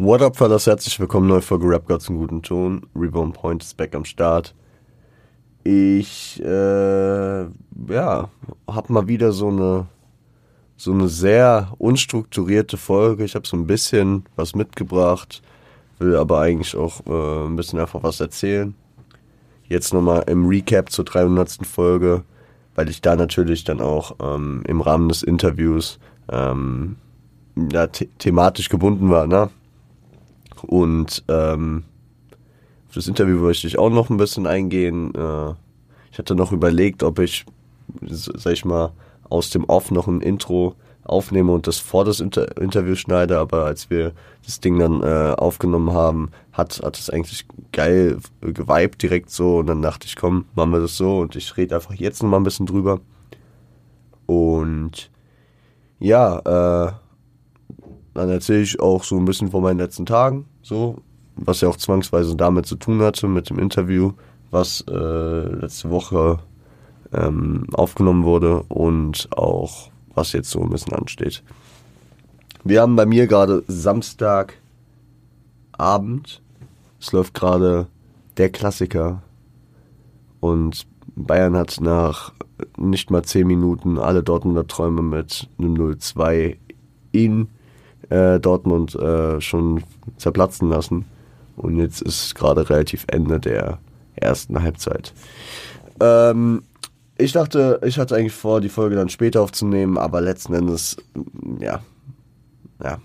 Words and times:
What 0.00 0.22
up, 0.22 0.36
Fellas? 0.36 0.68
Herzlich 0.68 1.00
willkommen, 1.00 1.26
neue 1.26 1.42
Folge 1.42 1.68
Rap 1.68 1.88
Gods 1.88 2.08
im 2.08 2.18
guten 2.18 2.40
Ton. 2.40 2.86
Reborn 2.94 3.32
Point 3.32 3.64
ist 3.64 3.76
back 3.76 3.96
am 3.96 4.04
Start. 4.04 4.54
Ich, 5.64 6.40
äh, 6.40 7.40
ja, 7.42 8.28
hab 8.68 8.90
mal 8.90 9.08
wieder 9.08 9.32
so 9.32 9.48
eine, 9.48 9.88
so 10.76 10.92
eine 10.92 11.08
sehr 11.08 11.74
unstrukturierte 11.78 12.76
Folge. 12.76 13.24
Ich 13.24 13.34
habe 13.34 13.48
so 13.48 13.56
ein 13.56 13.66
bisschen 13.66 14.24
was 14.36 14.54
mitgebracht, 14.54 15.42
will 15.98 16.14
aber 16.14 16.42
eigentlich 16.42 16.76
auch 16.76 17.04
äh, 17.04 17.46
ein 17.48 17.56
bisschen 17.56 17.80
einfach 17.80 18.04
was 18.04 18.20
erzählen. 18.20 18.76
Jetzt 19.64 19.92
nochmal 19.92 20.22
im 20.28 20.46
Recap 20.46 20.92
zur 20.92 21.06
300. 21.06 21.66
Folge, 21.66 22.22
weil 22.76 22.88
ich 22.88 23.00
da 23.00 23.16
natürlich 23.16 23.64
dann 23.64 23.80
auch 23.80 24.14
ähm, 24.22 24.62
im 24.64 24.80
Rahmen 24.80 25.08
des 25.08 25.24
Interviews 25.24 25.98
ähm, 26.30 26.94
ja, 27.72 27.88
the 27.92 28.06
thematisch 28.18 28.68
gebunden 28.68 29.10
war, 29.10 29.26
ne? 29.26 29.50
Und 30.64 31.24
ähm, 31.28 31.84
auf 32.88 32.94
das 32.94 33.08
Interview 33.08 33.38
möchte 33.38 33.66
ich 33.66 33.78
auch 33.78 33.90
noch 33.90 34.10
ein 34.10 34.16
bisschen 34.16 34.46
eingehen. 34.46 35.14
Äh, 35.14 35.54
ich 36.12 36.18
hatte 36.18 36.34
noch 36.34 36.52
überlegt, 36.52 37.02
ob 37.02 37.18
ich, 37.18 37.44
sag 38.02 38.52
ich 38.52 38.64
mal, 38.64 38.92
aus 39.28 39.50
dem 39.50 39.64
Off 39.64 39.90
noch 39.90 40.08
ein 40.08 40.20
Intro 40.20 40.74
aufnehme 41.08 41.52
und 41.52 41.66
das 41.66 41.78
vor 41.78 42.04
das 42.04 42.20
Inter 42.20 42.60
Interview 42.60 42.94
schneide, 42.94 43.38
aber 43.38 43.64
als 43.64 43.90
wir 43.90 44.12
das 44.44 44.60
Ding 44.60 44.78
dann 44.78 45.02
äh, 45.02 45.34
aufgenommen 45.36 45.92
haben, 45.92 46.30
hat, 46.52 46.80
hat 46.82 46.98
es 46.98 47.10
eigentlich 47.10 47.46
geil 47.72 48.18
geweibt 48.40 49.02
direkt 49.02 49.30
so 49.30 49.58
und 49.58 49.66
dann 49.66 49.82
dachte 49.82 50.06
ich, 50.06 50.16
komm, 50.16 50.44
machen 50.54 50.72
wir 50.72 50.80
das 50.80 50.96
so 50.96 51.20
und 51.20 51.34
ich 51.34 51.56
rede 51.56 51.76
einfach 51.76 51.94
jetzt 51.94 52.22
noch 52.22 52.28
mal 52.28 52.36
ein 52.36 52.44
bisschen 52.44 52.66
drüber. 52.66 53.00
Und 54.26 55.10
ja, 55.98 56.38
äh, 56.40 56.92
dann 58.14 58.28
erzähle 58.28 58.62
ich 58.62 58.80
auch 58.80 59.04
so 59.04 59.16
ein 59.16 59.24
bisschen 59.24 59.50
von 59.50 59.62
meinen 59.62 59.78
letzten 59.78 60.04
Tagen, 60.04 60.44
so, 60.68 60.98
was 61.36 61.62
ja 61.62 61.68
auch 61.68 61.76
zwangsweise 61.76 62.36
damit 62.36 62.66
zu 62.66 62.76
tun 62.76 63.00
hatte 63.00 63.26
mit 63.26 63.48
dem 63.48 63.58
Interview, 63.58 64.12
was 64.50 64.84
äh, 64.88 64.92
letzte 64.92 65.90
Woche 65.90 66.40
ähm, 67.12 67.66
aufgenommen 67.72 68.24
wurde 68.24 68.62
und 68.64 69.28
auch 69.32 69.90
was 70.14 70.32
jetzt 70.32 70.50
so 70.50 70.60
ein 70.60 70.68
bisschen 70.68 70.92
ansteht. 70.92 71.42
Wir 72.64 72.82
haben 72.82 72.96
bei 72.96 73.06
mir 73.06 73.26
gerade 73.26 73.62
Samstagabend. 73.66 74.58
Es 77.00 77.12
läuft 77.12 77.32
gerade 77.32 77.86
der 78.36 78.50
Klassiker. 78.50 79.22
Und 80.40 80.86
Bayern 81.16 81.56
hat 81.56 81.80
nach 81.80 82.32
nicht 82.76 83.10
mal 83.10 83.22
10 83.22 83.46
Minuten 83.46 83.98
alle 83.98 84.22
Dortmunder 84.22 84.66
Träume 84.66 85.02
mit 85.02 85.48
einem 85.58 85.74
0-2 85.74 86.56
in 87.12 87.48
äh, 88.10 88.40
Dortmund 88.40 88.94
äh, 88.94 89.40
schon 89.40 89.82
zerplatzen 90.16 90.68
lassen. 90.68 91.04
Und 91.56 91.76
jetzt 91.76 92.02
ist 92.02 92.34
gerade 92.34 92.68
relativ 92.70 93.04
Ende 93.08 93.40
der 93.40 93.78
ersten 94.14 94.62
Halbzeit. 94.62 95.12
Ähm, 96.00 96.62
ich 97.16 97.32
dachte, 97.32 97.80
ich 97.84 97.98
hatte 97.98 98.16
eigentlich 98.16 98.32
vor, 98.32 98.60
die 98.60 98.68
Folge 98.68 98.94
dann 98.94 99.08
später 99.08 99.40
aufzunehmen, 99.42 99.98
aber 99.98 100.20
letzten 100.20 100.54
Endes, 100.54 100.96
ja, 101.58 101.80
ja, 102.82 102.98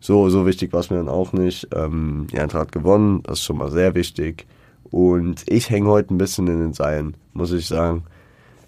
so, 0.00 0.28
so 0.28 0.44
wichtig 0.44 0.72
war 0.74 0.80
es 0.80 0.90
mir 0.90 0.98
dann 0.98 1.08
auch 1.08 1.32
nicht. 1.32 1.68
Ähm, 1.74 2.26
die 2.30 2.38
Eintracht 2.38 2.66
hat 2.66 2.72
gewonnen, 2.72 3.22
das 3.22 3.38
ist 3.38 3.44
schon 3.44 3.56
mal 3.56 3.70
sehr 3.70 3.94
wichtig. 3.94 4.46
Und 4.90 5.44
ich 5.46 5.70
hänge 5.70 5.88
heute 5.88 6.12
ein 6.12 6.18
bisschen 6.18 6.46
in 6.46 6.60
den 6.60 6.74
Seilen, 6.74 7.16
muss 7.32 7.52
ich 7.52 7.66
sagen. 7.66 8.04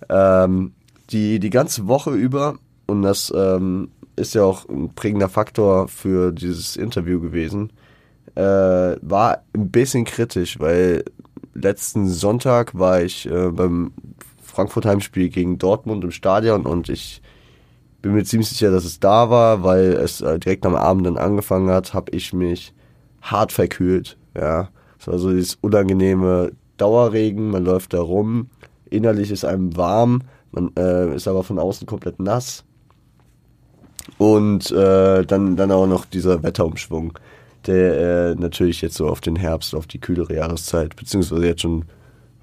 Ähm, 0.09 0.73
die, 1.11 1.39
die 1.39 1.51
ganze 1.51 1.87
Woche 1.89 2.13
über, 2.13 2.57
und 2.87 3.03
das 3.03 3.31
ähm, 3.37 3.91
ist 4.17 4.35
ja 4.35 4.45
auch 4.45 4.69
ein 4.69 4.95
prägender 4.95 5.29
Faktor 5.29 5.89
für 5.89 6.33
dieses 6.33 6.77
Interview 6.77 7.21
gewesen, 7.21 7.73
äh, 8.35 8.41
war 8.43 9.43
ein 9.55 9.71
bisschen 9.71 10.05
kritisch, 10.05 10.59
weil 10.59 11.05
letzten 11.55 12.09
Sonntag 12.09 12.79
war 12.79 13.03
ich 13.03 13.31
äh, 13.31 13.51
beim 13.51 13.93
Frankfurt 14.43 14.87
Heimspiel 14.87 15.29
gegen 15.29 15.59
Dortmund 15.59 16.05
im 16.05 16.11
Stadion 16.11 16.67
und 16.67 16.89
ich 16.89 17.23
bin 18.03 18.13
mir 18.13 18.25
ziemlich 18.25 18.49
sicher, 18.49 18.71
dass 18.71 18.85
es 18.85 19.01
da 19.01 19.31
war, 19.31 19.63
weil 19.63 19.93
es 19.93 20.21
äh, 20.21 20.39
direkt 20.39 20.67
am 20.67 20.75
Abend 20.75 21.07
dann 21.07 21.17
angefangen 21.19 21.71
hat, 21.71 21.95
habe 21.95 22.11
ich 22.13 22.33
mich 22.33 22.73
hart 23.21 23.53
verkühlt. 23.53 24.17
Ja, 24.37 24.69
es 24.99 25.09
war 25.09 25.19
so 25.19 25.31
dieses 25.31 25.57
unangenehme 25.57 26.53
Dauerregen, 26.77 27.51
man 27.51 27.65
läuft 27.65 27.95
da 27.95 28.01
rum, 28.01 28.51
innerlich 28.91 29.31
ist 29.31 29.45
einem 29.45 29.77
warm, 29.77 30.23
man 30.53 30.71
äh, 30.79 31.15
ist 31.15 31.27
aber 31.27 31.43
von 31.43 31.59
außen 31.59 31.87
komplett 31.87 32.21
nass 32.21 32.65
und 34.19 34.71
äh, 34.71 35.25
dann, 35.25 35.57
dann 35.57 35.73
auch 35.73 35.87
noch 35.87 36.05
dieser 36.05 36.43
Wetterumschwung, 36.43 37.19
der 37.67 38.31
äh, 38.31 38.35
natürlich 38.35 38.81
jetzt 38.81 38.97
so 38.97 39.09
auf 39.09 39.21
den 39.21 39.37
Herbst, 39.37 39.75
auf 39.75 39.87
die 39.87 40.01
kühlere 40.01 40.35
Jahreszeit, 40.35 40.97
beziehungsweise 40.97 41.47
jetzt 41.47 41.63
schon, 41.63 41.85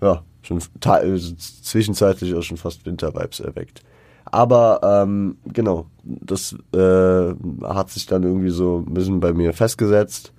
ja, 0.02 0.24
schon 0.42 0.62
also 0.84 1.36
zwischenzeitlich 1.36 2.36
auch 2.36 2.44
schon 2.44 2.58
fast 2.58 2.86
Wintervibes 2.86 3.40
erweckt. 3.40 3.82
Aber 4.26 4.80
ähm, 4.84 5.38
genau, 5.46 5.88
das 6.04 6.56
äh, 6.74 7.34
hat 7.64 7.90
sich 7.90 8.06
dann 8.06 8.24
irgendwie 8.24 8.50
so 8.50 8.84
ein 8.88 8.94
bisschen 8.94 9.20
bei 9.20 9.34
mir 9.34 9.54
festgesetzt. 9.54 10.34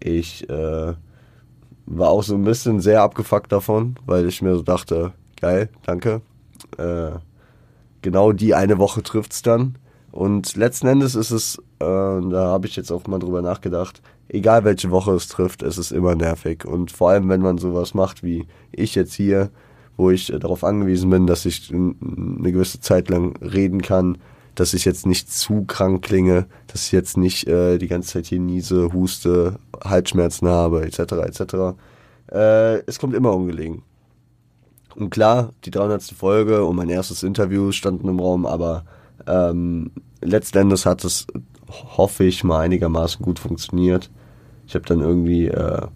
Ich 0.00 0.48
äh, 0.48 0.94
war 1.86 2.10
auch 2.10 2.22
so 2.22 2.34
ein 2.34 2.44
bisschen 2.44 2.80
sehr 2.80 3.02
abgefuckt 3.02 3.50
davon, 3.50 3.96
weil 4.04 4.26
ich 4.28 4.42
mir 4.42 4.54
so 4.54 4.62
dachte, 4.62 5.12
geil, 5.40 5.70
danke. 5.84 6.20
Äh, 6.76 7.12
genau 8.02 8.32
die 8.32 8.54
eine 8.54 8.78
Woche 8.78 9.02
trifft's 9.02 9.42
dann. 9.42 9.76
Und 10.10 10.56
letzten 10.56 10.86
Endes 10.86 11.14
ist 11.14 11.30
es, 11.30 11.58
äh, 11.80 11.84
da 11.84 12.46
habe 12.46 12.66
ich 12.66 12.76
jetzt 12.76 12.90
auch 12.90 13.06
mal 13.06 13.18
drüber 13.18 13.42
nachgedacht, 13.42 14.00
egal 14.28 14.64
welche 14.64 14.90
Woche 14.90 15.12
es 15.12 15.28
trifft, 15.28 15.62
es 15.62 15.78
ist 15.78 15.90
immer 15.90 16.14
nervig. 16.14 16.64
Und 16.64 16.90
vor 16.90 17.10
allem, 17.10 17.28
wenn 17.28 17.40
man 17.40 17.58
sowas 17.58 17.94
macht 17.94 18.22
wie 18.22 18.46
ich 18.72 18.94
jetzt 18.94 19.14
hier, 19.14 19.50
wo 19.96 20.10
ich 20.10 20.32
äh, 20.32 20.38
darauf 20.38 20.64
angewiesen 20.64 21.10
bin, 21.10 21.26
dass 21.26 21.44
ich 21.44 21.72
eine 21.72 22.52
gewisse 22.52 22.80
Zeit 22.80 23.10
lang 23.10 23.36
reden 23.42 23.82
kann, 23.82 24.18
dass 24.54 24.74
ich 24.74 24.84
jetzt 24.84 25.06
nicht 25.06 25.30
zu 25.32 25.64
krank 25.64 26.02
klinge, 26.02 26.46
dass 26.66 26.86
ich 26.86 26.92
jetzt 26.92 27.16
nicht 27.16 27.46
äh, 27.46 27.78
die 27.78 27.86
ganze 27.86 28.14
Zeit 28.14 28.26
hier 28.26 28.40
niese, 28.40 28.92
huste, 28.92 29.58
Halsschmerzen 29.84 30.48
habe, 30.48 30.84
etc., 30.84 30.98
etc. 30.98 31.54
Äh, 32.32 32.78
es 32.86 32.98
kommt 32.98 33.14
immer 33.14 33.34
ungelegen. 33.34 33.82
Und 34.96 35.10
klar, 35.10 35.52
die 35.64 35.70
300. 35.70 36.02
Folge 36.02 36.64
und 36.64 36.74
mein 36.74 36.88
erstes 36.88 37.22
Interview 37.22 37.70
standen 37.70 38.08
im 38.08 38.18
Raum, 38.18 38.46
aber 38.46 38.84
ähm, 39.26 39.90
letzten 40.20 40.58
Endes 40.58 40.86
hat 40.86 41.04
es, 41.04 41.26
hoffe 41.96 42.24
ich, 42.24 42.44
mal 42.44 42.60
einigermaßen 42.60 43.24
gut 43.24 43.38
funktioniert. 43.38 44.10
Ich 44.66 44.74
habe 44.74 44.86
dann 44.86 45.00
irgendwie 45.00 45.48
äh, 45.48 45.86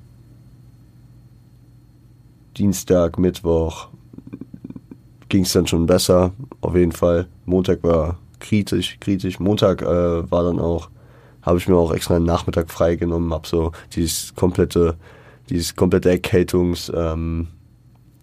Dienstag, 2.57 3.19
Mittwoch 3.19 3.89
ging 5.29 5.45
es 5.45 5.53
dann 5.53 5.67
schon 5.67 5.87
besser, 5.87 6.33
auf 6.61 6.77
jeden 6.77 6.93
Fall. 6.93 7.27
Montag 7.47 7.83
war 7.83 8.19
kritisch, 8.39 8.99
kritisch. 9.01 9.41
Montag 9.41 9.81
äh, 9.81 10.31
war 10.31 10.45
dann 10.45 10.59
auch, 10.59 10.91
habe 11.41 11.59
ich 11.59 11.69
mir 11.69 11.77
auch 11.77 11.93
extra 11.93 12.17
einen 12.17 12.27
Nachmittag 12.27 12.71
freigenommen, 12.71 13.33
habe 13.33 13.49
so 13.49 13.73
dieses 13.95 14.35
komplette, 14.35 14.97
dieses 15.49 15.75
komplette 15.75 16.11
Erkältungs, 16.11 16.93
ähm, 16.95 17.49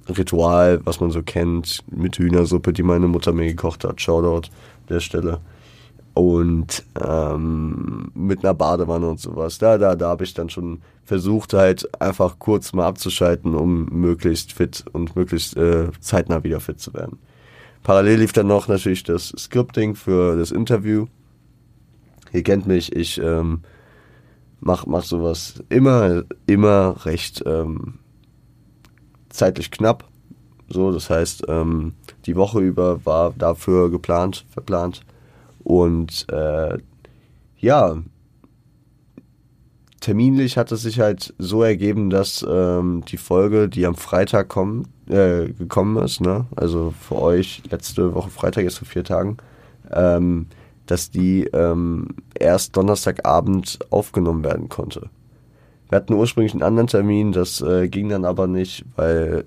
Ritual, 0.08 0.82
was 0.86 1.00
man 1.00 1.12
so 1.12 1.22
kennt, 1.24 1.80
mit 1.92 2.18
Hühnersuppe, 2.18 2.74
die 2.74 2.84
meine 2.84 3.08
Mutter 3.08 3.32
mir 3.32 3.46
gekocht 3.46 3.84
hat. 3.84 4.02
Shoutout 4.02 4.50
der 4.90 5.00
Stelle. 5.00 5.40
Und 6.14 6.84
ähm, 7.00 8.12
mit 8.14 8.44
einer 8.44 8.54
Badewanne 8.54 9.08
und 9.10 9.20
sowas. 9.20 9.58
Da, 9.58 9.78
da, 9.78 9.96
da 9.96 10.10
habe 10.10 10.24
ich 10.24 10.34
dann 10.34 10.50
schon 10.50 10.82
versucht, 11.04 11.54
halt 11.54 12.02
einfach 12.02 12.40
kurz 12.40 12.74
mal 12.74 12.88
abzuschalten, 12.88 13.56
um 13.56 13.86
möglichst 13.86 14.52
fit 14.52 14.84
und 14.92 15.16
möglichst 15.16 15.56
äh, 15.56 15.92
zeitnah 16.00 16.44
wieder 16.44 16.60
fit 16.60 16.80
zu 16.80 16.94
werden. 16.94 17.20
Parallel 17.84 18.20
lief 18.20 18.34
dann 18.34 18.48
noch 18.48 18.68
natürlich 18.68 19.04
das 19.04 19.34
Scripting 19.38 19.96
für 19.96 20.36
das 20.38 20.52
Interview. 20.52 21.08
Ihr 22.34 22.44
kennt 22.44 22.68
mich, 22.68 22.96
ich 22.96 23.20
ähm, 23.20 23.62
mach, 24.60 24.86
mach 24.86 25.04
sowas 25.04 25.64
immer, 25.70 26.24
immer 26.46 27.06
recht 27.06 27.44
ähm, 27.46 28.00
zeitlich 29.30 29.72
knapp. 29.72 30.09
So, 30.70 30.92
das 30.92 31.10
heißt, 31.10 31.46
ähm, 31.48 31.94
die 32.26 32.36
Woche 32.36 32.60
über 32.60 33.06
war 33.06 33.34
dafür 33.38 33.90
geplant, 33.90 34.46
verplant. 34.50 35.02
Und 35.64 36.28
äh, 36.32 36.78
ja, 37.58 37.98
terminlich 40.00 40.58
hat 40.58 40.72
es 40.72 40.84
sich 40.84 41.00
halt 41.00 41.34
so 41.38 41.64
ergeben, 41.64 42.10
dass 42.10 42.46
ähm, 42.48 43.04
die 43.08 43.18
Folge, 43.18 43.68
die 43.68 43.86
am 43.86 43.96
Freitag 43.96 44.50
kommen, 44.50 44.88
äh, 45.08 45.50
gekommen 45.50 46.04
ist, 46.04 46.22
ne? 46.22 46.46
also 46.56 46.94
für 47.00 47.16
euch 47.16 47.64
letzte 47.70 48.14
Woche 48.14 48.30
Freitag, 48.30 48.64
jetzt 48.64 48.78
vor 48.78 48.88
vier 48.88 49.04
Tagen, 49.04 49.38
ähm, 49.92 50.48
dass 50.86 51.12
die 51.12 51.44
ähm, 51.54 52.08
erst 52.34 52.78
Donnerstagabend 52.78 53.80
aufgenommen 53.90 54.44
werden 54.44 54.70
konnte. 54.70 55.10
Wir 55.90 55.96
hatten 55.96 56.14
ursprünglich 56.14 56.54
einen 56.54 56.62
anderen 56.64 56.88
Termin, 56.88 57.32
das 57.32 57.62
äh, 57.62 57.88
ging 57.90 58.10
dann 58.10 58.24
aber 58.24 58.46
nicht, 58.46 58.86
weil 58.96 59.46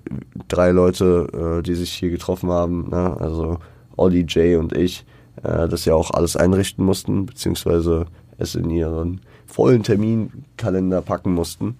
drei 0.49 0.71
Leute, 0.71 1.59
äh, 1.59 1.63
die 1.63 1.75
sich 1.75 1.93
hier 1.93 2.09
getroffen 2.09 2.49
haben, 2.49 2.89
ne, 2.89 3.15
also 3.17 3.59
Olli, 3.95 4.25
Jay 4.27 4.57
und 4.57 4.75
ich, 4.75 5.05
äh, 5.41 5.69
das 5.69 5.85
ja 5.85 5.95
auch 5.95 6.11
alles 6.11 6.35
einrichten 6.35 6.83
mussten, 6.83 7.25
beziehungsweise 7.25 8.07
es 8.37 8.55
in 8.55 8.69
ihren 8.69 9.21
vollen 9.45 9.83
Terminkalender 9.83 11.01
packen 11.01 11.33
mussten. 11.33 11.77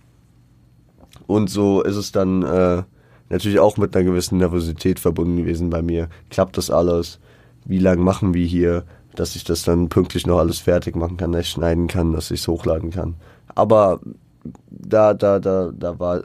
Und 1.28 1.50
so 1.50 1.82
ist 1.82 1.98
es 1.98 2.14
dann 2.14 2.44
äh, 2.44 2.84
natürlich 3.30 3.60
auch 3.60 3.78
mit 3.78 3.96
einer 3.96 4.06
gewissen 4.06 4.38
Nervosität 4.38 5.00
verbunden 5.00 5.38
gewesen 5.38 5.70
bei 5.70 5.82
mir. 5.82 6.08
Klappt 6.30 6.58
das 6.58 6.70
alles? 6.70 7.20
Wie 7.66 7.80
lange 7.80 8.02
machen 8.02 8.34
wir 8.34 8.46
hier? 8.46 8.84
Dass 9.16 9.36
ich 9.36 9.44
das 9.44 9.64
dann 9.64 9.90
pünktlich 9.90 10.26
noch 10.26 10.40
alles 10.40 10.60
fertig 10.60 10.96
machen 10.96 11.18
kann, 11.18 11.34
dass 11.34 11.42
ich 11.42 11.50
schneiden 11.50 11.88
kann, 11.88 12.14
dass 12.14 12.32
ich 12.32 12.42
es 12.42 12.48
hochladen 12.48 12.92
kann. 12.92 13.16
Aber 13.56 14.00
da, 14.70 15.14
da, 15.14 15.40
da, 15.40 15.72
da 15.72 16.00
war, 16.00 16.22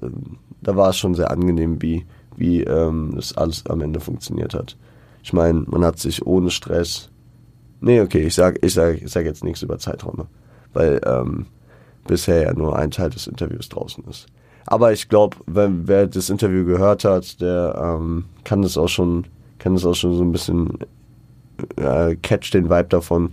da 0.63 0.77
war 0.77 0.91
es 0.91 0.97
schon 0.97 1.15
sehr 1.15 1.31
angenehm, 1.31 1.81
wie, 1.83 2.07
wie 2.37 2.63
ähm, 2.63 3.13
das 3.15 3.37
alles 3.37 3.65
am 3.67 3.81
Ende 3.81 4.01
funktioniert 4.01 4.55
hat. 4.55 4.77
Ich 5.23 5.33
meine, 5.33 5.65
man 5.67 5.85
hat 5.85 5.99
sich 5.99 6.27
ohne 6.27 6.51
Stress. 6.51 7.11
Nee, 7.81 8.01
okay, 8.01 8.27
ich 8.27 8.35
sag, 8.35 8.65
ich 8.65 8.75
sag, 8.75 9.03
ich 9.03 9.11
sag 9.11 9.25
jetzt 9.25 9.45
nichts 9.45 9.63
über 9.63 9.79
Zeiträume, 9.79 10.27
weil 10.73 11.01
ähm, 11.05 11.47
bisher 12.07 12.43
ja 12.43 12.53
nur 12.53 12.77
ein 12.77 12.91
Teil 12.91 13.11
des 13.11 13.27
Interviews 13.27 13.69
draußen 13.69 14.05
ist. 14.05 14.27
Aber 14.67 14.93
ich 14.93 15.09
glaube, 15.09 15.37
wer 15.47 16.07
das 16.07 16.29
Interview 16.29 16.65
gehört 16.65 17.05
hat, 17.05 17.41
der 17.41 17.79
ähm, 17.81 18.27
kann 18.45 18.63
das 18.63 18.77
auch 18.77 18.89
schon, 18.89 19.27
kann 19.59 19.75
das 19.75 19.87
auch 19.87 19.95
schon 19.95 20.15
so 20.15 20.23
ein 20.23 20.33
bisschen 20.33 20.79
äh, 21.77 22.17
catch 22.17 22.51
den 22.53 22.69
Vibe 22.69 22.89
davon, 22.89 23.33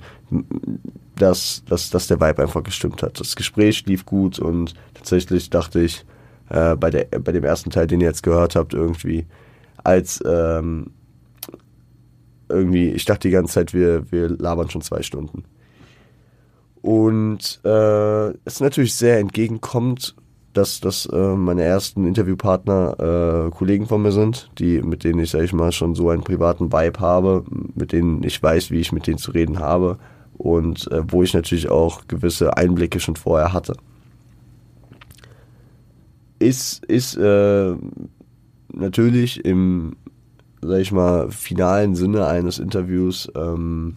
dass, 1.18 1.64
dass, 1.68 1.90
dass 1.90 2.08
der 2.08 2.20
Vibe 2.20 2.44
einfach 2.44 2.64
gestimmt 2.64 3.04
hat. 3.04 3.20
Das 3.20 3.36
Gespräch 3.36 3.86
lief 3.86 4.06
gut 4.06 4.40
und 4.40 4.74
tatsächlich 4.94 5.50
dachte 5.50 5.82
ich 5.82 6.06
äh, 6.50 6.76
bei, 6.76 6.90
der, 6.90 7.06
bei 7.20 7.32
dem 7.32 7.44
ersten 7.44 7.70
Teil, 7.70 7.88
den 7.88 8.02
ihr 8.02 8.08
jetzt 8.08 8.24
gehört 8.24 8.56
habt, 8.56 8.74
irgendwie, 8.74 9.26
als 9.84 10.22
ähm, 10.26 10.92
irgendwie, 12.50 12.90
ich 12.90 13.06
dachte 13.06 13.28
die 13.28 13.34
ganze 13.34 13.54
Zeit, 13.54 13.74
wir, 13.74 14.12
wir 14.12 14.30
labern 14.30 14.70
schon 14.70 14.82
zwei 14.82 15.02
Stunden. 15.02 15.44
Und 16.82 17.62
äh, 17.64 18.30
es 18.46 18.60
natürlich 18.60 18.96
sehr 18.96 19.18
entgegenkommt, 19.18 20.16
dass, 20.54 20.80
dass 20.80 21.08
äh, 21.08 21.36
meine 21.36 21.64
ersten 21.64 22.06
Interviewpartner 22.08 23.48
äh, 23.48 23.52
Kollegen 23.52 23.88
von 23.88 24.02
mir 24.04 24.12
sind, 24.12 24.52
die, 24.60 24.82
mit 24.82 25.04
denen 25.04 25.20
ich, 25.20 25.32
sag 25.32 25.42
ich 25.42 25.52
mal, 25.52 25.72
schon 25.72 25.96
so 25.96 26.10
einen 26.10 26.24
privaten 26.24 26.72
Vibe 26.72 27.00
habe, 27.00 27.44
mit 27.74 27.92
denen 27.92 28.24
ich 28.24 28.42
weiß, 28.42 28.72
wie 28.72 28.80
ich 28.80 28.92
mit 28.92 29.08
denen 29.08 29.18
zu 29.18 29.32
reden 29.32 29.60
habe 29.60 29.98
und 30.38 30.92
äh, 30.92 31.02
wo 31.08 31.24
ich 31.24 31.34
natürlich 31.34 31.70
auch 31.70 32.08
gewisse 32.08 32.58
Einblicke 32.58 33.00
schon 33.00 33.16
vorher 33.16 33.54
hatte. 33.54 33.76
Ist, 36.40 36.84
ist 36.86 37.16
äh, 37.16 37.76
natürlich 38.74 39.44
im, 39.46 39.96
sag 40.62 40.80
ich 40.80 40.92
mal, 40.92 41.32
finalen 41.32 41.96
Sinne 41.96 42.28
eines 42.28 42.60
Interviews 42.60 43.32
ähm, 43.36 43.96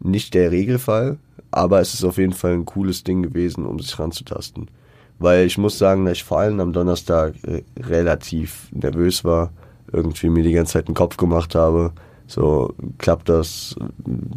nicht 0.00 0.34
der 0.34 0.50
Regelfall, 0.50 1.18
aber 1.50 1.80
es 1.80 1.94
ist 1.94 2.04
auf 2.04 2.18
jeden 2.18 2.32
Fall 2.32 2.52
ein 2.52 2.64
cooles 2.64 3.04
Ding 3.04 3.22
gewesen, 3.22 3.66
um 3.66 3.78
sich 3.78 3.98
ranzutasten. 3.98 4.70
Weil 5.18 5.46
ich 5.46 5.56
muss 5.56 5.78
sagen, 5.78 6.04
dass 6.04 6.18
ich 6.18 6.24
vor 6.24 6.40
allem 6.40 6.60
am 6.60 6.72
Donnerstag 6.72 7.34
äh, 7.44 7.62
relativ 7.78 8.68
nervös 8.72 9.24
war, 9.24 9.52
irgendwie 9.92 10.28
mir 10.28 10.42
die 10.42 10.52
ganze 10.52 10.74
Zeit 10.74 10.88
den 10.88 10.94
Kopf 10.94 11.16
gemacht 11.16 11.54
habe. 11.54 11.92
So, 12.26 12.74
klappt 12.98 13.28
das? 13.28 13.76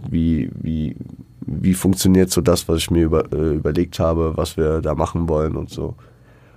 Wie, 0.10 0.50
wie, 0.62 0.96
wie 1.42 1.74
funktioniert 1.74 2.30
so 2.30 2.42
das, 2.42 2.68
was 2.68 2.78
ich 2.78 2.92
mir 2.92 3.06
über, 3.06 3.32
äh, 3.34 3.56
überlegt 3.56 4.00
habe, 4.00 4.34
was 4.36 4.58
wir 4.58 4.82
da 4.82 4.96
machen 4.96 5.28
wollen 5.28 5.56
und 5.56 5.70
so. 5.70 5.96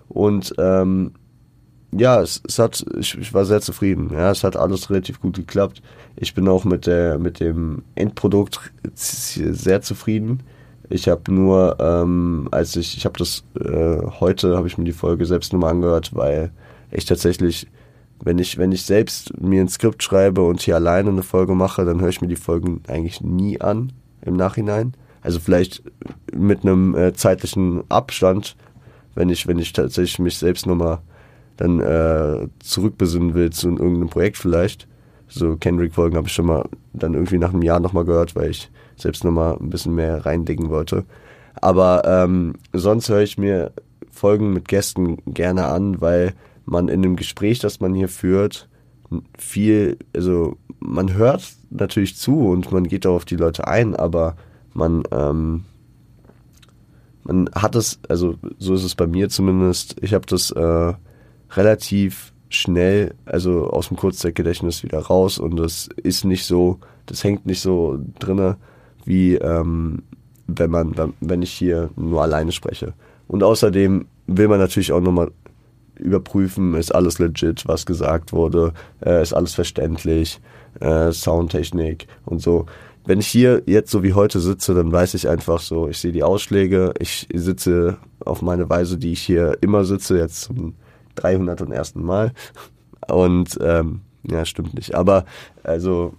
Und 0.09 0.55
ähm, 0.59 1.13
ja, 1.93 2.21
es, 2.23 2.43
es 2.47 2.59
hat, 2.59 2.85
ich, 2.99 3.19
ich 3.19 3.35
war 3.35 3.45
sehr 3.45 3.61
zufrieden. 3.61 4.11
Ja, 4.13 4.31
es 4.31 4.45
hat 4.45 4.57
alles 4.57 4.91
relativ 4.91 5.21
gut 5.21 5.37
geklappt. 5.37 5.83
Ich 6.17 6.35
bin 6.35 6.49
auch 6.49 6.65
mit 6.65 6.87
der, 6.87 7.19
mit 7.19 7.41
dem 7.41 7.83
Endprodukt 7.95 8.73
sehr 8.95 9.83
zufrieden. 9.83 10.41
Ich 10.89 11.09
habe 11.09 11.33
nur, 11.33 11.77
ähm, 11.81 12.49
als 12.51 12.77
ich, 12.77 12.97
ich 12.97 13.05
habe 13.05 13.19
das 13.19 13.45
äh, 13.59 13.99
heute, 14.21 14.57
habe 14.57 14.67
ich 14.67 14.77
mir 14.77 14.85
die 14.85 14.93
Folge 14.93 15.25
selbst 15.27 15.53
nochmal 15.53 15.71
angehört, 15.71 16.15
weil 16.15 16.51
ich 16.91 17.05
tatsächlich, 17.05 17.67
wenn 18.25 18.39
ich, 18.39 18.57
wenn 18.57 18.71
ich 18.71 18.85
selbst 18.85 19.41
mir 19.41 19.61
ein 19.61 19.69
Skript 19.69 20.03
schreibe 20.03 20.43
und 20.43 20.63
hier 20.63 20.77
alleine 20.77 21.11
eine 21.11 21.25
Folge 21.25 21.55
mache, 21.55 21.85
dann 21.85 22.01
höre 22.01 22.09
ich 22.09 22.21
mir 22.21 22.29
die 22.29 22.37
Folgen 22.37 22.81
eigentlich 22.87 23.21
nie 23.21 23.61
an 23.61 23.93
im 24.25 24.37
Nachhinein. 24.37 24.93
Also 25.23 25.41
vielleicht 25.41 25.83
mit 26.33 26.63
einem 26.63 26.95
äh, 26.95 27.13
zeitlichen 27.15 27.83
Abstand, 27.91 28.57
wenn 29.17 29.29
ich, 29.29 29.49
wenn 29.49 29.59
ich 29.59 29.73
tatsächlich 29.73 30.21
mich 30.21 30.39
selbst 30.39 30.67
nochmal 30.67 31.01
dann 31.57 31.81
äh, 31.81 32.49
zurückbesinnen 32.61 33.35
will 33.35 33.51
zu 33.51 33.69
irgendeinem 33.69 34.09
Projekt 34.09 34.37
vielleicht. 34.37 34.87
So 35.27 35.57
Kendrick-Folgen 35.57 36.17
habe 36.17 36.29
ich 36.29 36.33
schon 36.33 36.47
mal 36.47 36.69
dann 36.93 37.15
irgendwie 37.15 37.39
nach 37.39 37.53
einem 37.53 37.63
Jahr 37.63 37.81
nochmal 37.81 38.05
gehört, 38.05 38.37
weil 38.37 38.51
ich 38.51 38.71
selbst 38.97 39.25
nochmal 39.25 39.57
ein 39.61 39.71
bisschen 39.71 39.95
mehr 39.95 40.25
reindicken 40.25 40.71
wollte. 40.71 41.05
Aber 41.61 42.03
ähm, 42.07 42.55
sonst 42.73 43.09
höre 43.09 43.23
ich 43.23 43.37
mir 43.37 43.73
Folgen 44.11 44.53
mit 44.53 44.69
Gästen 44.69 45.19
gerne 45.27 45.67
an, 45.67 46.01
weil 46.01 46.35
man 46.65 46.89
in 46.89 47.03
dem 47.03 47.17
Gespräch, 47.17 47.59
das 47.59 47.81
man 47.81 47.95
hier 47.95 48.09
führt, 48.09 48.69
viel, 49.39 49.99
also 50.15 50.57
man 50.81 51.15
hört 51.15 51.55
natürlich 51.71 52.17
zu 52.17 52.49
und 52.49 52.73
man 52.73 52.85
geht 52.85 53.07
auch 53.07 53.17
auf 53.17 53.25
die 53.25 53.37
Leute 53.37 53.67
ein, 53.67 53.95
aber 53.95 54.37
man, 54.75 55.03
ähm, 55.11 55.65
man 57.25 57.51
hat 57.55 57.77
es, 57.77 58.01
also 58.09 58.37
so 58.59 58.75
ist 58.75 58.85
es 58.85 58.95
bei 58.95 59.07
mir 59.07 59.29
zumindest, 59.29 59.97
ich 60.03 60.15
habe 60.15 60.27
das 60.27 60.51
äh, 60.51 60.93
relativ 61.51 62.33
schnell, 62.49 63.15
also 63.25 63.69
aus 63.69 63.89
dem 63.89 63.97
Kurzzeitgedächtnis 63.97 64.83
wieder 64.83 65.01
raus 65.01 65.39
und 65.39 65.57
das 65.57 65.89
ist 65.97 66.25
nicht 66.25 66.45
so, 66.45 66.79
das 67.07 67.25
hängt 67.25 67.47
nicht 67.47 67.61
so 67.61 67.99
drinne, 68.19 68.57
wie 69.05 69.35
ähm, 69.37 70.03
wenn 70.47 70.71
man, 70.71 70.95
wenn 71.21 71.43
ich 71.43 71.53
hier 71.53 71.91
nur 71.97 72.23
alleine 72.23 72.53
spreche. 72.53 72.95
Und 73.29 73.43
außerdem 73.43 74.07
will 74.27 74.49
man 74.49 74.59
natürlich 74.59 74.93
auch 74.93 75.01
nochmal 75.01 75.31
überprüfen, 76.03 76.75
ist 76.75 76.95
alles 76.95 77.19
legit, 77.19 77.67
was 77.67 77.87
gesagt 77.87 78.33
wurde, 78.33 78.73
äh, 79.05 79.23
ist 79.23 79.33
alles 79.33 79.55
verständlich, 79.55 80.41
äh, 80.81 81.13
Soundtechnik 81.13 82.07
und 82.25 82.41
so. 82.41 82.67
Wenn 83.05 83.19
ich 83.19 83.27
hier 83.27 83.63
jetzt 83.67 83.91
so 83.91 84.03
wie 84.03 84.15
heute 84.15 84.39
sitze, 84.41 84.75
dann 84.75 84.93
weiß 84.93 85.15
ich 85.15 85.29
einfach 85.29 85.61
so, 85.61 85.89
ich 85.89 85.99
sehe 85.99 86.13
die 86.13 86.23
Ausschläge, 86.23 86.95
ich 87.01 87.27
sitze 87.35 87.97
auf 88.21 88.43
meine 88.43 88.69
Weise, 88.71 88.97
die 88.97 89.13
ich 89.13 89.23
hier 89.23 89.59
immer 89.61 89.85
sitze, 89.85 90.19
jetzt 90.19 90.43
zum 90.43 90.75
301. 91.17 91.97
Mal. 91.97 92.33
Und 93.09 93.59
ähm, 93.61 94.03
ja, 94.23 94.45
stimmt 94.45 94.75
nicht. 94.75 94.95
Aber 94.95 95.25
also 95.65 96.15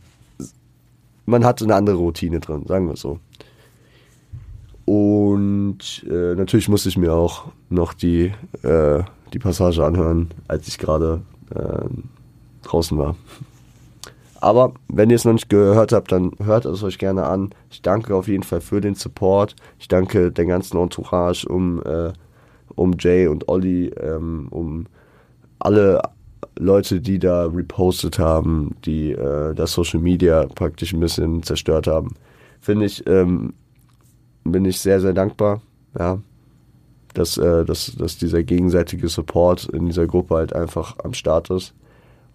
man 1.25 1.45
hat 1.45 1.61
eine 1.61 1.75
andere 1.75 1.95
Routine 1.95 2.39
drin, 2.39 2.65
sagen 2.67 2.87
wir 2.87 2.97
so. 2.97 3.19
Und 4.85 6.05
äh, 6.09 6.35
natürlich 6.35 6.67
musste 6.67 6.89
ich 6.89 6.97
mir 6.97 7.13
auch 7.13 7.45
noch 7.69 7.93
die, 7.93 8.33
äh, 8.63 9.03
die 9.33 9.39
Passage 9.39 9.83
anhören, 9.83 10.29
als 10.47 10.67
ich 10.67 10.77
gerade 10.77 11.21
äh, 11.53 11.85
draußen 12.63 12.97
war. 12.97 13.15
Aber 14.43 14.73
wenn 14.89 15.09
ihr 15.09 15.15
es 15.15 15.23
noch 15.23 15.33
nicht 15.33 15.49
gehört 15.49 15.93
habt, 15.93 16.11
dann 16.11 16.33
hört 16.43 16.65
es 16.65 16.83
euch 16.83 16.97
gerne 16.97 17.23
an. 17.25 17.51
Ich 17.71 17.81
danke 17.81 18.13
auf 18.13 18.27
jeden 18.27 18.43
Fall 18.43 18.59
für 18.59 18.81
den 18.81 18.93
Support. 18.93 19.55
Ich 19.79 19.87
danke 19.87 20.33
der 20.33 20.45
ganzen 20.45 20.77
Entourage 20.77 21.47
um, 21.47 21.81
äh, 21.83 22.11
um 22.75 22.93
Jay 22.99 23.27
und 23.27 23.47
Olli, 23.47 23.87
ähm, 23.87 24.47
um 24.49 24.85
alle 25.59 26.01
Leute, 26.59 26.99
die 26.99 27.19
da 27.19 27.45
repostet 27.45 28.19
haben, 28.19 28.75
die 28.85 29.13
äh, 29.13 29.53
das 29.55 29.71
Social 29.71 30.01
Media 30.01 30.45
praktisch 30.53 30.93
ein 30.93 30.99
bisschen 30.99 31.41
zerstört 31.43 31.87
haben, 31.87 32.09
finde 32.59 32.85
ich, 32.85 33.07
ähm, 33.07 33.53
bin 34.43 34.65
ich 34.65 34.79
sehr, 34.79 34.99
sehr 34.99 35.13
dankbar, 35.13 35.61
ja, 35.97 36.19
dass, 37.13 37.37
äh, 37.37 37.65
dass, 37.65 37.95
dass 37.95 38.17
dieser 38.17 38.43
gegenseitige 38.43 39.07
Support 39.07 39.65
in 39.65 39.85
dieser 39.85 40.07
Gruppe 40.07 40.35
halt 40.35 40.53
einfach 40.53 40.97
am 41.03 41.13
Start 41.13 41.49
ist. 41.49 41.73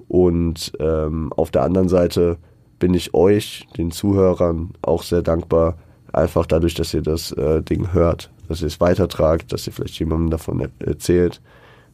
Und 0.09 0.73
ähm, 0.81 1.33
auf 1.35 1.51
der 1.51 1.63
anderen 1.63 1.89
Seite 1.89 2.39
bin 2.79 2.95
ich 2.95 3.13
euch, 3.15 3.67
den 3.77 3.91
Zuhörern, 3.91 4.71
auch 4.83 5.03
sehr 5.03 5.23
dankbar, 5.23 5.77
einfach 6.13 6.47
dadurch, 6.47 6.75
dass 6.75 6.95
ihr 6.95 7.03
das 7.03 7.33
äh, 7.33 7.63
Ding 7.63 7.93
hört, 7.93 8.31
dass 8.49 8.63
ihr 8.63 8.69
es 8.69 8.81
weitertragt, 8.81 9.53
dass 9.53 9.67
ihr 9.67 9.73
vielleicht 9.73 9.99
jemandem 9.99 10.31
davon 10.31 10.67
erzählt. 10.79 11.43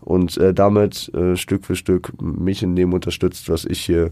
Und 0.00 0.36
äh, 0.36 0.52
damit 0.52 1.12
äh, 1.14 1.36
Stück 1.36 1.64
für 1.64 1.74
Stück 1.74 2.12
mich 2.20 2.62
in 2.62 2.76
dem 2.76 2.92
unterstützt, 2.92 3.48
was 3.48 3.64
ich 3.64 3.80
hier 3.80 4.10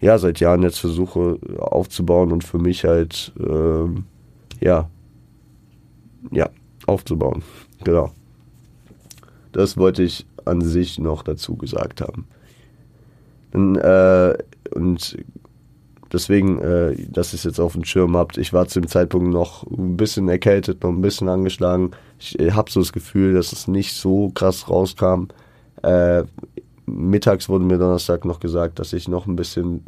ja 0.00 0.18
seit 0.18 0.40
Jahren 0.40 0.62
jetzt 0.62 0.80
versuche 0.80 1.38
aufzubauen 1.58 2.32
und 2.32 2.44
für 2.44 2.58
mich 2.58 2.84
halt 2.84 3.32
ähm, 3.38 4.04
ja. 4.60 4.90
Ja 6.32 6.50
aufzubauen. 6.88 7.42
Genau. 7.84 8.10
Das 9.52 9.76
wollte 9.76 10.02
ich 10.02 10.26
an 10.44 10.60
sich 10.62 10.98
noch 10.98 11.22
dazu 11.22 11.56
gesagt 11.56 12.00
haben. 12.00 12.26
Dann, 13.50 13.76
äh, 13.76 14.36
und 14.74 15.16
deswegen, 16.12 16.60
äh, 16.60 16.96
dass 17.10 17.32
ihr 17.32 17.38
es 17.38 17.44
jetzt 17.44 17.60
auf 17.60 17.72
dem 17.72 17.84
Schirm 17.84 18.16
habt, 18.16 18.38
ich 18.38 18.52
war 18.52 18.68
zu 18.68 18.80
dem 18.80 18.88
Zeitpunkt 18.88 19.30
noch 19.30 19.64
ein 19.66 19.96
bisschen 19.96 20.28
erkältet, 20.28 20.82
noch 20.82 20.90
ein 20.90 21.00
bisschen 21.00 21.28
angeschlagen. 21.28 21.92
Ich 22.18 22.38
äh, 22.38 22.52
habe 22.52 22.70
so 22.70 22.80
das 22.80 22.92
Gefühl, 22.92 23.34
dass 23.34 23.52
es 23.52 23.68
nicht 23.68 23.94
so 23.94 24.30
krass 24.30 24.68
rauskam. 24.68 25.28
Äh, 25.82 26.24
mittags 26.86 27.48
wurde 27.48 27.64
mir 27.64 27.78
Donnerstag 27.78 28.24
noch 28.24 28.40
gesagt, 28.40 28.78
dass 28.78 28.92
ich 28.92 29.08
noch 29.08 29.26
ein 29.26 29.36
bisschen 29.36 29.84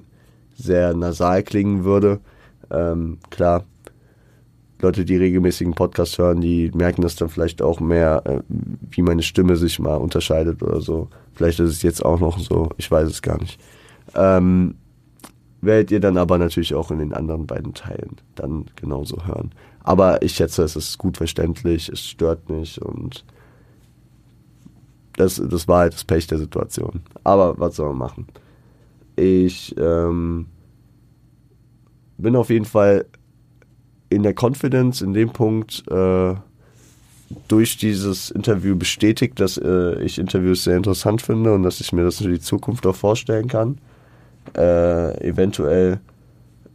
sehr 0.54 0.94
nasal 0.94 1.42
klingen 1.42 1.84
würde. 1.84 2.20
Ähm, 2.70 3.18
klar, 3.30 3.64
Leute, 4.82 5.04
die 5.04 5.16
regelmäßigen 5.16 5.74
Podcast 5.74 6.18
hören, 6.18 6.40
die 6.40 6.70
merken 6.74 7.02
das 7.02 7.16
dann 7.16 7.28
vielleicht 7.28 7.62
auch 7.62 7.80
mehr, 7.80 8.22
äh, 8.24 8.40
wie 8.90 9.02
meine 9.02 9.22
Stimme 9.22 9.56
sich 9.56 9.78
mal 9.78 9.96
unterscheidet 9.96 10.62
oder 10.62 10.80
so. 10.80 11.08
Vielleicht 11.34 11.60
ist 11.60 11.70
es 11.70 11.82
jetzt 11.82 12.04
auch 12.04 12.20
noch 12.20 12.38
so, 12.38 12.70
ich 12.76 12.90
weiß 12.90 13.08
es 13.08 13.22
gar 13.22 13.38
nicht. 13.38 13.60
Ähm, 14.14 14.74
werdet 15.60 15.90
ihr 15.90 16.00
dann 16.00 16.16
aber 16.16 16.38
natürlich 16.38 16.74
auch 16.74 16.90
in 16.90 16.98
den 16.98 17.12
anderen 17.12 17.46
beiden 17.46 17.74
Teilen 17.74 18.16
dann 18.34 18.66
genauso 18.76 19.26
hören. 19.26 19.52
Aber 19.82 20.22
ich 20.22 20.34
schätze, 20.34 20.62
es 20.62 20.76
ist 20.76 20.98
gut 20.98 21.16
verständlich, 21.16 21.88
es 21.88 22.00
stört 22.00 22.48
nicht 22.50 22.78
und 22.78 23.24
das, 25.16 25.42
das 25.44 25.68
war 25.68 25.80
halt 25.80 25.94
das 25.94 26.04
Pech 26.04 26.26
der 26.26 26.38
Situation. 26.38 27.02
Aber 27.24 27.58
was 27.58 27.76
soll 27.76 27.88
man 27.88 27.98
machen? 27.98 28.26
Ich 29.16 29.74
ähm, 29.78 30.46
bin 32.16 32.36
auf 32.36 32.50
jeden 32.50 32.64
Fall 32.64 33.06
in 34.10 34.22
der 34.22 34.34
Confidence 34.34 35.00
in 35.00 35.14
dem 35.14 35.30
Punkt 35.30 35.84
äh, 35.90 36.34
durch 37.48 37.76
dieses 37.76 38.30
Interview 38.30 38.76
bestätigt, 38.76 39.40
dass 39.40 39.56
äh, 39.56 40.02
ich 40.02 40.18
Interviews 40.18 40.64
sehr 40.64 40.76
interessant 40.76 41.22
finde 41.22 41.54
und 41.54 41.62
dass 41.62 41.80
ich 41.80 41.92
mir 41.92 42.04
das 42.04 42.18
für 42.18 42.30
die 42.30 42.40
Zukunft 42.40 42.86
auch 42.86 42.96
vorstellen 42.96 43.48
kann. 43.48 43.78
Äh, 44.56 45.28
eventuell 45.28 46.00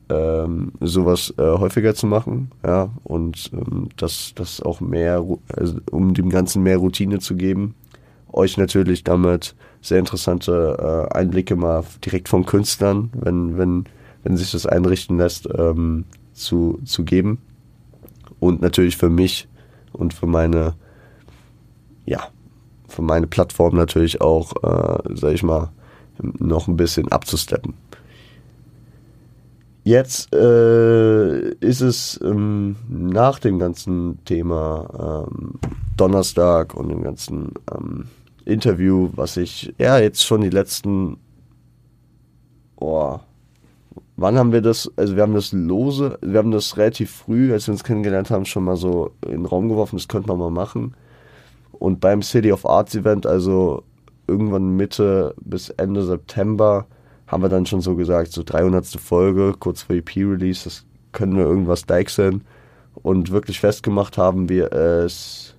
ähm, 0.10 0.72
sowas 0.80 1.34
äh, 1.38 1.44
häufiger 1.44 1.96
zu 1.96 2.08
machen, 2.08 2.52
ja, 2.64 2.90
und 3.04 3.50
ähm, 3.54 3.90
das, 3.98 4.34
das 4.36 4.62
auch 4.62 4.80
mehr, 4.80 5.26
also, 5.56 5.78
um 5.92 6.14
dem 6.14 6.30
Ganzen 6.30 6.64
mehr 6.64 6.78
Routine 6.78 7.20
zu 7.20 7.36
geben. 7.36 7.76
Euch 8.32 8.58
natürlich 8.58 9.04
damit 9.04 9.56
sehr 9.82 10.00
interessante 10.00 11.10
äh, 11.12 11.16
Einblicke 11.16 11.56
mal 11.56 11.84
direkt 12.04 12.30
von 12.30 12.46
Künstlern, 12.46 13.10
wenn, 13.14 13.58
wenn, 13.58 13.86
wenn 14.24 14.38
sich 14.38 14.52
das 14.52 14.66
einrichten 14.66 15.18
lässt, 15.18 15.50
ähm, 15.58 16.06
zu, 16.36 16.80
zu 16.86 17.04
geben. 17.04 17.40
Und 18.40 18.62
natürlich 18.62 18.98
für 18.98 19.10
mich 19.10 19.48
und 19.94 20.14
für 20.14 20.28
meine, 20.28 20.76
ja, 22.06 22.28
für 22.88 23.02
meine 23.02 23.28
Plattform 23.28 23.76
natürlich 23.76 24.22
auch, 24.22 24.54
äh, 24.64 25.16
sag 25.16 25.34
ich 25.34 25.44
mal, 25.44 25.72
noch 26.22 26.68
ein 26.68 26.78
bisschen 26.78 27.12
abzusteppen. 27.12 27.74
Jetzt 29.84 30.34
äh, 30.34 31.50
ist 31.60 31.82
es 31.82 32.20
ähm, 32.24 32.76
nach 32.90 33.38
dem 33.38 33.60
ganzen 33.60 34.24
Thema 34.26 35.28
ähm, 35.30 35.60
Donnerstag 35.96 36.74
und 36.74 36.90
dem 36.90 37.04
ganzen 37.04 37.52
ähm, 37.72 38.06
Interview, 38.46 39.10
was 39.14 39.38
ich 39.38 39.74
ja 39.78 40.00
jetzt 40.00 40.26
schon 40.26 40.42
die 40.42 40.50
letzten 40.50 41.18
oh, 42.78 43.20
wann 44.18 44.38
haben 44.38 44.52
wir 44.52 44.62
das, 44.62 44.92
also 44.96 45.16
wir 45.16 45.24
haben 45.24 45.34
das 45.34 45.52
lose, 45.52 46.18
wir 46.22 46.40
haben 46.40 46.52
das 46.52 46.78
relativ 46.78 47.12
früh, 47.12 47.52
als 47.52 47.68
wir 47.68 47.74
uns 47.74 47.84
kennengelernt 47.84 48.30
haben, 48.30 48.46
schon 48.46 48.64
mal 48.64 48.78
so 48.78 49.12
in 49.26 49.32
den 49.32 49.46
Raum 49.46 49.70
geworfen, 49.70 49.98
das 49.98 50.08
könnte 50.08 50.30
man 50.30 50.40
mal 50.40 50.52
machen. 50.52 50.96
Und 51.72 52.00
beim 52.00 52.22
City 52.22 52.52
of 52.52 52.66
Arts 52.66 52.96
Event, 52.96 53.26
also 53.26 53.84
irgendwann 54.28 54.76
Mitte 54.76 55.36
bis 55.42 55.70
Ende 55.70 56.04
September, 56.04 56.88
haben 57.28 57.44
wir 57.44 57.50
dann 57.50 57.66
schon 57.66 57.82
so 57.82 57.96
gesagt, 57.96 58.32
so 58.32 58.44
300. 58.44 58.86
Folge, 58.86 59.54
kurz 59.60 59.82
vor 59.84 59.96
EP-Release, 59.96 60.64
das 60.66 60.86
können 61.12 61.36
wir 61.38 61.46
irgendwas 61.46 61.86
deichseln. 61.86 62.44
Und 62.94 63.32
wirklich 63.32 63.60
festgemacht 63.60 64.18
haben 64.18 64.48
wir 64.48 64.72
es 64.72 65.56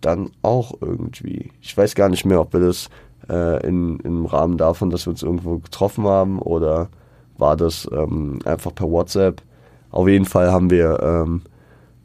dann 0.00 0.30
auch 0.42 0.74
irgendwie. 0.80 1.50
Ich 1.60 1.76
weiß 1.76 1.94
gar 1.94 2.08
nicht 2.08 2.24
mehr, 2.24 2.40
ob 2.40 2.52
wir 2.52 2.60
das 2.60 2.90
äh, 3.28 3.66
in, 3.66 3.98
im 4.00 4.26
Rahmen 4.26 4.58
davon, 4.58 4.90
dass 4.90 5.06
wir 5.06 5.10
uns 5.10 5.22
irgendwo 5.22 5.58
getroffen 5.58 6.04
haben 6.04 6.38
oder 6.38 6.88
war 7.38 7.56
das 7.56 7.88
ähm, 7.92 8.38
einfach 8.44 8.74
per 8.74 8.90
WhatsApp. 8.90 9.42
Auf 9.90 10.08
jeden 10.08 10.24
Fall 10.24 10.50
haben 10.52 10.70
wir 10.70 11.00
ähm, 11.02 11.42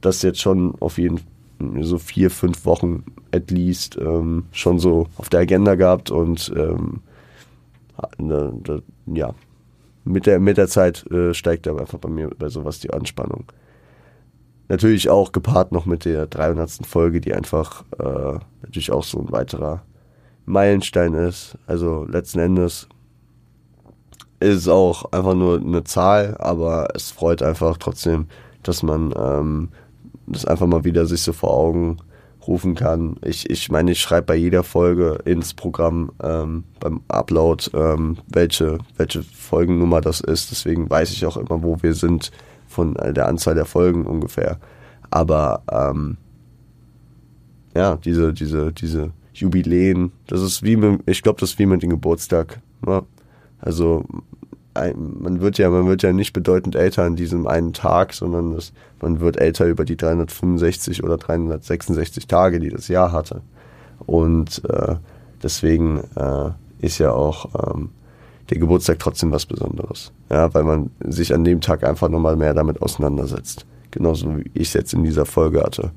das 0.01 0.21
jetzt 0.21 0.41
schon 0.41 0.75
auf 0.79 0.97
jeden 0.97 1.21
so 1.81 1.97
vier, 1.97 2.29
fünf 2.29 2.65
Wochen 2.65 3.03
at 3.31 3.49
least 3.51 3.97
ähm, 3.97 4.45
schon 4.51 4.79
so 4.79 5.07
auf 5.17 5.29
der 5.29 5.41
Agenda 5.41 5.75
gehabt 5.75 6.11
und 6.11 6.53
ähm, 6.55 7.01
ne, 8.17 8.53
ja, 9.07 9.33
mit 10.03 10.25
der, 10.25 10.39
mit 10.39 10.57
der 10.57 10.67
Zeit 10.67 11.09
äh, 11.11 11.33
steigt 11.33 11.65
da 11.65 11.75
einfach 11.75 11.99
bei 11.99 12.09
mir 12.09 12.29
bei 12.37 12.49
sowas 12.49 12.79
die 12.79 12.91
Anspannung. 12.91 13.45
Natürlich 14.69 15.09
auch 15.09 15.31
gepaart 15.31 15.71
noch 15.71 15.85
mit 15.85 16.05
der 16.05 16.27
300. 16.27 16.85
Folge, 16.85 17.21
die 17.21 17.33
einfach 17.33 17.83
äh, 17.99 18.39
natürlich 18.61 18.91
auch 18.91 19.03
so 19.03 19.19
ein 19.19 19.31
weiterer 19.31 19.81
Meilenstein 20.47 21.13
ist. 21.13 21.57
Also 21.67 22.05
letzten 22.05 22.39
Endes 22.39 22.87
ist 24.39 24.55
es 24.55 24.67
auch 24.67 25.11
einfach 25.11 25.35
nur 25.35 25.59
eine 25.59 25.83
Zahl, 25.83 26.35
aber 26.39 26.87
es 26.95 27.11
freut 27.11 27.43
einfach 27.43 27.77
trotzdem, 27.77 28.27
dass 28.63 28.81
man 28.81 29.13
ähm, 29.17 29.69
das 30.25 30.45
einfach 30.45 30.67
mal 30.67 30.83
wieder 30.83 31.05
sich 31.05 31.21
so 31.21 31.33
vor 31.33 31.51
Augen 31.51 31.97
rufen 32.47 32.75
kann. 32.75 33.17
Ich, 33.25 33.49
ich 33.49 33.69
meine, 33.69 33.91
ich 33.91 33.99
schreibe 33.99 34.27
bei 34.27 34.35
jeder 34.35 34.63
Folge 34.63 35.19
ins 35.25 35.53
Programm 35.53 36.11
ähm, 36.23 36.63
beim 36.79 37.01
Upload, 37.09 37.69
ähm, 37.73 38.17
welche, 38.27 38.77
welche 38.95 39.23
Folgennummer 39.23 39.99
das 39.99 40.21
ist. 40.21 40.51
Deswegen 40.51 40.89
weiß 40.89 41.11
ich 41.11 41.25
auch 41.25 41.35
immer, 41.35 41.61
wo 41.61 41.81
wir 41.81 41.93
sind 41.93 42.31
von 42.67 42.93
der 42.93 43.27
Anzahl 43.27 43.55
der 43.55 43.65
Folgen 43.65 44.05
ungefähr. 44.05 44.59
Aber 45.09 45.63
ähm, 45.69 46.17
ja, 47.75 47.97
diese, 47.97 48.33
diese, 48.33 48.71
diese 48.71 49.11
Jubiläen. 49.39 50.11
Das 50.27 50.41
ist 50.41 50.63
wie 50.63 50.75
mit, 50.75 51.01
ich 51.05 51.21
glaube, 51.23 51.39
das 51.39 51.51
ist 51.51 51.59
wie 51.59 51.65
mit 51.65 51.83
dem 51.83 51.89
Geburtstag. 51.89 52.59
Ne? 52.85 53.03
Also 53.59 54.05
man 54.95 55.41
wird 55.41 55.57
ja, 55.57 55.69
man 55.69 55.87
wird 55.87 56.03
ja 56.03 56.13
nicht 56.13 56.33
bedeutend 56.33 56.75
älter 56.75 57.03
an 57.03 57.15
diesem 57.15 57.47
einen 57.47 57.73
Tag, 57.73 58.13
sondern 58.13 58.53
das, 58.53 58.73
man 59.01 59.19
wird 59.19 59.37
älter 59.37 59.65
über 59.65 59.85
die 59.85 59.97
365 59.97 61.03
oder 61.03 61.17
366 61.17 62.27
Tage, 62.27 62.59
die 62.59 62.69
das 62.69 62.87
Jahr 62.87 63.11
hatte. 63.11 63.41
Und 64.05 64.63
äh, 64.69 64.95
deswegen 65.41 66.01
äh, 66.15 66.51
ist 66.79 66.99
ja 66.99 67.11
auch 67.11 67.75
ähm, 67.75 67.89
der 68.49 68.59
Geburtstag 68.59 68.99
trotzdem 68.99 69.31
was 69.31 69.45
Besonderes. 69.45 70.11
Ja, 70.29 70.53
weil 70.53 70.63
man 70.63 70.91
sich 70.99 71.33
an 71.33 71.43
dem 71.43 71.61
Tag 71.61 71.83
einfach 71.83 72.09
nochmal 72.09 72.35
mehr 72.35 72.53
damit 72.53 72.81
auseinandersetzt. 72.81 73.65
Genauso 73.91 74.37
wie 74.37 74.51
ich 74.53 74.67
es 74.67 74.73
jetzt 74.73 74.93
in 74.93 75.03
dieser 75.03 75.25
Folge 75.25 75.61
hatte 75.63 75.91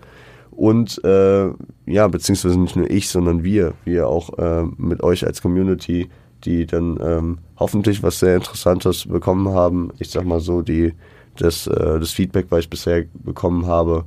und 0.61 1.03
äh, 1.05 1.51
ja, 1.87 2.07
beziehungsweise 2.09 2.61
nicht 2.61 2.77
nur 2.77 2.91
ich, 2.91 3.09
sondern 3.09 3.43
wir, 3.43 3.73
wir 3.87 4.07
auch 4.09 4.37
äh, 4.39 4.65
mit 4.77 5.03
euch 5.03 5.27
als 5.27 5.41
Community, 5.41 6.11
die 6.45 6.67
dann 6.67 6.99
ähm, 7.03 7.39
hoffentlich 7.57 8.03
was 8.03 8.19
sehr 8.19 8.37
Interessantes 8.37 9.09
bekommen 9.09 9.55
haben. 9.55 9.91
Ich 10.01 10.11
sag 10.11 10.27
mal 10.27 10.41
so, 10.41 10.61
die 10.61 10.93
das, 11.39 11.67
äh, 11.67 11.99
das 11.99 12.11
Feedback, 12.11 12.49
was 12.51 12.61
ich 12.61 12.69
bisher 12.69 13.07
bekommen 13.15 13.65
habe, 13.69 14.05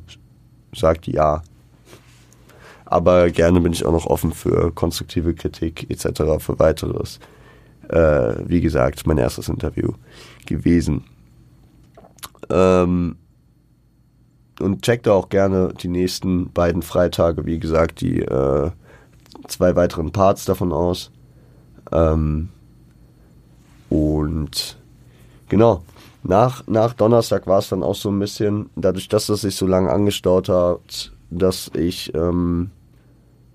sagt 0.75 1.07
ja. 1.07 1.41
Aber 2.85 3.31
gerne 3.31 3.59
bin 3.59 3.73
ich 3.73 3.83
auch 3.83 3.91
noch 3.91 4.05
offen 4.05 4.31
für 4.31 4.71
konstruktive 4.73 5.33
Kritik 5.33 5.89
etc., 5.89 6.21
für 6.37 6.59
weiteres. 6.59 7.19
Äh, 7.89 8.35
wie 8.45 8.61
gesagt, 8.61 9.07
mein 9.07 9.17
erstes 9.17 9.49
Interview 9.49 9.93
gewesen. 10.45 11.03
Ähm, 12.51 13.15
und 14.59 14.81
checkt 14.81 15.07
auch 15.07 15.29
gerne 15.29 15.73
die 15.79 15.87
nächsten 15.87 16.51
beiden 16.51 16.81
Freitage, 16.81 17.45
wie 17.45 17.59
gesagt, 17.59 18.01
die 18.01 18.19
äh, 18.19 18.71
zwei 19.47 19.75
weiteren 19.75 20.11
Parts 20.11 20.45
davon 20.45 20.71
aus. 20.71 21.11
Ähm, 21.91 22.49
und 23.89 24.77
genau, 25.49 25.83
nach, 26.23 26.65
nach 26.67 26.93
Donnerstag 26.93 27.47
war 27.47 27.59
es 27.59 27.69
dann 27.69 27.83
auch 27.83 27.95
so 27.95 28.09
ein 28.09 28.19
bisschen, 28.19 28.69
dadurch, 28.75 29.09
dass 29.09 29.27
das 29.27 29.41
sich 29.41 29.55
so 29.55 29.67
lange 29.67 29.91
angestaut 29.91 30.49
hat, 30.49 31.11
dass 31.29 31.69
ich 31.75 32.13
ähm, 32.15 32.71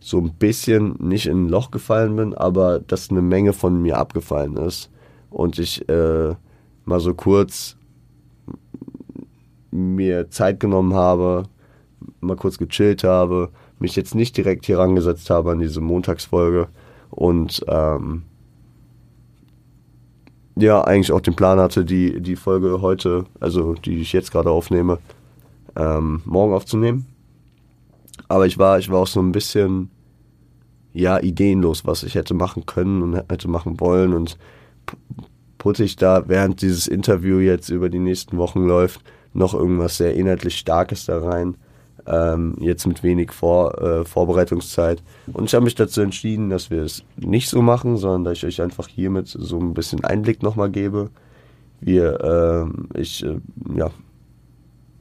so 0.00 0.18
ein 0.18 0.34
bisschen 0.34 0.96
nicht 1.00 1.26
in 1.26 1.46
ein 1.46 1.48
Loch 1.48 1.70
gefallen 1.70 2.16
bin, 2.16 2.34
aber 2.34 2.78
dass 2.78 3.10
eine 3.10 3.22
Menge 3.22 3.52
von 3.52 3.80
mir 3.80 3.98
abgefallen 3.98 4.56
ist. 4.56 4.90
Und 5.30 5.58
ich 5.58 5.88
äh, 5.88 6.34
mal 6.84 7.00
so 7.00 7.14
kurz 7.14 7.77
mir 9.70 10.30
Zeit 10.30 10.60
genommen 10.60 10.94
habe, 10.94 11.44
mal 12.20 12.36
kurz 12.36 12.58
gechillt 12.58 13.04
habe, 13.04 13.50
mich 13.78 13.96
jetzt 13.96 14.14
nicht 14.14 14.36
direkt 14.36 14.66
hier 14.66 14.78
rangesetzt 14.78 15.30
habe 15.30 15.52
an 15.52 15.58
diese 15.58 15.80
Montagsfolge 15.80 16.68
und 17.10 17.64
ähm, 17.68 18.22
ja, 20.56 20.82
eigentlich 20.82 21.12
auch 21.12 21.20
den 21.20 21.36
Plan 21.36 21.60
hatte, 21.60 21.84
die, 21.84 22.20
die 22.20 22.36
Folge 22.36 22.80
heute, 22.80 23.26
also 23.38 23.74
die 23.74 24.00
ich 24.00 24.12
jetzt 24.12 24.32
gerade 24.32 24.50
aufnehme, 24.50 24.98
ähm, 25.76 26.20
morgen 26.24 26.52
aufzunehmen. 26.52 27.06
Aber 28.26 28.46
ich 28.46 28.58
war, 28.58 28.78
ich 28.78 28.90
war 28.90 28.98
auch 28.98 29.06
so 29.06 29.20
ein 29.20 29.32
bisschen, 29.32 29.90
ja, 30.92 31.20
ideenlos, 31.20 31.86
was 31.86 32.02
ich 32.02 32.16
hätte 32.16 32.34
machen 32.34 32.66
können 32.66 33.02
und 33.02 33.14
hätte 33.30 33.48
machen 33.48 33.78
wollen 33.78 34.12
und 34.12 34.36
putte 35.58 35.84
ich 35.84 35.96
da, 35.96 36.28
während 36.28 36.60
dieses 36.62 36.88
Interview 36.88 37.38
jetzt 37.38 37.68
über 37.68 37.88
die 37.88 37.98
nächsten 37.98 38.36
Wochen 38.36 38.66
läuft, 38.66 39.02
noch 39.32 39.54
irgendwas 39.54 39.96
sehr 39.96 40.14
inhaltlich 40.14 40.56
Starkes 40.58 41.06
da 41.06 41.18
rein. 41.18 41.56
Ähm, 42.06 42.56
jetzt 42.60 42.86
mit 42.86 43.02
wenig 43.02 43.32
Vor, 43.32 43.80
äh, 43.82 44.04
Vorbereitungszeit. 44.04 45.02
Und 45.32 45.44
ich 45.44 45.54
habe 45.54 45.64
mich 45.64 45.74
dazu 45.74 46.00
entschieden, 46.00 46.48
dass 46.48 46.70
wir 46.70 46.82
es 46.82 47.02
nicht 47.16 47.48
so 47.50 47.60
machen, 47.60 47.98
sondern 47.98 48.24
dass 48.24 48.38
ich 48.38 48.46
euch 48.46 48.62
einfach 48.62 48.88
hiermit 48.88 49.28
so 49.28 49.58
ein 49.58 49.74
bisschen 49.74 50.04
Einblick 50.04 50.42
nochmal 50.42 50.70
gebe, 50.70 51.10
wir, 51.80 52.70
äh, 52.94 53.00
ich, 53.00 53.24
äh, 53.24 53.38
ja, 53.76 53.90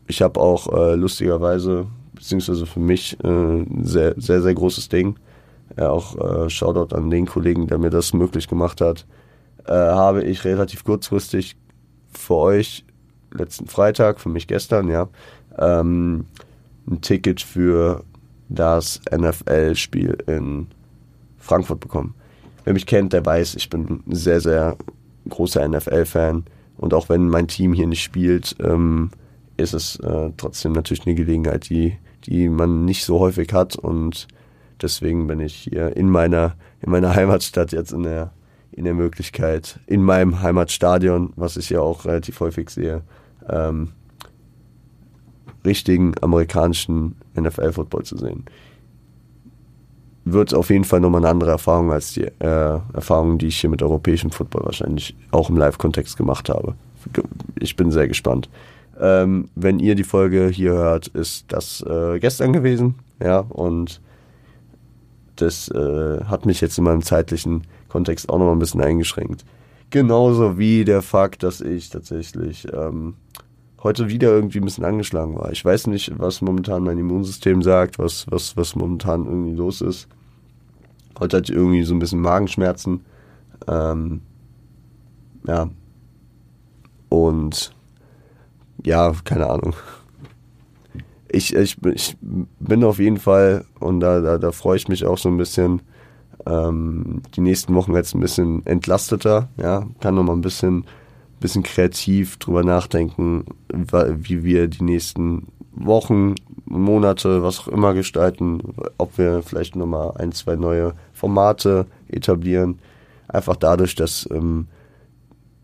ich 0.07 0.21
habe 0.21 0.39
auch 0.39 0.71
äh, 0.71 0.95
lustigerweise, 0.95 1.87
beziehungsweise 2.13 2.65
für 2.65 2.79
mich, 2.79 3.17
äh, 3.23 3.27
ein 3.27 3.83
sehr, 3.83 4.13
sehr, 4.17 4.41
sehr 4.41 4.53
großes 4.53 4.89
Ding. 4.89 5.15
Ja, 5.77 5.89
auch 5.89 6.17
äh, 6.17 6.49
Shoutout 6.49 6.95
an 6.95 7.09
den 7.09 7.25
Kollegen, 7.25 7.67
der 7.67 7.77
mir 7.77 7.89
das 7.89 8.13
möglich 8.13 8.47
gemacht 8.47 8.79
hat. 8.81 9.05
Äh, 9.65 9.73
habe 9.73 10.23
ich 10.23 10.45
relativ 10.45 10.83
kurzfristig 10.83 11.57
für 12.11 12.35
euch 12.35 12.85
letzten 13.31 13.67
Freitag, 13.67 14.19
für 14.19 14.29
mich 14.29 14.47
gestern, 14.47 14.89
ja, 14.89 15.07
ähm, 15.57 16.25
ein 16.89 17.01
Ticket 17.01 17.41
für 17.41 18.03
das 18.49 19.01
NFL-Spiel 19.11 20.17
in 20.27 20.67
Frankfurt 21.37 21.79
bekommen. 21.79 22.15
Wer 22.63 22.73
mich 22.73 22.85
kennt, 22.85 23.13
der 23.13 23.25
weiß, 23.25 23.55
ich 23.55 23.69
bin 23.69 24.03
ein 24.07 24.15
sehr, 24.15 24.41
sehr 24.41 24.77
großer 25.29 25.67
NFL-Fan. 25.67 26.45
Und 26.77 26.93
auch 26.93 27.09
wenn 27.09 27.27
mein 27.27 27.47
Team 27.47 27.73
hier 27.73 27.87
nicht 27.87 28.03
spielt, 28.03 28.55
ähm, 28.59 29.09
ist 29.57 29.73
es 29.73 29.97
äh, 29.99 30.31
trotzdem 30.37 30.73
natürlich 30.73 31.05
eine 31.05 31.15
Gelegenheit, 31.15 31.69
die, 31.69 31.97
die 32.25 32.49
man 32.49 32.85
nicht 32.85 33.03
so 33.03 33.19
häufig 33.19 33.51
hat. 33.53 33.75
Und 33.75 34.27
deswegen 34.81 35.27
bin 35.27 35.39
ich 35.39 35.55
hier 35.55 35.95
in 35.97 36.09
meiner, 36.09 36.55
in 36.81 36.91
meiner 36.91 37.15
Heimatstadt 37.15 37.71
jetzt 37.71 37.91
in 37.91 38.03
der, 38.03 38.31
in 38.77 38.83
der 38.83 38.93
Möglichkeit, 38.93 39.79
in 39.87 40.03
meinem 40.03 40.41
Heimatstadion, 40.41 41.33
was 41.35 41.57
ich 41.57 41.71
ja 41.71 41.81
auch 41.81 42.05
relativ 42.05 42.39
häufig 42.39 42.69
sehe, 42.69 43.01
ähm, 43.49 43.89
richtigen 45.65 46.13
amerikanischen 46.21 47.15
NFL-Football 47.35 48.03
zu 48.03 48.17
sehen. 48.17 48.45
Wird 50.25 50.53
auf 50.53 50.69
jeden 50.69 50.83
Fall 50.83 50.99
nochmal 50.99 51.21
eine 51.21 51.29
andere 51.29 51.51
Erfahrung 51.51 51.91
als 51.91 52.13
die 52.13 52.25
äh, 52.25 52.79
Erfahrung, 52.93 53.39
die 53.39 53.47
ich 53.47 53.59
hier 53.59 53.69
mit 53.69 53.81
europäischem 53.81 54.29
Football 54.29 54.65
wahrscheinlich 54.65 55.15
auch 55.31 55.49
im 55.49 55.57
Live-Kontext 55.57 56.15
gemacht 56.15 56.47
habe. 56.47 56.75
Ich 57.59 57.75
bin 57.75 57.91
sehr 57.91 58.07
gespannt. 58.07 58.47
Ähm, 58.99 59.49
wenn 59.55 59.79
ihr 59.79 59.95
die 59.95 60.03
Folge 60.03 60.49
hier 60.49 60.73
hört, 60.73 61.07
ist 61.07 61.45
das 61.51 61.81
äh, 61.81 62.19
gestern 62.19 62.53
gewesen, 62.53 62.95
ja, 63.19 63.39
und 63.39 64.01
das 65.41 65.69
äh, 65.69 66.23
hat 66.25 66.45
mich 66.45 66.61
jetzt 66.61 66.77
in 66.77 66.83
meinem 66.83 67.01
zeitlichen 67.01 67.63
Kontext 67.89 68.29
auch 68.29 68.37
nochmal 68.37 68.55
ein 68.55 68.59
bisschen 68.59 68.81
eingeschränkt. 68.81 69.45
Genauso 69.89 70.57
wie 70.57 70.83
der 70.83 71.01
Fakt, 71.01 71.43
dass 71.43 71.61
ich 71.61 71.89
tatsächlich 71.89 72.67
ähm, 72.73 73.15
heute 73.83 74.09
wieder 74.09 74.29
irgendwie 74.29 74.59
ein 74.59 74.65
bisschen 74.65 74.83
angeschlagen 74.83 75.37
war. 75.37 75.51
Ich 75.51 75.63
weiß 75.63 75.87
nicht, 75.87 76.19
was 76.19 76.41
momentan 76.41 76.83
mein 76.83 76.97
Immunsystem 76.97 77.61
sagt, 77.61 77.99
was, 77.99 78.25
was, 78.29 78.57
was 78.57 78.75
momentan 78.75 79.25
irgendwie 79.25 79.55
los 79.55 79.81
ist. 79.81 80.07
Heute 81.19 81.37
hatte 81.37 81.51
ich 81.51 81.57
irgendwie 81.57 81.83
so 81.83 81.95
ein 81.95 81.99
bisschen 81.99 82.19
Magenschmerzen. 82.19 83.05
Ähm, 83.67 84.21
ja. 85.47 85.69
Und 87.09 87.73
ja, 88.83 89.13
keine 89.23 89.49
Ahnung. 89.49 89.73
Ich, 91.37 91.55
ich, 91.55 91.77
ich 91.93 92.17
bin 92.21 92.83
auf 92.83 92.99
jeden 92.99 93.17
Fall, 93.17 93.63
und 93.79 93.99
da, 93.99 94.21
da, 94.21 94.37
da 94.37 94.51
freue 94.51 94.77
ich 94.77 94.87
mich 94.87 95.05
auch 95.05 95.17
so 95.17 95.29
ein 95.29 95.37
bisschen, 95.37 95.81
ähm, 96.45 97.21
die 97.35 97.41
nächsten 97.41 97.75
Wochen 97.75 97.93
jetzt 97.93 98.15
ein 98.15 98.21
bisschen 98.21 98.65
entlasteter, 98.65 99.49
ja, 99.57 99.85
kann 99.99 100.15
noch 100.15 100.23
mal 100.23 100.33
ein 100.33 100.41
bisschen 100.41 100.85
bisschen 101.39 101.63
kreativ 101.63 102.37
drüber 102.37 102.63
nachdenken, 102.63 103.45
wie 103.69 104.43
wir 104.43 104.67
die 104.67 104.83
nächsten 104.83 105.47
Wochen, 105.71 106.35
Monate, 106.65 107.43
was 107.43 107.59
auch 107.59 107.67
immer 107.67 107.93
gestalten, 107.93 108.59
ob 108.97 109.17
wir 109.17 109.41
vielleicht 109.43 109.75
nochmal 109.75 110.13
ein, 110.17 110.31
zwei 110.31 110.55
neue 110.55 110.95
Formate 111.13 111.85
etablieren. 112.09 112.79
Einfach 113.27 113.55
dadurch, 113.55 113.95
dass 113.95 114.27
ähm, 114.31 114.67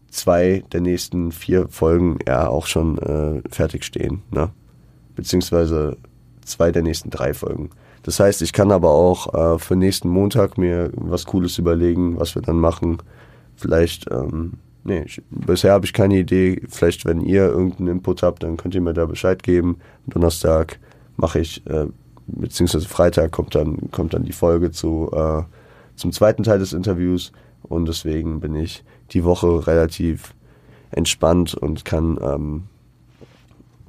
zwei 0.10 0.64
der 0.72 0.82
nächsten 0.82 1.32
vier 1.32 1.68
Folgen 1.68 2.20
ja 2.28 2.48
auch 2.48 2.68
schon 2.68 2.98
äh, 3.00 3.42
fertig 3.50 3.84
stehen, 3.84 4.22
ne? 4.32 4.52
Beziehungsweise 5.16 5.98
zwei 6.44 6.72
der 6.72 6.84
nächsten 6.84 7.10
drei 7.10 7.34
Folgen. 7.34 7.70
Das 8.04 8.20
heißt, 8.20 8.42
ich 8.42 8.52
kann 8.52 8.72
aber 8.72 8.92
auch 8.92 9.34
äh, 9.34 9.60
für 9.60 9.76
nächsten 9.76 10.10
Montag 10.10 10.58
mir 10.58 10.92
was 10.96 11.26
Cooles 11.26 11.58
überlegen, 11.58 12.20
was 12.20 12.36
wir 12.36 12.42
dann 12.42 12.60
machen. 12.60 12.98
Vielleicht 13.56 14.12
ähm, 14.12 14.54
Nee, 14.86 15.04
ich, 15.06 15.22
bisher 15.30 15.72
habe 15.72 15.86
ich 15.86 15.94
keine 15.94 16.18
Idee. 16.18 16.62
Vielleicht, 16.68 17.06
wenn 17.06 17.22
ihr 17.22 17.48
irgendeinen 17.48 17.88
Input 17.88 18.22
habt, 18.22 18.44
dann 18.44 18.58
könnt 18.58 18.76
ihr 18.76 18.82
mir 18.82 18.94
da 18.94 19.06
Bescheid 19.06 19.42
geben. 19.42 19.78
Donnerstag 20.08 20.80
mache 21.16 21.40
ich, 21.40 21.66
äh, 21.68 21.88
beziehungsweise 22.28 22.88
Freitag 22.88 23.32
kommt 23.32 23.56
dann, 23.56 23.90
kommt 23.92 24.14
dann 24.14 24.26
die 24.26 24.34
Folge 24.34 24.72
zu, 24.72 25.10
äh, 25.14 25.44
zum 25.96 26.12
zweiten 26.12 26.44
Teil 26.44 26.60
des 26.60 26.74
Interviews. 26.74 27.32
Und 27.62 27.88
deswegen 27.88 28.42
bin 28.42 28.56
ich 28.56 28.84
die 29.12 29.24
Woche 29.24 29.68
relativ 29.68 30.36
entspannt 30.92 31.54
und 31.54 31.86
kann 31.86 32.20
ähm, 32.22 32.64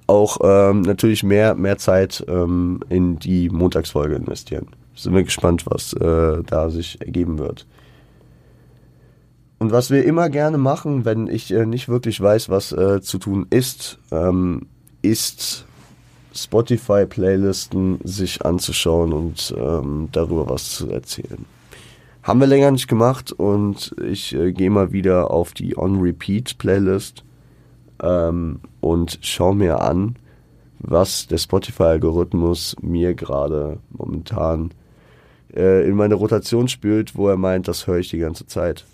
auch 0.06 0.38
ähm, 0.42 0.82
natürlich 0.82 1.22
mehr, 1.22 1.54
mehr 1.54 1.78
Zeit 1.78 2.24
ähm, 2.28 2.80
in 2.88 3.18
die 3.18 3.48
Montagsfolge 3.48 4.14
investieren. 4.14 4.68
Sind 4.94 5.14
wir 5.14 5.24
gespannt, 5.24 5.64
was 5.66 5.92
äh, 5.94 6.42
da 6.44 6.70
sich 6.70 7.00
ergeben 7.00 7.38
wird. 7.38 7.66
Und 9.58 9.72
was 9.72 9.90
wir 9.90 10.04
immer 10.04 10.28
gerne 10.28 10.58
machen, 10.58 11.04
wenn 11.04 11.26
ich 11.26 11.52
äh, 11.52 11.64
nicht 11.64 11.88
wirklich 11.88 12.20
weiß, 12.20 12.48
was 12.48 12.72
äh, 12.72 13.00
zu 13.00 13.18
tun 13.18 13.46
ist, 13.50 13.98
ähm, 14.10 14.66
ist 15.00 15.64
Spotify-Playlisten 16.34 18.00
sich 18.04 18.44
anzuschauen 18.44 19.12
und 19.12 19.54
ähm, 19.56 20.08
darüber 20.12 20.48
was 20.50 20.70
zu 20.70 20.90
erzählen. 20.90 21.46
Haben 22.22 22.40
wir 22.40 22.46
länger 22.46 22.70
nicht 22.70 22.88
gemacht 22.88 23.32
und 23.32 23.94
ich 24.04 24.34
äh, 24.34 24.52
gehe 24.52 24.70
mal 24.70 24.92
wieder 24.92 25.30
auf 25.30 25.52
die 25.52 25.78
On-Repeat-Playlist 25.78 27.23
ähm, 28.04 28.60
und 28.80 29.18
schaue 29.22 29.54
mir 29.54 29.80
an, 29.80 30.16
was 30.78 31.26
der 31.26 31.38
Spotify-Algorithmus 31.38 32.76
mir 32.82 33.14
gerade 33.14 33.78
momentan 33.90 34.70
äh, 35.54 35.88
in 35.88 35.96
meine 35.96 36.14
Rotation 36.14 36.68
spült, 36.68 37.16
wo 37.16 37.28
er 37.28 37.36
meint, 37.36 37.68
das 37.68 37.86
höre 37.86 37.98
ich 37.98 38.10
die 38.10 38.18
ganze 38.18 38.46
Zeit 38.46 38.84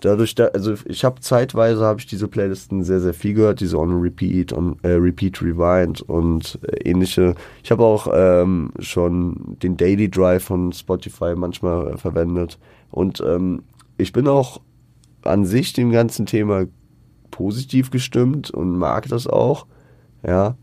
dadurch, 0.00 0.34
da, 0.34 0.46
also 0.46 0.74
ich 0.86 1.04
habe 1.04 1.20
zeitweise 1.20 1.84
habe 1.84 2.00
ich 2.00 2.06
diese 2.06 2.28
Playlisten 2.28 2.82
sehr, 2.82 3.00
sehr 3.00 3.14
viel 3.14 3.34
gehört, 3.34 3.60
diese 3.60 3.78
On 3.78 4.00
Repeat, 4.00 4.52
On 4.52 4.76
äh, 4.82 4.92
Repeat 4.92 5.40
Rewind 5.42 6.02
und 6.02 6.58
äh, 6.62 6.88
ähnliche. 6.88 7.34
Ich 7.62 7.70
habe 7.70 7.84
auch 7.84 8.08
ähm, 8.12 8.72
schon 8.80 9.56
den 9.62 9.76
Daily 9.76 10.10
Drive 10.10 10.44
von 10.44 10.72
Spotify 10.72 11.34
manchmal 11.36 11.94
äh, 11.94 11.96
verwendet. 11.96 12.58
Und 12.90 13.20
ähm, 13.20 13.62
ich 13.98 14.12
bin 14.12 14.26
auch 14.26 14.60
an 15.22 15.44
sich 15.44 15.72
dem 15.72 15.90
ganzen 15.90 16.26
Thema 16.26 16.64
positiv 17.30 17.90
gestimmt 17.90 18.50
und 18.50 18.76
mag 18.76 19.08
das 19.08 19.26
auch. 19.26 19.66
Ja. 20.26 20.56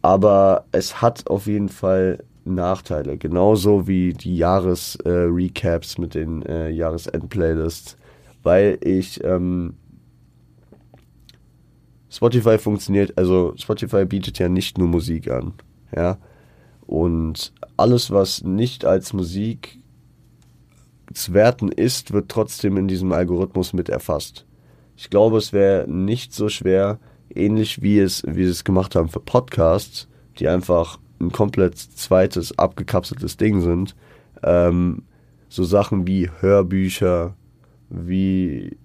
Aber 0.00 0.64
es 0.72 1.00
hat 1.00 1.28
auf 1.28 1.46
jeden 1.46 1.68
Fall 1.68 2.24
Nachteile. 2.44 3.18
Genauso 3.18 3.86
wie 3.86 4.14
die 4.14 4.36
Jahresrecaps 4.36 5.96
äh, 5.96 6.00
mit 6.00 6.14
den 6.14 6.42
äh, 6.42 6.70
Jahresend-Playlists 6.70 7.96
weil 8.42 8.78
ich 8.82 9.22
ähm, 9.24 9.74
Spotify 12.10 12.58
funktioniert, 12.58 13.16
also 13.16 13.54
Spotify 13.56 14.04
bietet 14.04 14.38
ja 14.38 14.48
nicht 14.48 14.78
nur 14.78 14.88
Musik 14.88 15.30
an, 15.30 15.54
ja. 15.94 16.18
Und 16.86 17.52
alles, 17.76 18.10
was 18.10 18.42
nicht 18.42 18.84
als 18.84 19.12
Musik 19.12 19.78
zu 21.14 21.32
werten 21.32 21.68
ist, 21.68 22.12
wird 22.12 22.28
trotzdem 22.28 22.76
in 22.76 22.88
diesem 22.88 23.12
Algorithmus 23.12 23.72
mit 23.72 23.88
erfasst. 23.88 24.44
Ich 24.96 25.10
glaube, 25.10 25.38
es 25.38 25.52
wäre 25.52 25.88
nicht 25.88 26.32
so 26.32 26.48
schwer, 26.48 26.98
ähnlich 27.34 27.82
wie 27.82 27.98
es, 27.98 28.22
wie 28.26 28.44
sie 28.44 28.50
es 28.50 28.64
gemacht 28.64 28.94
haben 28.94 29.08
für 29.08 29.20
Podcasts, 29.20 30.08
die 30.38 30.48
einfach 30.48 30.98
ein 31.20 31.32
komplett 31.32 31.78
zweites, 31.78 32.58
abgekapseltes 32.58 33.36
Ding 33.36 33.60
sind, 33.60 33.94
ähm, 34.42 35.02
so 35.48 35.64
Sachen 35.64 36.06
wie 36.06 36.30
Hörbücher, 36.40 37.34
wie 37.88 38.76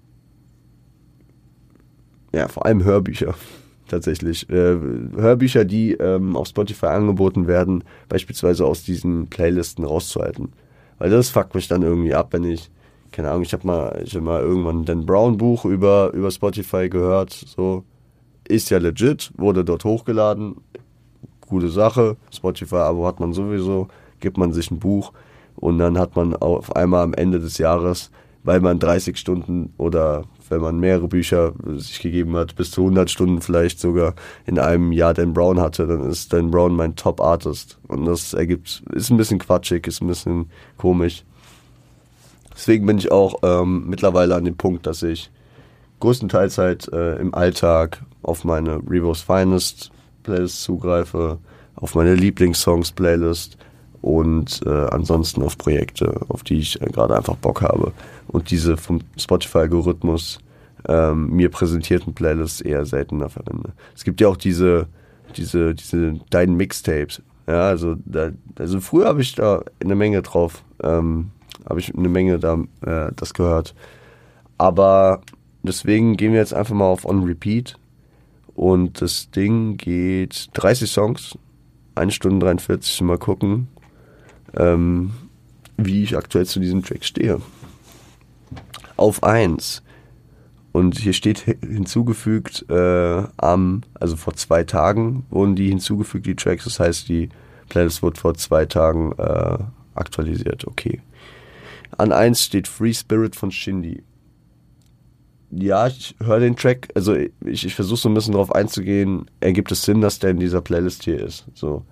ja, 2.32 2.48
vor 2.48 2.66
allem 2.66 2.84
Hörbücher 2.84 3.34
tatsächlich. 3.88 4.48
Äh, 4.50 4.76
Hörbücher, 5.16 5.64
die 5.64 5.92
ähm, 5.94 6.36
auf 6.36 6.48
Spotify 6.48 6.86
angeboten 6.86 7.46
werden, 7.46 7.84
beispielsweise 8.08 8.64
aus 8.66 8.84
diesen 8.84 9.28
Playlisten 9.28 9.84
rauszuhalten. 9.84 10.52
Weil 10.98 11.10
das 11.10 11.30
fuckt 11.30 11.54
mich 11.54 11.68
dann 11.68 11.82
irgendwie 11.82 12.14
ab, 12.14 12.32
wenn 12.32 12.44
ich, 12.44 12.70
keine 13.12 13.30
Ahnung, 13.30 13.42
ich 13.42 13.52
habe 13.52 13.66
mal, 13.66 14.04
hab 14.04 14.22
mal 14.22 14.42
irgendwann 14.42 14.80
ein 14.80 14.84
Dan 14.84 15.06
Brown 15.06 15.36
Buch 15.36 15.64
über, 15.64 16.12
über 16.12 16.30
Spotify 16.30 16.88
gehört, 16.88 17.32
so, 17.32 17.84
ist 18.46 18.70
ja 18.70 18.78
legit, 18.78 19.32
wurde 19.36 19.64
dort 19.64 19.84
hochgeladen, 19.84 20.56
gute 21.46 21.68
Sache, 21.68 22.16
Spotify-Abo 22.32 23.06
hat 23.06 23.20
man 23.20 23.32
sowieso, 23.32 23.88
gibt 24.20 24.38
man 24.38 24.52
sich 24.52 24.70
ein 24.70 24.78
Buch 24.78 25.12
und 25.56 25.78
dann 25.78 25.98
hat 25.98 26.16
man 26.16 26.34
auf 26.36 26.74
einmal 26.76 27.02
am 27.02 27.14
Ende 27.14 27.40
des 27.40 27.58
Jahres 27.58 28.10
weil 28.48 28.60
man 28.60 28.78
30 28.78 29.16
Stunden 29.18 29.74
oder 29.76 30.24
wenn 30.48 30.62
man 30.62 30.80
mehrere 30.80 31.08
Bücher 31.08 31.52
sich 31.76 32.00
gegeben 32.00 32.34
hat, 32.36 32.56
bis 32.56 32.70
zu 32.70 32.80
100 32.80 33.10
Stunden 33.10 33.42
vielleicht 33.42 33.78
sogar 33.78 34.14
in 34.46 34.58
einem 34.58 34.92
Jahr 34.92 35.12
Dan 35.12 35.34
Brown 35.34 35.60
hatte, 35.60 35.86
dann 35.86 36.08
ist 36.08 36.32
Dan 36.32 36.50
Brown 36.50 36.74
mein 36.74 36.96
Top-Artist. 36.96 37.78
Und 37.88 38.06
das 38.06 38.32
ergibt, 38.32 38.82
ist 38.94 39.10
ein 39.10 39.18
bisschen 39.18 39.38
quatschig, 39.38 39.86
ist 39.86 40.00
ein 40.00 40.08
bisschen 40.08 40.50
komisch. 40.78 41.24
Deswegen 42.58 42.86
bin 42.86 42.98
ich 42.98 43.12
auch 43.12 43.36
ähm, 43.44 43.84
mittlerweile 43.88 44.34
an 44.34 44.44
dem 44.44 44.56
Punkt, 44.56 44.84
dass 44.84 45.04
ich 45.04 45.30
größtenteils 46.00 46.58
halt 46.58 46.92
äh, 46.92 47.14
im 47.18 47.32
Alltag 47.32 48.02
auf 48.22 48.42
meine 48.42 48.80
Revo's 48.84 49.22
Finest 49.22 49.92
Playlist 50.24 50.64
zugreife, 50.64 51.38
auf 51.76 51.94
meine 51.94 52.16
Lieblingssongs 52.16 52.90
Playlist 52.90 53.56
und 54.02 54.60
äh, 54.66 54.70
ansonsten 54.70 55.42
auf 55.42 55.56
Projekte, 55.56 56.20
auf 56.28 56.42
die 56.42 56.58
ich 56.58 56.82
äh, 56.82 56.86
gerade 56.86 57.16
einfach 57.16 57.36
Bock 57.36 57.62
habe. 57.62 57.92
Und 58.26 58.50
diese 58.50 58.76
vom 58.76 59.02
Spotify-Algorithmus 59.16 60.40
ähm, 60.88 61.30
mir 61.30 61.50
präsentierten 61.50 62.12
Playlists 62.12 62.60
eher 62.60 62.84
seltener 62.86 63.28
verwende. 63.28 63.72
Es 63.94 64.02
gibt 64.02 64.20
ja 64.20 64.26
auch 64.26 64.36
diese, 64.36 64.88
diese, 65.36 65.76
diese 65.76 66.14
deinen 66.30 66.56
Mixtapes. 66.56 67.22
Ja, 67.46 67.68
also, 67.68 67.94
da, 68.04 68.32
also 68.58 68.80
früher 68.80 69.06
habe 69.06 69.22
ich 69.22 69.36
da 69.36 69.62
eine 69.80 69.94
Menge 69.94 70.22
drauf, 70.22 70.64
ähm, 70.82 71.30
habe 71.68 71.80
ich 71.80 71.94
eine 71.94 72.08
Menge 72.08 72.38
da 72.38 72.54
äh, 72.84 73.12
das 73.14 73.34
gehört. 73.34 73.74
Aber 74.56 75.20
deswegen 75.62 76.16
gehen 76.16 76.32
wir 76.32 76.40
jetzt 76.40 76.54
einfach 76.54 76.74
mal 76.74 76.86
auf 76.86 77.04
On 77.04 77.24
Repeat. 77.24 77.78
Und 78.54 79.00
das 79.00 79.30
Ding 79.30 79.76
geht 79.76 80.48
30 80.54 80.90
Songs, 80.90 81.38
1 81.94 82.12
Stunde 82.12 82.44
43, 82.44 83.00
mal 83.02 83.18
gucken, 83.18 83.68
ähm, 84.56 85.12
wie 85.76 86.02
ich 86.02 86.16
aktuell 86.16 86.46
zu 86.46 86.58
diesem 86.58 86.82
Track 86.82 87.04
stehe. 87.04 87.40
Auf 88.96 89.22
1. 89.22 89.82
Und 90.72 90.98
hier 90.98 91.12
steht 91.12 91.40
hinzugefügt 91.60 92.66
äh, 92.68 93.22
am, 93.36 93.82
also 93.94 94.16
vor 94.16 94.34
zwei 94.34 94.64
Tagen 94.64 95.24
wurden 95.30 95.54
die 95.54 95.68
hinzugefügt, 95.68 96.26
die 96.26 96.36
Tracks. 96.36 96.64
Das 96.64 96.80
heißt, 96.80 97.08
die 97.08 97.30
Playlist 97.68 98.02
wurde 98.02 98.18
vor 98.18 98.34
zwei 98.34 98.66
Tagen 98.66 99.12
äh, 99.18 99.58
aktualisiert. 99.94 100.66
Okay. 100.66 101.00
An 101.96 102.12
1 102.12 102.42
steht 102.42 102.68
Free 102.68 102.92
Spirit 102.92 103.34
von 103.34 103.50
Shindy 103.50 104.02
ja, 105.50 105.86
ich 105.86 106.14
höre 106.22 106.40
den 106.40 106.56
Track, 106.56 106.88
also 106.94 107.14
ich, 107.14 107.64
ich 107.64 107.74
versuche 107.74 107.98
so 107.98 108.08
ein 108.08 108.14
bisschen 108.14 108.32
darauf 108.32 108.54
einzugehen, 108.54 109.30
ergibt 109.40 109.72
es 109.72 109.82
Sinn, 109.82 110.00
dass 110.00 110.18
der 110.18 110.30
in 110.30 110.40
dieser 110.40 110.60
Playlist 110.60 111.04
hier 111.04 111.20
ist. 111.24 111.46
So. 111.54 111.82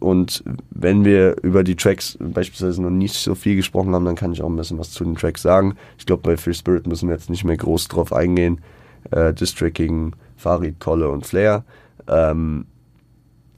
Und 0.00 0.42
wenn 0.70 1.04
wir 1.04 1.36
über 1.42 1.64
die 1.64 1.76
Tracks 1.76 2.18
beispielsweise 2.20 2.82
noch 2.82 2.90
nicht 2.90 3.14
so 3.14 3.34
viel 3.34 3.56
gesprochen 3.56 3.94
haben, 3.94 4.04
dann 4.04 4.16
kann 4.16 4.32
ich 4.32 4.42
auch 4.42 4.48
ein 4.48 4.56
bisschen 4.56 4.78
was 4.78 4.90
zu 4.90 5.04
den 5.04 5.14
Tracks 5.14 5.42
sagen. 5.42 5.76
Ich 5.98 6.06
glaube, 6.06 6.22
bei 6.22 6.36
Free 6.36 6.52
Spirit 6.52 6.86
müssen 6.86 7.08
wir 7.08 7.14
jetzt 7.14 7.30
nicht 7.30 7.44
mehr 7.44 7.56
groß 7.56 7.88
drauf 7.88 8.12
eingehen. 8.12 8.60
Äh, 9.10 9.32
District 9.32 9.72
gegen 9.72 10.12
Farid, 10.36 10.80
Kolle 10.80 11.08
und 11.08 11.26
Flair. 11.26 11.64
Ähm, 12.08 12.66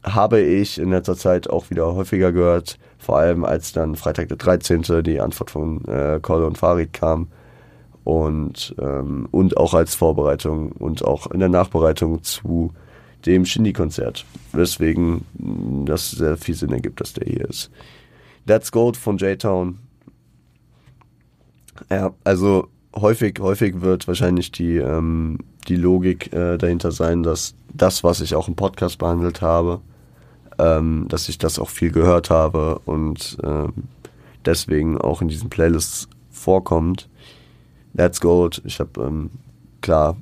habe 0.04 0.40
ich 0.40 0.78
in 0.78 0.90
letzter 0.90 1.16
Zeit 1.16 1.50
auch 1.50 1.70
wieder 1.70 1.94
häufiger 1.94 2.30
gehört, 2.30 2.78
vor 2.98 3.18
allem 3.18 3.44
als 3.44 3.72
dann 3.72 3.96
Freitag 3.96 4.28
der 4.28 4.36
13. 4.36 5.02
die 5.02 5.20
Antwort 5.20 5.50
von 5.50 5.84
äh, 5.86 6.18
Kolle 6.20 6.46
und 6.46 6.58
Farid 6.58 6.92
kam 6.92 7.28
und, 8.04 8.74
ähm, 8.80 9.28
und 9.30 9.56
auch 9.56 9.74
als 9.74 9.94
Vorbereitung 9.94 10.72
und 10.72 11.04
auch 11.04 11.30
in 11.30 11.40
der 11.40 11.48
Nachbereitung 11.48 12.22
zu 12.22 12.72
dem 13.26 13.44
Shindy-Konzert. 13.44 14.24
Weswegen 14.52 15.24
das 15.86 16.12
sehr 16.12 16.36
viel 16.36 16.54
Sinn 16.54 16.72
ergibt, 16.72 17.00
dass 17.00 17.12
der 17.12 17.26
hier 17.26 17.48
ist. 17.48 17.70
That's 18.46 18.70
Gold 18.70 18.96
von 18.96 19.18
J-Town. 19.18 19.78
Ja, 21.90 22.14
also 22.22 22.68
häufig, 22.94 23.40
häufig 23.40 23.80
wird 23.80 24.06
wahrscheinlich 24.06 24.52
die, 24.52 24.76
ähm, 24.76 25.38
die 25.68 25.76
Logik 25.76 26.32
äh, 26.32 26.56
dahinter 26.56 26.92
sein, 26.92 27.22
dass 27.22 27.54
das, 27.74 28.04
was 28.04 28.20
ich 28.20 28.34
auch 28.34 28.48
im 28.48 28.54
Podcast 28.54 28.98
behandelt 28.98 29.42
habe, 29.42 29.80
ähm, 30.58 31.06
dass 31.08 31.28
ich 31.28 31.38
das 31.38 31.58
auch 31.58 31.68
viel 31.68 31.90
gehört 31.90 32.30
habe 32.30 32.80
und 32.84 33.38
ähm, 33.42 33.72
deswegen 34.44 34.98
auch 34.98 35.22
in 35.22 35.28
diesen 35.28 35.50
Playlists 35.50 36.08
vorkommt. 36.30 37.08
That's 37.96 38.20
Gold. 38.20 38.62
Ich 38.64 38.80
habe 38.80 39.02
ähm, 39.02 39.30
klar 39.80 40.16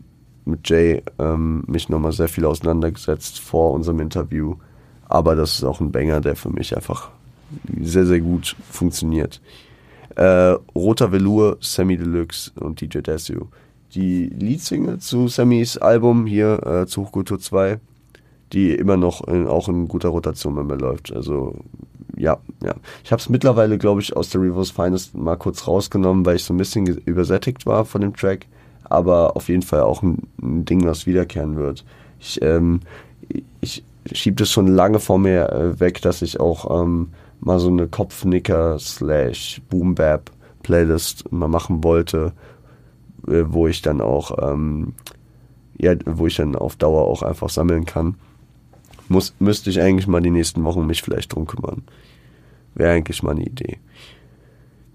mit 0.44 0.68
Jay 0.68 1.02
ähm, 1.18 1.64
mich 1.66 1.88
nochmal 1.88 2.12
sehr 2.12 2.28
viel 2.28 2.44
auseinandergesetzt 2.44 3.40
vor 3.40 3.72
unserem 3.72 4.00
Interview. 4.00 4.56
Aber 5.08 5.34
das 5.36 5.54
ist 5.54 5.64
auch 5.64 5.80
ein 5.80 5.92
Banger, 5.92 6.20
der 6.20 6.36
für 6.36 6.50
mich 6.50 6.76
einfach 6.76 7.10
sehr, 7.80 8.06
sehr 8.06 8.20
gut 8.20 8.56
funktioniert. 8.70 9.40
Äh, 10.16 10.56
Roter 10.74 11.12
Velour, 11.12 11.58
Sammy 11.60 11.96
Deluxe 11.96 12.52
und 12.60 12.80
DJ 12.80 12.98
Desio. 12.98 13.48
Die 13.94 14.26
Leadsingle 14.26 14.98
zu 14.98 15.28
Sammys 15.28 15.78
Album 15.78 16.26
hier, 16.26 16.64
äh, 16.66 16.86
zu 16.86 17.02
Hochkultur 17.02 17.38
2, 17.38 17.78
die 18.54 18.72
immer 18.72 18.96
noch 18.96 19.26
in, 19.26 19.46
auch 19.46 19.68
in 19.68 19.88
guter 19.88 20.10
Rotation 20.10 20.54
bei 20.54 20.62
mir 20.62 20.76
läuft. 20.76 21.14
Also 21.14 21.56
ja, 22.16 22.38
ja. 22.62 22.74
Ich 23.02 23.10
habe 23.10 23.20
es 23.20 23.28
mittlerweile, 23.28 23.76
glaube 23.78 24.00
ich, 24.00 24.16
aus 24.16 24.30
der 24.30 24.40
Reverse 24.40 24.72
Finest 24.72 25.14
mal 25.14 25.36
kurz 25.36 25.66
rausgenommen, 25.66 26.24
weil 26.24 26.36
ich 26.36 26.44
so 26.44 26.54
ein 26.54 26.58
bisschen 26.58 26.86
übersättigt 26.86 27.66
war 27.66 27.84
von 27.84 28.00
dem 28.00 28.14
Track. 28.14 28.46
Aber 28.84 29.36
auf 29.36 29.48
jeden 29.48 29.62
Fall 29.62 29.80
auch 29.80 30.02
ein, 30.02 30.22
ein 30.40 30.64
Ding, 30.64 30.84
was 30.84 31.06
wiederkehren 31.06 31.56
wird. 31.56 31.84
Ich, 32.20 32.40
ähm, 32.42 32.80
ich 33.60 33.84
schiebe 34.12 34.36
das 34.36 34.50
schon 34.50 34.68
lange 34.68 35.00
vor 35.00 35.18
mir 35.18 35.50
äh, 35.50 35.80
weg, 35.80 36.00
dass 36.02 36.22
ich 36.22 36.38
auch 36.38 36.82
ähm, 36.82 37.08
mal 37.40 37.58
so 37.58 37.68
eine 37.68 37.88
Kopfnicker 37.88 38.78
slash 38.78 39.60
Boom 39.68 39.94
Bap 39.94 40.30
Playlist 40.62 41.30
mal 41.32 41.48
machen 41.48 41.82
wollte, 41.82 42.32
äh, 43.26 43.44
wo 43.46 43.66
ich 43.66 43.82
dann 43.82 44.00
auch 44.00 44.38
ähm, 44.40 44.94
ja, 45.78 45.94
wo 46.06 46.26
ich 46.26 46.36
dann 46.36 46.54
auf 46.54 46.76
Dauer 46.76 47.02
auch 47.02 47.22
einfach 47.22 47.48
sammeln 47.48 47.84
kann. 47.84 48.16
Muss, 49.14 49.32
müsste 49.38 49.70
ich 49.70 49.80
eigentlich 49.80 50.08
mal 50.08 50.20
die 50.20 50.32
nächsten 50.32 50.64
Wochen 50.64 50.86
mich 50.86 51.00
vielleicht 51.00 51.32
drum 51.32 51.46
kümmern. 51.46 51.84
Wäre 52.74 52.90
eigentlich 52.90 53.22
mal 53.22 53.30
eine 53.30 53.44
Idee. 53.44 53.78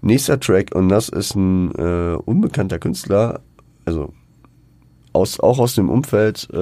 Nächster 0.02 0.38
Track, 0.38 0.74
und 0.74 0.90
das 0.90 1.08
ist 1.08 1.34
ein 1.34 1.74
äh, 1.74 2.16
unbekannter 2.16 2.78
Künstler, 2.78 3.40
also 3.86 4.12
aus, 5.14 5.40
auch 5.40 5.58
aus 5.58 5.74
dem 5.74 5.88
Umfeld. 5.88 6.48
Äh, 6.52 6.56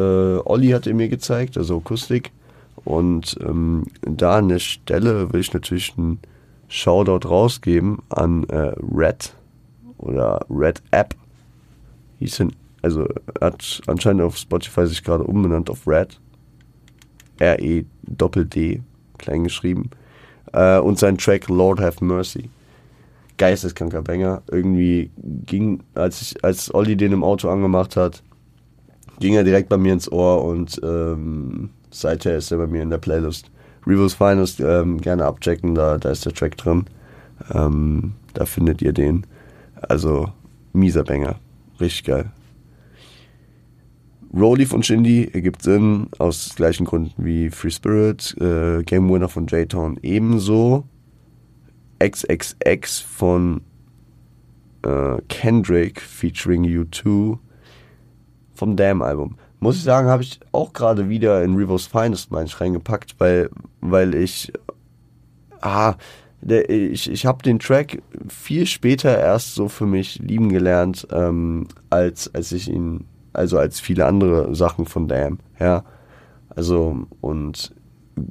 Olli 0.44 0.68
hat 0.68 0.86
er 0.86 0.94
mir 0.94 1.08
gezeigt, 1.08 1.58
also 1.58 1.78
Akustik. 1.78 2.30
Und 2.84 3.36
ähm, 3.44 3.86
da 4.02 4.36
an 4.36 4.48
der 4.48 4.60
Stelle 4.60 5.32
will 5.32 5.40
ich 5.40 5.52
natürlich 5.52 5.94
einen 5.98 6.20
Shoutout 6.68 7.28
rausgeben 7.28 7.98
an 8.08 8.44
äh, 8.44 8.72
Red 8.94 9.34
oder 9.98 10.46
Red 10.48 10.80
App. 10.92 11.16
Hieß 12.20 12.38
ihn, 12.38 12.52
also 12.82 13.08
hat 13.40 13.80
anscheinend 13.88 14.22
auf 14.22 14.36
Spotify 14.36 14.86
sich 14.86 15.02
gerade 15.02 15.24
umbenannt 15.24 15.70
auf 15.70 15.88
Red. 15.88 16.20
R-E-Doppel-D, 17.38 18.82
klein 19.18 19.44
geschrieben. 19.44 19.90
Äh, 20.52 20.78
und 20.78 20.98
sein 20.98 21.18
Track 21.18 21.48
Lord 21.48 21.80
Have 21.80 22.04
Mercy. 22.04 22.50
Geisteskranker 23.36 24.02
Banger. 24.02 24.42
Irgendwie 24.50 25.10
ging, 25.46 25.82
als 25.94 26.22
ich, 26.22 26.44
als 26.44 26.74
Olli 26.74 26.96
den 26.96 27.12
im 27.12 27.24
Auto 27.24 27.48
angemacht 27.48 27.96
hat, 27.96 28.22
ging 29.20 29.34
er 29.34 29.44
direkt 29.44 29.68
bei 29.68 29.78
mir 29.78 29.92
ins 29.92 30.10
Ohr 30.10 30.44
und 30.44 30.80
ähm, 30.82 31.70
seither 31.90 32.36
ist 32.36 32.50
er 32.50 32.58
bei 32.58 32.66
mir 32.66 32.82
in 32.82 32.90
der 32.90 32.98
Playlist. 32.98 33.50
Revo's 33.86 34.14
Finest 34.14 34.60
ähm, 34.60 35.00
gerne 35.00 35.24
abchecken, 35.24 35.74
da, 35.74 35.98
da 35.98 36.10
ist 36.10 36.26
der 36.26 36.34
Track 36.34 36.56
drin. 36.56 36.84
Ähm, 37.52 38.12
da 38.34 38.44
findet 38.44 38.82
ihr 38.82 38.92
den. 38.92 39.26
Also 39.80 40.28
mieser 40.72 41.04
Banger. 41.04 41.36
Richtig 41.80 42.04
geil. 42.04 42.30
Rolly 44.34 44.66
von 44.66 44.82
Shindy 44.82 45.30
ergibt 45.32 45.62
Sinn, 45.62 46.08
aus 46.18 46.54
gleichen 46.54 46.84
Gründen 46.84 47.12
wie 47.16 47.50
Free 47.50 47.70
Spirit, 47.70 48.36
äh, 48.40 48.82
Game 48.82 49.10
Winner 49.10 49.28
von 49.28 49.46
J-Town 49.46 49.98
ebenso. 50.02 50.84
XXX 52.00 53.00
von 53.00 53.62
äh, 54.82 55.16
Kendrick 55.28 56.00
featuring 56.00 56.64
U2 56.64 57.38
vom 58.54 58.76
Damn-Album. 58.76 59.36
Muss 59.60 59.76
ich 59.76 59.82
sagen, 59.82 60.08
habe 60.08 60.22
ich 60.22 60.38
auch 60.52 60.72
gerade 60.72 61.08
wieder 61.08 61.42
in 61.42 61.56
Revo's 61.56 61.86
Finest 61.86 62.30
meine 62.30 62.46
ich 62.46 62.60
reingepackt, 62.60 63.16
weil, 63.18 63.50
weil 63.80 64.14
ich, 64.14 64.52
ah, 65.60 65.94
der, 66.40 66.70
ich, 66.70 67.10
ich 67.10 67.26
habe 67.26 67.42
den 67.42 67.58
Track 67.58 68.00
viel 68.28 68.66
später 68.66 69.18
erst 69.18 69.54
so 69.54 69.68
für 69.68 69.86
mich 69.86 70.20
lieben 70.20 70.50
gelernt, 70.50 71.08
ähm, 71.10 71.66
als, 71.90 72.32
als 72.32 72.52
ich 72.52 72.68
ihn 72.68 73.04
also 73.38 73.58
als 73.58 73.80
viele 73.80 74.04
andere 74.06 74.54
Sachen 74.54 74.84
von 74.84 75.08
Damn, 75.08 75.38
ja. 75.58 75.84
Also, 76.50 77.06
und 77.20 77.72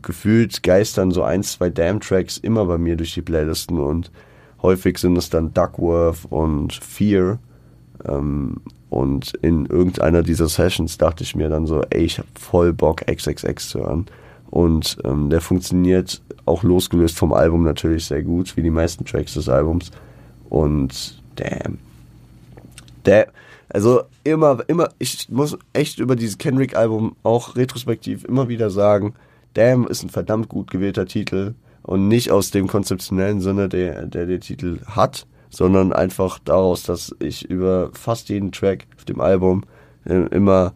gefühlt 0.01 0.63
geistern 0.63 1.11
so 1.11 1.23
ein, 1.23 1.43
zwei 1.43 1.69
Damn-Tracks 1.69 2.37
immer 2.37 2.65
bei 2.65 2.77
mir 2.77 2.97
durch 2.97 3.13
die 3.13 3.21
Playlisten 3.21 3.79
und 3.79 4.11
häufig 4.61 4.97
sind 4.97 5.17
es 5.17 5.29
dann 5.29 5.53
Duckworth 5.53 6.25
und 6.29 6.73
Fear. 6.73 7.39
Ähm, 8.05 8.57
und 8.89 9.33
in 9.41 9.65
irgendeiner 9.65 10.23
dieser 10.23 10.47
Sessions 10.47 10.97
dachte 10.97 11.23
ich 11.23 11.35
mir 11.35 11.49
dann 11.49 11.67
so, 11.67 11.81
ey, 11.89 12.03
ich 12.03 12.19
hab 12.19 12.25
voll 12.37 12.73
Bock, 12.73 13.05
XXX 13.05 13.69
zu 13.69 13.79
hören. 13.79 14.05
Und 14.49 14.97
ähm, 15.03 15.29
der 15.29 15.41
funktioniert 15.41 16.21
auch 16.45 16.63
losgelöst 16.63 17.17
vom 17.17 17.33
Album 17.33 17.63
natürlich 17.63 18.05
sehr 18.05 18.23
gut, 18.23 18.55
wie 18.55 18.61
die 18.61 18.69
meisten 18.69 19.05
Tracks 19.05 19.33
des 19.33 19.49
Albums. 19.49 19.91
Und 20.49 21.21
damn. 21.35 21.79
Der, 23.05 23.27
also 23.69 24.03
immer, 24.23 24.63
immer, 24.67 24.89
ich 24.99 25.29
muss 25.29 25.57
echt 25.73 25.99
über 25.99 26.15
dieses 26.15 26.37
Kendrick-Album 26.37 27.15
auch 27.23 27.55
retrospektiv 27.55 28.23
immer 28.23 28.47
wieder 28.47 28.69
sagen, 28.69 29.13
Damn 29.53 29.87
ist 29.87 30.03
ein 30.03 30.09
verdammt 30.09 30.49
gut 30.49 30.69
gewählter 30.69 31.05
Titel 31.05 31.55
und 31.81 32.07
nicht 32.07 32.31
aus 32.31 32.51
dem 32.51 32.67
konzeptionellen 32.67 33.41
Sinne, 33.41 33.69
der 33.69 34.05
der, 34.05 34.25
der 34.25 34.39
Titel 34.39 34.79
hat, 34.85 35.25
sondern 35.49 35.93
einfach 35.93 36.39
daraus, 36.39 36.83
dass 36.83 37.15
ich 37.19 37.49
über 37.49 37.89
fast 37.93 38.29
jeden 38.29 38.51
Track 38.51 38.85
auf 38.97 39.05
dem 39.05 39.19
Album 39.19 39.63
äh, 40.05 40.27
immer 40.27 40.73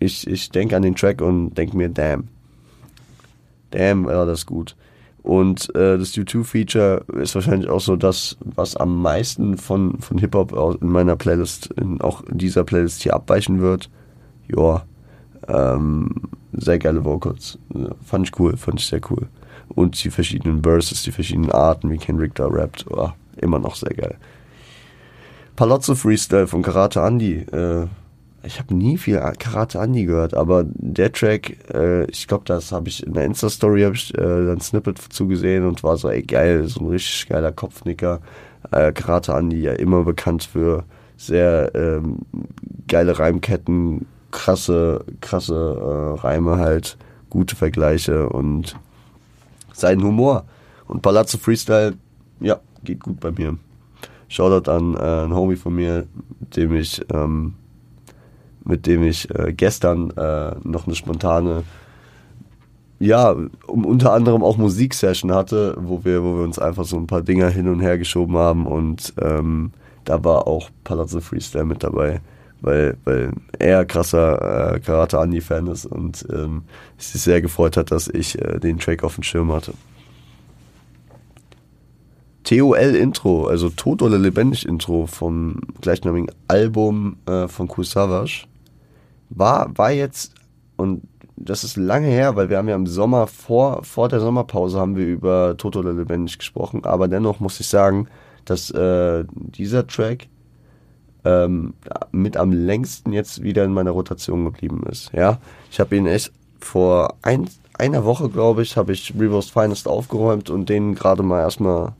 ich, 0.00 0.26
ich 0.26 0.50
denke 0.50 0.74
an 0.76 0.82
den 0.82 0.96
Track 0.96 1.20
und 1.20 1.54
denke 1.54 1.76
mir, 1.76 1.88
damn. 1.88 2.28
Damn, 3.70 4.06
war 4.06 4.26
das 4.26 4.46
gut. 4.46 4.74
Und 5.22 5.74
äh, 5.74 5.98
das 5.98 6.14
U2-Feature 6.14 7.04
ist 7.20 7.34
wahrscheinlich 7.34 7.68
auch 7.68 7.80
so 7.80 7.96
das, 7.96 8.36
was 8.40 8.76
am 8.76 9.02
meisten 9.02 9.58
von, 9.58 9.98
von 10.00 10.18
Hip-Hop 10.18 10.78
in 10.80 10.88
meiner 10.88 11.16
Playlist, 11.16 11.66
in, 11.76 12.00
auch 12.00 12.22
in 12.24 12.38
dieser 12.38 12.64
Playlist 12.64 13.02
hier 13.02 13.14
abweichen 13.14 13.60
wird. 13.60 13.90
Ja, 14.48 14.84
ähm, 15.48 16.10
sehr 16.52 16.78
geile 16.78 17.04
Vocals. 17.04 17.58
Fand 18.04 18.28
ich 18.28 18.40
cool, 18.40 18.56
fand 18.56 18.80
ich 18.80 18.86
sehr 18.86 19.00
cool. 19.10 19.28
Und 19.68 20.02
die 20.02 20.10
verschiedenen 20.10 20.62
Verses, 20.62 21.02
die 21.02 21.12
verschiedenen 21.12 21.52
Arten, 21.52 21.90
wie 21.90 21.98
Kendrick 21.98 22.34
da 22.34 22.46
rappt, 22.46 22.86
oh, 22.90 23.10
immer 23.36 23.58
noch 23.58 23.76
sehr 23.76 23.94
geil. 23.94 24.16
Palazzo 25.54 25.94
Freestyle 25.94 26.46
von 26.46 26.62
Karate 26.62 27.00
Andy, 27.00 27.40
äh, 27.52 27.86
ich 28.42 28.58
habe 28.58 28.74
nie 28.74 28.96
viel 28.96 29.18
Karate 29.38 29.78
Andy 29.78 30.04
gehört, 30.04 30.34
aber 30.34 30.64
der 30.66 31.12
Track, 31.12 31.56
äh, 31.72 32.04
ich 32.06 32.26
glaube, 32.26 32.44
das 32.46 32.72
habe 32.72 32.88
ich 32.88 33.06
in 33.06 33.12
der 33.12 33.24
Insta-Story 33.24 33.82
habe 33.82 33.96
äh, 34.14 34.52
ein 34.52 34.60
Snippet 34.60 34.98
zugesehen 34.98 35.66
und 35.66 35.82
war 35.82 35.96
so, 35.96 36.08
ey 36.08 36.22
geil, 36.22 36.66
so 36.66 36.80
ein 36.80 36.88
richtig 36.88 37.28
geiler 37.28 37.52
Kopfnicker. 37.52 38.20
Äh, 38.70 38.92
Karate 38.92 39.32
Andy 39.32 39.60
ja 39.60 39.72
immer 39.72 40.04
bekannt 40.04 40.44
für 40.44 40.84
sehr 41.16 41.74
ähm, 41.74 42.18
geile 42.88 43.18
Reimketten, 43.18 44.06
krasse, 44.30 45.04
krasse 45.20 45.54
äh, 45.54 46.20
Reime 46.20 46.56
halt, 46.56 46.96
gute 47.28 47.56
Vergleiche 47.56 48.28
und 48.28 48.76
seinen 49.72 50.02
Humor. 50.02 50.44
Und 50.88 51.02
Palazzo 51.02 51.36
Freestyle, 51.36 51.94
ja, 52.40 52.58
geht 52.84 53.00
gut 53.00 53.20
bei 53.20 53.30
mir. 53.32 53.58
Shoutout 54.28 54.70
an 54.70 54.94
äh, 54.94 54.98
einen 54.98 55.34
Homie 55.34 55.56
von 55.56 55.74
mir, 55.74 56.06
dem 56.56 56.74
ich 56.74 57.02
ähm, 57.12 57.54
mit 58.64 58.86
dem 58.86 59.02
ich 59.02 59.30
äh, 59.34 59.52
gestern 59.52 60.10
äh, 60.10 60.54
noch 60.62 60.86
eine 60.86 60.94
spontane, 60.94 61.64
ja, 62.98 63.34
um, 63.66 63.84
unter 63.84 64.12
anderem 64.12 64.42
auch 64.42 64.56
Musiksession 64.56 65.32
hatte, 65.32 65.76
wo 65.80 66.04
wir, 66.04 66.22
wo 66.22 66.36
wir 66.36 66.44
uns 66.44 66.58
einfach 66.58 66.84
so 66.84 66.96
ein 66.96 67.06
paar 67.06 67.22
Dinger 67.22 67.48
hin 67.48 67.68
und 67.68 67.80
her 67.80 67.98
geschoben 67.98 68.36
haben 68.36 68.66
und 68.66 69.14
ähm, 69.20 69.72
da 70.04 70.22
war 70.24 70.46
auch 70.46 70.70
Palazzo 70.84 71.20
Freestyle 71.20 71.64
mit 71.64 71.82
dabei, 71.82 72.20
weil, 72.60 72.96
weil 73.04 73.32
er 73.58 73.84
krasser 73.84 74.74
äh, 74.74 74.80
Karate 74.80 75.18
Andy-Fan 75.18 75.66
ist 75.68 75.86
und 75.86 76.26
ähm, 76.32 76.62
sich 76.98 77.22
sehr 77.22 77.40
gefreut 77.40 77.76
hat, 77.76 77.90
dass 77.90 78.08
ich 78.08 78.40
äh, 78.40 78.58
den 78.58 78.78
Track 78.78 79.04
auf 79.04 79.14
dem 79.14 79.24
Schirm 79.24 79.52
hatte. 79.52 79.72
TOL 82.50 82.96
Intro, 82.96 83.46
also 83.46 83.70
Tod 83.70 84.02
oder 84.02 84.18
Lebendig 84.18 84.66
Intro 84.66 85.06
vom 85.06 85.60
gleichnamigen 85.80 86.32
Album 86.48 87.16
äh, 87.26 87.46
von 87.46 87.70
Cool 87.70 87.84
Savage 87.84 88.46
war, 89.28 89.70
war 89.78 89.92
jetzt, 89.92 90.34
und 90.76 91.02
das 91.36 91.62
ist 91.62 91.76
lange 91.76 92.08
her, 92.08 92.34
weil 92.34 92.50
wir 92.50 92.58
haben 92.58 92.68
ja 92.68 92.74
im 92.74 92.88
Sommer 92.88 93.28
vor, 93.28 93.84
vor 93.84 94.08
der 94.08 94.18
Sommerpause 94.18 94.80
haben 94.80 94.96
wir 94.96 95.06
über 95.06 95.56
Toto 95.56 95.78
oder 95.78 95.92
Lebendig 95.92 96.38
gesprochen, 96.38 96.84
aber 96.84 97.06
dennoch 97.06 97.38
muss 97.38 97.60
ich 97.60 97.68
sagen, 97.68 98.08
dass 98.46 98.68
äh, 98.72 99.24
dieser 99.30 99.86
Track 99.86 100.26
ähm, 101.24 101.74
mit 102.10 102.36
am 102.36 102.50
längsten 102.50 103.12
jetzt 103.12 103.44
wieder 103.44 103.64
in 103.64 103.72
meiner 103.72 103.92
Rotation 103.92 104.44
geblieben 104.44 104.82
ist. 104.90 105.12
Ja, 105.12 105.38
ich 105.70 105.78
habe 105.78 105.94
ihn 105.94 106.06
echt 106.06 106.32
vor 106.58 107.14
ein, 107.22 107.48
einer 107.78 108.04
Woche, 108.04 108.28
glaube 108.28 108.62
ich, 108.62 108.76
habe 108.76 108.92
ich 108.92 109.14
Reverse 109.16 109.52
Finest 109.52 109.86
aufgeräumt 109.86 110.50
und 110.50 110.68
den 110.68 110.96
gerade 110.96 111.22
mal 111.22 111.42
erstmal 111.42 111.92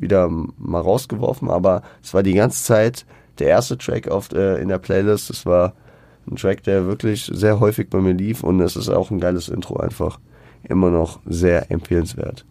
wieder 0.00 0.28
mal 0.28 0.80
rausgeworfen, 0.80 1.50
aber 1.50 1.82
es 2.02 2.14
war 2.14 2.22
die 2.22 2.34
ganze 2.34 2.62
Zeit 2.64 3.06
der 3.38 3.48
erste 3.48 3.76
Track 3.78 4.08
auf, 4.08 4.32
äh, 4.32 4.60
in 4.60 4.68
der 4.68 4.78
Playlist. 4.78 5.30
Es 5.30 5.46
war 5.46 5.74
ein 6.28 6.36
Track, 6.36 6.62
der 6.64 6.86
wirklich 6.86 7.30
sehr 7.32 7.60
häufig 7.60 7.88
bei 7.90 8.00
mir 8.00 8.14
lief 8.14 8.42
und 8.42 8.60
es 8.60 8.76
ist 8.76 8.88
auch 8.88 9.10
ein 9.10 9.20
geiles 9.20 9.48
Intro 9.48 9.76
einfach. 9.76 10.18
Immer 10.64 10.90
noch 10.90 11.20
sehr 11.26 11.70
empfehlenswert. 11.70 12.44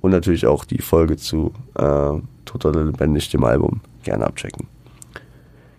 Und 0.00 0.12
natürlich 0.12 0.46
auch 0.46 0.64
die 0.64 0.80
Folge 0.80 1.16
zu 1.16 1.52
äh, 1.74 2.12
Total 2.44 2.86
Lebendig, 2.86 3.28
dem 3.30 3.44
Album. 3.44 3.80
Gerne 4.04 4.26
abchecken. 4.26 4.68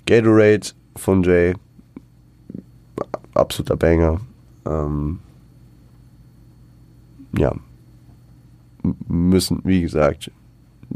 Gatorade 0.05 0.67
von 0.95 1.23
Jay. 1.23 1.55
Absoluter 3.33 3.77
Banger. 3.77 4.19
Ähm, 4.65 5.19
ja. 7.35 7.55
Müssen, 9.07 9.61
wie 9.63 9.81
gesagt, 9.81 10.31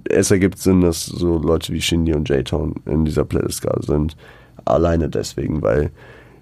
es 0.10 0.32
ergibt 0.32 0.60
Sinn, 0.60 0.82
dass 0.82 1.06
so 1.06 1.38
Leute 1.38 1.73
wie 1.73 1.82
Shindy 1.82 2.13
und 2.13 2.29
J-Tone 2.29 2.73
in 2.86 3.06
dieser 3.06 3.25
Playlist 3.25 3.62
gerade 3.62 3.86
sind. 3.86 4.15
Alleine 4.65 5.10
deswegen, 5.10 5.62
weil 5.62 5.91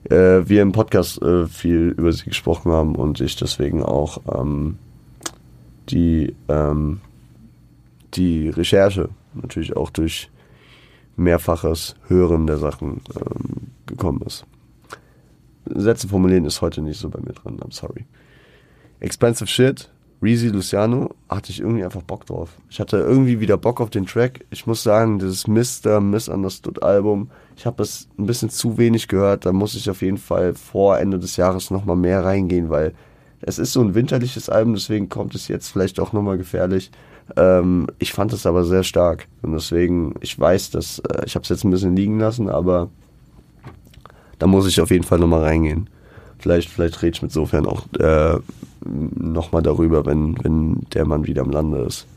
äh, 0.09 0.47
wir 0.47 0.61
im 0.61 0.71
Podcast 0.71 1.21
äh, 1.21 1.47
viel 1.47 1.93
über 1.97 2.11
sie 2.11 2.25
gesprochen 2.25 2.71
haben 2.71 2.95
und 2.95 3.19
ich 3.19 3.35
deswegen 3.35 3.83
auch 3.83 4.19
ähm, 4.33 4.77
die, 5.89 6.35
ähm, 6.47 7.01
die 8.13 8.49
Recherche 8.49 9.09
natürlich 9.33 9.75
auch 9.75 9.89
durch 9.89 10.29
mehrfaches 11.15 11.95
Hören 12.07 12.47
der 12.47 12.57
Sachen 12.57 13.01
ähm, 13.15 13.67
gekommen 13.85 14.21
ist. 14.25 14.45
Sätze 15.65 16.07
formulieren 16.07 16.45
ist 16.45 16.61
heute 16.61 16.81
nicht 16.81 16.99
so 16.99 17.09
bei 17.09 17.19
mir 17.19 17.33
drin, 17.33 17.59
I'm 17.59 17.73
sorry. 17.73 18.05
Expensive 18.99 19.47
Shit 19.47 19.90
Reezy 20.21 20.49
Luciano 20.49 21.09
hatte 21.29 21.51
ich 21.51 21.59
irgendwie 21.59 21.83
einfach 21.83 22.03
Bock 22.03 22.25
drauf. 22.27 22.51
Ich 22.69 22.79
hatte 22.79 22.97
irgendwie 22.97 23.39
wieder 23.39 23.57
Bock 23.57 23.81
auf 23.81 23.89
den 23.89 24.05
Track. 24.05 24.45
Ich 24.51 24.67
muss 24.67 24.83
sagen, 24.83 25.17
dieses 25.17 25.47
Mr. 25.47 25.99
Misunderstood 25.99 26.83
Album, 26.83 27.31
ich 27.55 27.65
habe 27.65 27.81
es 27.81 28.07
ein 28.19 28.27
bisschen 28.27 28.49
zu 28.49 28.77
wenig 28.77 29.07
gehört. 29.07 29.45
Da 29.45 29.51
muss 29.51 29.75
ich 29.75 29.89
auf 29.89 30.01
jeden 30.01 30.17
Fall 30.17 30.53
vor 30.53 30.99
Ende 30.99 31.17
des 31.17 31.37
Jahres 31.37 31.71
nochmal 31.71 31.95
mehr 31.95 32.23
reingehen, 32.23 32.69
weil 32.69 32.93
es 33.41 33.57
ist 33.57 33.73
so 33.73 33.81
ein 33.81 33.95
winterliches 33.95 34.49
Album, 34.49 34.75
deswegen 34.75 35.09
kommt 35.09 35.33
es 35.33 35.47
jetzt 35.47 35.69
vielleicht 35.69 35.99
auch 35.99 36.13
nochmal 36.13 36.37
gefährlich. 36.37 36.91
Ähm, 37.35 37.87
ich 37.97 38.13
fand 38.13 38.33
es 38.33 38.45
aber 38.45 38.63
sehr 38.63 38.83
stark 38.83 39.27
und 39.41 39.53
deswegen, 39.53 40.15
ich 40.21 40.37
weiß, 40.37 40.71
dass 40.71 40.99
äh, 40.99 41.25
ich 41.25 41.35
habe 41.35 41.43
es 41.43 41.49
jetzt 41.49 41.63
ein 41.63 41.71
bisschen 41.71 41.95
liegen 41.95 42.19
lassen, 42.19 42.49
aber 42.49 42.89
da 44.37 44.47
muss 44.47 44.67
ich 44.67 44.81
auf 44.81 44.91
jeden 44.91 45.03
Fall 45.03 45.19
nochmal 45.19 45.43
reingehen. 45.43 45.89
Vielleicht, 46.41 46.69
vielleicht 46.69 47.01
rede 47.01 47.15
ich 47.15 47.21
mit 47.21 47.31
sofern 47.31 47.67
auch 47.67 47.85
äh, 47.99 48.39
nochmal 48.83 49.61
darüber, 49.61 50.05
wenn, 50.05 50.35
wenn 50.43 50.81
der 50.93 51.05
Mann 51.05 51.27
wieder 51.27 51.43
am 51.43 51.51
Lande 51.51 51.79
ist. 51.79 52.07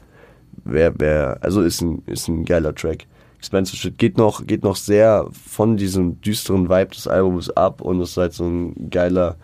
Wer, 0.64 0.94
wer, 0.98 1.38
also 1.42 1.60
ist 1.60 1.82
ein, 1.82 2.02
ist 2.06 2.28
ein 2.28 2.44
geiler 2.44 2.74
Track. 2.74 3.06
Expensive 3.38 3.76
Shit 3.76 3.98
geht 3.98 4.16
noch, 4.16 4.46
geht 4.46 4.62
noch 4.62 4.76
sehr 4.76 5.26
von 5.30 5.76
diesem 5.76 6.20
düsteren 6.22 6.70
Vibe 6.70 6.94
des 6.94 7.06
Albums 7.06 7.50
ab 7.50 7.82
und 7.82 8.00
ist 8.00 8.16
halt 8.16 8.32
so 8.32 8.44
ein 8.44 8.88
geiler 8.88 9.36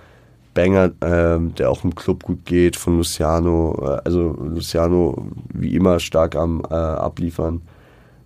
Banger, 0.54 0.92
ähm, 1.02 1.54
der 1.56 1.70
auch 1.70 1.84
im 1.84 1.94
Club 1.94 2.22
gut 2.22 2.46
geht, 2.46 2.76
von 2.76 2.96
Luciano. 2.96 3.78
Äh, 3.82 4.00
also 4.06 4.34
Luciano 4.40 5.26
wie 5.52 5.74
immer 5.76 6.00
stark 6.00 6.36
am 6.36 6.62
äh, 6.70 6.74
Abliefern. 6.74 7.60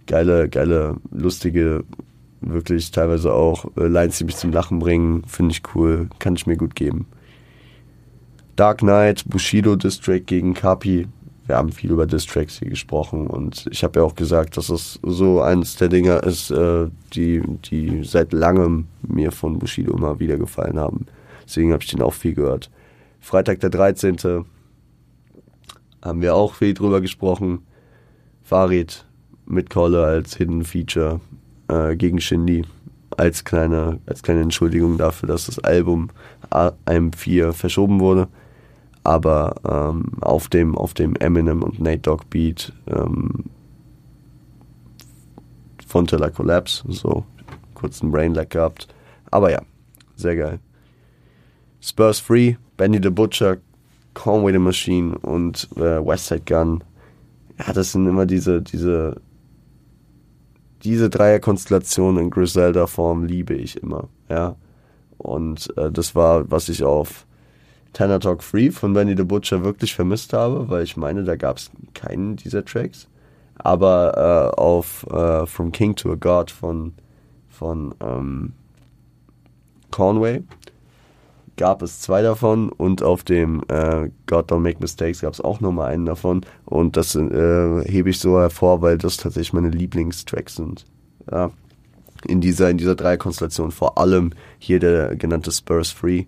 Geile, 0.06 0.48
geile, 0.48 0.96
lustige, 1.10 1.82
wirklich 2.46 2.90
teilweise 2.90 3.32
auch 3.32 3.66
äh, 3.76 3.86
Lines, 3.86 4.18
die 4.18 4.24
mich 4.24 4.36
zum 4.36 4.52
Lachen 4.52 4.78
bringen. 4.78 5.24
Finde 5.26 5.52
ich 5.52 5.62
cool, 5.74 6.08
kann 6.18 6.36
ich 6.36 6.46
mir 6.46 6.56
gut 6.56 6.74
geben. 6.74 7.06
Dark 8.56 8.78
Knight, 8.78 9.24
Bushido 9.28 9.76
Distrack 9.76 10.26
gegen 10.26 10.54
Kapi. 10.54 11.08
Wir 11.46 11.56
haben 11.56 11.72
viel 11.72 11.90
über 11.90 12.06
Distracks 12.06 12.58
hier 12.58 12.70
gesprochen 12.70 13.26
und 13.26 13.66
ich 13.70 13.84
habe 13.84 14.00
ja 14.00 14.06
auch 14.06 14.14
gesagt, 14.14 14.56
dass 14.56 14.70
es 14.70 14.98
so 15.02 15.42
eines 15.42 15.76
der 15.76 15.88
Dinger 15.88 16.22
ist, 16.22 16.50
äh, 16.50 16.86
die, 17.12 17.42
die 17.70 18.02
seit 18.04 18.32
langem 18.32 18.86
mir 19.02 19.30
von 19.30 19.58
Bushido 19.58 19.94
immer 19.94 20.20
wieder 20.20 20.38
gefallen 20.38 20.78
haben. 20.78 21.06
Deswegen 21.44 21.72
habe 21.72 21.82
ich 21.82 21.90
den 21.90 22.00
auch 22.00 22.14
viel 22.14 22.34
gehört. 22.34 22.70
Freitag 23.20 23.60
der 23.60 23.70
13. 23.70 24.44
haben 26.02 26.22
wir 26.22 26.34
auch 26.34 26.54
viel 26.54 26.72
drüber 26.72 27.02
gesprochen. 27.02 27.60
Farid 28.42 29.04
mit 29.44 29.68
Kolle 29.68 30.04
als 30.04 30.36
Hidden 30.36 30.64
Feature 30.64 31.20
äh, 31.90 31.96
gegen 31.96 32.20
Shindy 32.20 32.64
als 33.16 33.44
kleine, 33.44 34.00
als 34.06 34.22
kleine 34.22 34.42
Entschuldigung 34.42 34.98
dafür, 34.98 35.28
dass 35.28 35.46
das 35.46 35.58
Album 35.60 36.10
AM4 36.50 37.52
verschoben 37.52 38.00
wurde 38.00 38.28
aber 39.04 39.54
ähm, 39.68 40.06
auf 40.22 40.48
dem 40.48 40.76
auf 40.76 40.94
dem 40.94 41.14
Eminem 41.16 41.62
und 41.62 41.78
Nate 41.78 41.98
Dogg 41.98 42.24
Beat 42.30 42.72
ähm, 42.86 43.44
von 45.86 46.06
Tiller 46.06 46.30
Collapse, 46.30 46.82
so 46.88 47.24
kurzen 47.74 48.10
Brainlag 48.10 48.50
gehabt. 48.50 48.88
Aber 49.30 49.52
ja, 49.52 49.60
sehr 50.16 50.36
geil. 50.36 50.58
Spurs 51.80 52.18
Free, 52.18 52.56
Benny 52.78 52.98
the 53.00 53.10
Butcher, 53.10 53.58
Conway 54.14 54.52
the 54.52 54.58
Machine 54.58 55.16
und 55.18 55.68
äh, 55.76 56.04
Westside 56.04 56.42
Gun. 56.46 56.82
Ja, 57.58 57.72
das 57.74 57.92
sind 57.92 58.06
immer 58.06 58.24
diese, 58.24 58.62
diese, 58.62 59.20
diese 60.84 61.10
Dreierkonstellationen 61.10 62.24
in 62.24 62.30
Griselda-Form 62.30 63.24
liebe 63.24 63.54
ich 63.54 63.82
immer, 63.82 64.08
ja. 64.28 64.56
Und 65.18 65.72
äh, 65.76 65.90
das 65.90 66.14
war, 66.14 66.50
was 66.50 66.68
ich 66.68 66.82
auf 66.82 67.26
Tanner 67.92 68.20
Talk 68.20 68.42
Free 68.42 68.70
von 68.70 68.92
Benny 68.92 69.16
the 69.16 69.22
Butcher 69.22 69.64
wirklich 69.64 69.94
vermisst 69.94 70.32
habe, 70.32 70.68
weil 70.68 70.82
ich 70.82 70.96
meine, 70.96 71.24
da 71.24 71.36
gab 71.36 71.56
es 71.56 71.70
keinen 71.94 72.36
dieser 72.36 72.64
Tracks. 72.64 73.08
Aber 73.56 74.52
äh, 74.56 74.60
auf 74.60 75.06
äh, 75.10 75.46
From 75.46 75.70
King 75.70 75.94
to 75.94 76.12
a 76.12 76.16
God 76.16 76.50
von, 76.50 76.92
von 77.48 77.94
ähm, 78.00 78.52
Conway 79.92 80.42
gab 81.56 81.82
es 81.82 82.00
zwei 82.00 82.22
davon 82.22 82.68
und 82.70 83.02
auf 83.02 83.24
dem 83.24 83.62
äh, 83.68 84.10
God 84.26 84.50
Don't 84.50 84.60
Make 84.60 84.78
Mistakes 84.80 85.20
gab 85.20 85.32
es 85.32 85.40
auch 85.40 85.60
nochmal 85.60 85.92
einen 85.92 86.06
davon 86.06 86.42
und 86.64 86.96
das 86.96 87.14
äh, 87.14 87.82
hebe 87.84 88.10
ich 88.10 88.18
so 88.18 88.38
hervor, 88.38 88.82
weil 88.82 88.98
das 88.98 89.16
tatsächlich 89.16 89.52
meine 89.52 89.70
Lieblingstracks 89.70 90.56
sind. 90.56 90.84
Ja. 91.30 91.50
In 92.26 92.40
dieser, 92.40 92.70
in 92.70 92.78
dieser 92.78 92.94
Dreierkonstellation 92.94 93.70
vor 93.70 93.98
allem 93.98 94.32
hier 94.58 94.80
der 94.80 95.14
genannte 95.16 95.52
Spurs 95.52 95.90
Free 95.90 96.24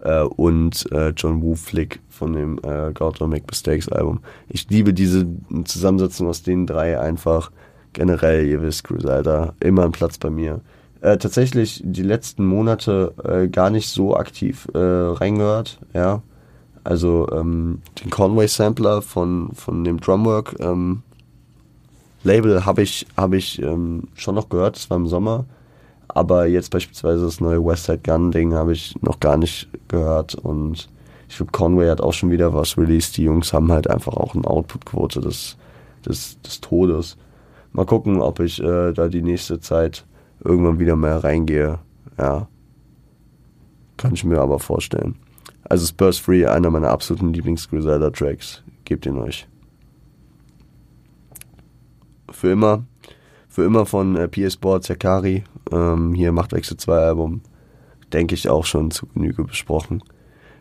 äh, 0.00 0.22
und 0.22 0.90
äh, 0.92 1.10
John 1.10 1.42
Woo 1.42 1.56
Flick 1.56 2.00
von 2.08 2.32
dem 2.32 2.58
äh, 2.58 2.92
God 2.92 3.20
Don't 3.20 3.28
Make 3.28 3.46
Mistakes 3.48 3.88
Album. 3.88 4.20
Ich 4.48 4.68
liebe 4.70 4.94
diese 4.94 5.26
Zusammensetzung 5.64 6.28
aus 6.28 6.42
den 6.42 6.66
drei 6.66 7.00
einfach 7.00 7.50
generell, 7.92 8.46
ihr 8.46 8.62
wisst, 8.62 8.84
Crusader, 8.84 9.54
immer 9.60 9.84
ein 9.84 9.92
Platz 9.92 10.18
bei 10.18 10.30
mir. 10.30 10.60
Äh, 11.04 11.18
tatsächlich 11.18 11.82
die 11.84 12.02
letzten 12.02 12.46
Monate 12.46 13.12
äh, 13.24 13.48
gar 13.48 13.68
nicht 13.68 13.90
so 13.90 14.16
aktiv 14.16 14.66
äh, 14.72 14.78
reingehört, 14.78 15.78
ja. 15.92 16.22
Also 16.82 17.28
ähm, 17.30 17.82
den 18.02 18.08
Conway 18.08 18.48
Sampler 18.48 19.02
von, 19.02 19.50
von 19.52 19.84
dem 19.84 20.00
Drumwork 20.00 20.56
ähm, 20.60 21.02
Label 22.22 22.64
habe 22.64 22.80
ich, 22.80 23.06
hab 23.18 23.34
ich 23.34 23.60
ähm, 23.60 24.04
schon 24.14 24.34
noch 24.34 24.48
gehört, 24.48 24.76
das 24.76 24.88
war 24.88 24.96
im 24.96 25.06
Sommer. 25.06 25.44
Aber 26.08 26.46
jetzt 26.46 26.70
beispielsweise 26.70 27.26
das 27.26 27.38
neue 27.38 27.62
Westside 27.62 28.00
Gun 28.02 28.32
Ding 28.32 28.54
habe 28.54 28.72
ich 28.72 28.96
noch 29.02 29.20
gar 29.20 29.36
nicht 29.36 29.68
gehört 29.88 30.34
und 30.36 30.88
ich 31.28 31.36
glaube, 31.36 31.52
Conway 31.52 31.90
hat 31.90 32.00
auch 32.00 32.14
schon 32.14 32.30
wieder 32.30 32.54
was 32.54 32.78
released. 32.78 33.18
Die 33.18 33.24
Jungs 33.24 33.52
haben 33.52 33.70
halt 33.70 33.90
einfach 33.90 34.14
auch 34.14 34.34
eine 34.34 34.46
Output-Quote 34.46 35.20
des, 35.20 35.58
des, 36.06 36.40
des 36.40 36.62
Todes. 36.62 37.18
Mal 37.74 37.84
gucken, 37.84 38.22
ob 38.22 38.40
ich 38.40 38.58
äh, 38.62 38.92
da 38.94 39.08
die 39.08 39.22
nächste 39.22 39.60
Zeit 39.60 40.06
irgendwann 40.42 40.78
wieder 40.78 40.96
mehr 40.96 41.22
reingehe. 41.22 41.78
Ja. 42.18 42.48
Kann 43.96 44.14
ich 44.14 44.24
mir 44.24 44.40
aber 44.40 44.58
vorstellen. 44.58 45.16
Also 45.64 45.86
Spurs 45.86 46.18
Free, 46.18 46.46
einer 46.46 46.70
meiner 46.70 46.90
absoluten 46.90 47.32
Lieblings-Griselda-Tracks. 47.32 48.62
Gebt 48.84 49.06
ihn 49.06 49.18
euch. 49.18 49.48
Für 52.30 52.50
immer. 52.50 52.84
Für 53.48 53.64
immer 53.64 53.86
von 53.86 54.16
äh, 54.16 54.28
PS 54.28 54.56
Board 54.56 54.84
Zakari. 54.84 55.44
Ähm, 55.70 56.12
hier 56.14 56.32
Machtwechsel 56.32 56.76
2 56.76 56.96
Album. 56.96 57.40
Denke 58.12 58.34
ich 58.34 58.48
auch 58.48 58.66
schon 58.66 58.90
zu 58.90 59.06
Genüge 59.06 59.44
besprochen. 59.44 60.02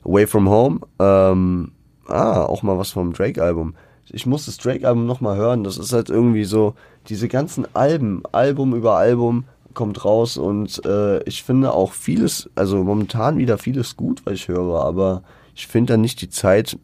Away 0.05 0.27
From 0.27 0.49
Home, 0.49 0.81
ähm, 0.99 1.71
ah, 2.07 2.43
auch 2.43 2.63
mal 2.63 2.77
was 2.77 2.91
vom 2.91 3.13
Drake-Album. 3.13 3.75
Ich 4.09 4.25
muss 4.25 4.45
das 4.45 4.57
Drake-Album 4.57 5.05
nochmal 5.05 5.37
hören. 5.37 5.63
Das 5.63 5.77
ist 5.77 5.93
halt 5.93 6.09
irgendwie 6.09 6.43
so, 6.43 6.75
diese 7.07 7.27
ganzen 7.27 7.65
Alben, 7.73 8.23
Album 8.31 8.75
über 8.75 8.97
Album 8.97 9.45
kommt 9.73 10.03
raus 10.05 10.37
und 10.37 10.85
äh, 10.85 11.23
ich 11.23 11.43
finde 11.43 11.73
auch 11.73 11.93
vieles, 11.93 12.49
also 12.55 12.83
momentan 12.83 13.37
wieder 13.37 13.57
vieles 13.57 13.95
gut, 13.95 14.21
was 14.25 14.33
ich 14.33 14.47
höre, 14.47 14.81
aber 14.81 15.23
ich 15.55 15.67
finde 15.67 15.93
dann 15.93 16.01
nicht 16.01 16.21
die 16.21 16.29
Zeit, 16.29 16.77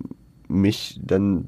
mich 0.47 0.99
dann 1.03 1.45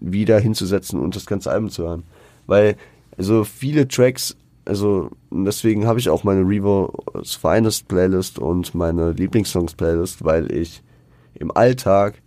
wieder 0.00 0.38
hinzusetzen 0.38 1.00
und 1.00 1.16
das 1.16 1.26
ganze 1.26 1.50
Album 1.50 1.70
zu 1.70 1.84
hören. 1.84 2.02
Weil, 2.46 2.76
also 3.16 3.44
viele 3.44 3.86
Tracks 3.88 4.36
also 4.64 5.10
deswegen 5.30 5.86
habe 5.86 5.98
ich 5.98 6.08
auch 6.08 6.24
meine 6.24 6.42
Revo's 6.42 7.34
Finest 7.34 7.88
Playlist 7.88 8.38
und 8.38 8.74
meine 8.74 9.12
Lieblingssongs 9.12 9.74
Playlist, 9.74 10.24
weil 10.24 10.52
ich 10.52 10.82
im 11.34 11.50
Alltag 11.56 12.22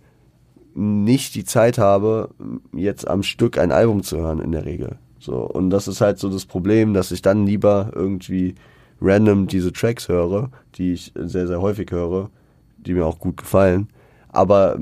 nicht 0.74 1.34
die 1.34 1.44
Zeit 1.44 1.78
habe, 1.78 2.30
jetzt 2.74 3.08
am 3.08 3.22
Stück 3.22 3.58
ein 3.58 3.72
Album 3.72 4.02
zu 4.02 4.18
hören 4.18 4.40
in 4.40 4.52
der 4.52 4.66
Regel. 4.66 4.98
So 5.26 5.38
und 5.38 5.70
das 5.70 5.88
ist 5.88 6.00
halt 6.00 6.18
so 6.18 6.30
das 6.30 6.46
Problem, 6.46 6.94
dass 6.94 7.12
ich 7.12 7.22
dann 7.22 7.46
lieber 7.46 7.90
irgendwie 7.94 8.54
random 9.00 9.46
diese 9.46 9.72
Tracks 9.72 10.08
höre, 10.08 10.50
die 10.76 10.94
ich 10.94 11.12
sehr 11.14 11.46
sehr 11.46 11.60
häufig 11.60 11.90
höre, 11.90 12.30
die 12.78 12.94
mir 12.94 13.04
auch 13.04 13.18
gut 13.18 13.36
gefallen, 13.36 13.88
aber 14.28 14.78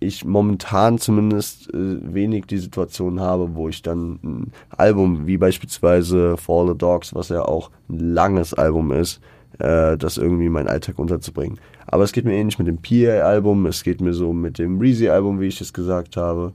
ich 0.00 0.24
momentan 0.24 0.98
zumindest 0.98 1.72
äh, 1.72 2.14
wenig 2.14 2.46
die 2.46 2.58
Situation 2.58 3.20
habe, 3.20 3.54
wo 3.54 3.68
ich 3.68 3.82
dann 3.82 4.18
ein 4.22 4.52
Album 4.70 5.26
wie 5.26 5.38
beispielsweise 5.38 6.36
For 6.36 6.68
the 6.68 6.76
Dogs, 6.76 7.14
was 7.14 7.30
ja 7.30 7.42
auch 7.42 7.70
ein 7.88 8.14
langes 8.14 8.52
Album 8.54 8.92
ist, 8.92 9.20
äh, 9.58 9.96
das 9.96 10.18
irgendwie 10.18 10.46
in 10.46 10.52
meinen 10.52 10.68
Alltag 10.68 10.98
unterzubringen. 10.98 11.58
Aber 11.86 12.04
es 12.04 12.12
geht 12.12 12.24
mir 12.24 12.34
ähnlich 12.34 12.58
mit 12.58 12.68
dem 12.68 12.78
PA-Album, 12.78 13.66
es 13.66 13.82
geht 13.84 14.00
mir 14.00 14.12
so 14.12 14.32
mit 14.32 14.58
dem 14.58 14.78
Reezy-Album, 14.78 15.40
wie 15.40 15.46
ich 15.46 15.60
es 15.60 15.72
gesagt 15.72 16.16
habe. 16.16 16.52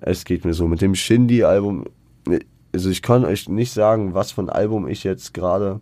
Es 0.00 0.24
geht 0.24 0.44
mir 0.44 0.54
so 0.54 0.68
mit 0.68 0.80
dem 0.80 0.94
Shindy-Album. 0.94 1.84
Also 2.76 2.90
ich 2.90 3.00
kann 3.00 3.24
euch 3.24 3.48
nicht 3.48 3.72
sagen, 3.72 4.12
was 4.12 4.32
für 4.32 4.42
ein 4.42 4.50
Album 4.50 4.86
ich 4.86 5.02
jetzt 5.02 5.32
gerade 5.32 5.80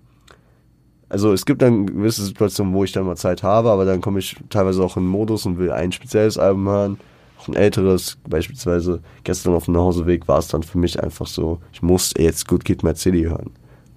also 1.08 1.32
es 1.32 1.44
gibt 1.44 1.62
dann 1.62 1.86
gewisse 1.86 2.24
Situationen, 2.24 2.72
wo 2.72 2.84
ich 2.84 2.92
dann 2.92 3.04
mal 3.04 3.16
Zeit 3.16 3.42
habe, 3.42 3.70
aber 3.70 3.84
dann 3.84 4.00
komme 4.00 4.20
ich 4.20 4.36
teilweise 4.48 4.82
auch 4.82 4.96
in 4.96 5.06
Modus 5.06 5.44
und 5.46 5.58
will 5.58 5.70
ein 5.70 5.92
spezielles 5.92 6.38
Album 6.38 6.68
hören, 6.68 6.98
auch 7.38 7.48
ein 7.48 7.54
älteres. 7.54 8.16
Beispielsweise 8.28 9.00
gestern 9.22 9.54
auf 9.54 9.66
dem 9.66 9.74
Nachhauseweg 9.74 10.26
war 10.28 10.38
es 10.38 10.48
dann 10.48 10.62
für 10.62 10.78
mich 10.78 11.02
einfach 11.02 11.26
so, 11.26 11.60
ich 11.72 11.82
muss 11.82 12.14
jetzt 12.16 12.48
Good 12.48 12.64
Kid 12.64 12.82
City 12.96 13.24
hören. 13.24 13.50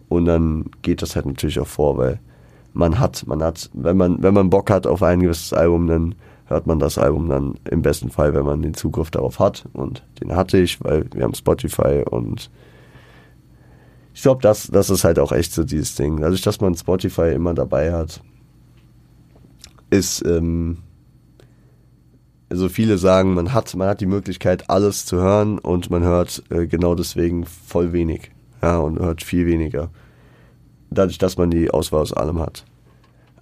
Und 0.09 0.25
dann 0.25 0.65
geht 0.81 1.01
das 1.01 1.15
halt 1.15 1.25
natürlich 1.25 1.59
auch 1.59 1.67
vor, 1.67 1.97
weil 1.97 2.19
man 2.73 2.99
hat, 2.99 3.25
man 3.27 3.41
hat, 3.43 3.69
wenn 3.73 3.97
man, 3.97 4.21
wenn 4.21 4.33
man 4.33 4.49
Bock 4.49 4.69
hat 4.69 4.85
auf 4.85 5.01
ein 5.03 5.21
gewisses 5.21 5.53
Album, 5.53 5.87
dann 5.87 6.15
hört 6.45 6.67
man 6.67 6.79
das 6.79 6.97
Album 6.97 7.29
dann 7.29 7.55
im 7.69 7.81
besten 7.81 8.09
Fall, 8.09 8.33
wenn 8.33 8.45
man 8.45 8.61
den 8.61 8.73
Zugriff 8.73 9.11
darauf 9.11 9.39
hat. 9.39 9.65
Und 9.73 10.03
den 10.21 10.35
hatte 10.35 10.57
ich, 10.57 10.83
weil 10.83 11.05
wir 11.13 11.23
haben 11.23 11.33
Spotify 11.33 12.03
und 12.09 12.49
ich 14.17 14.23
glaube, 14.23 14.41
das, 14.41 14.65
das 14.65 14.89
ist 14.89 15.03
halt 15.03 15.19
auch 15.19 15.31
echt 15.31 15.53
so 15.53 15.63
dieses 15.63 15.93
Ding. 15.93 16.19
Dadurch, 16.19 16.41
dass 16.41 16.59
man 16.59 16.73
Spotify 16.73 17.33
immer 17.35 17.53
dabei 17.53 17.93
hat, 17.93 18.23
ist, 19.91 20.25
ähm, 20.25 20.79
also 22.49 22.67
viele 22.67 22.97
sagen, 22.97 23.35
man 23.35 23.53
hat, 23.53 23.75
man 23.75 23.87
hat 23.87 24.01
die 24.01 24.07
Möglichkeit, 24.07 24.71
alles 24.71 25.05
zu 25.05 25.17
hören 25.17 25.59
und 25.59 25.91
man 25.91 26.01
hört 26.01 26.41
äh, 26.49 26.65
genau 26.65 26.95
deswegen 26.95 27.45
voll 27.45 27.93
wenig. 27.93 28.31
Ja, 28.63 28.79
und 28.79 28.97
hört 28.97 29.21
viel 29.21 29.45
weniger. 29.45 29.91
Dadurch, 30.89 31.19
dass 31.19 31.37
man 31.37 31.51
die 31.51 31.69
Auswahl 31.69 32.01
aus 32.01 32.11
allem 32.13 32.39
hat. 32.39 32.65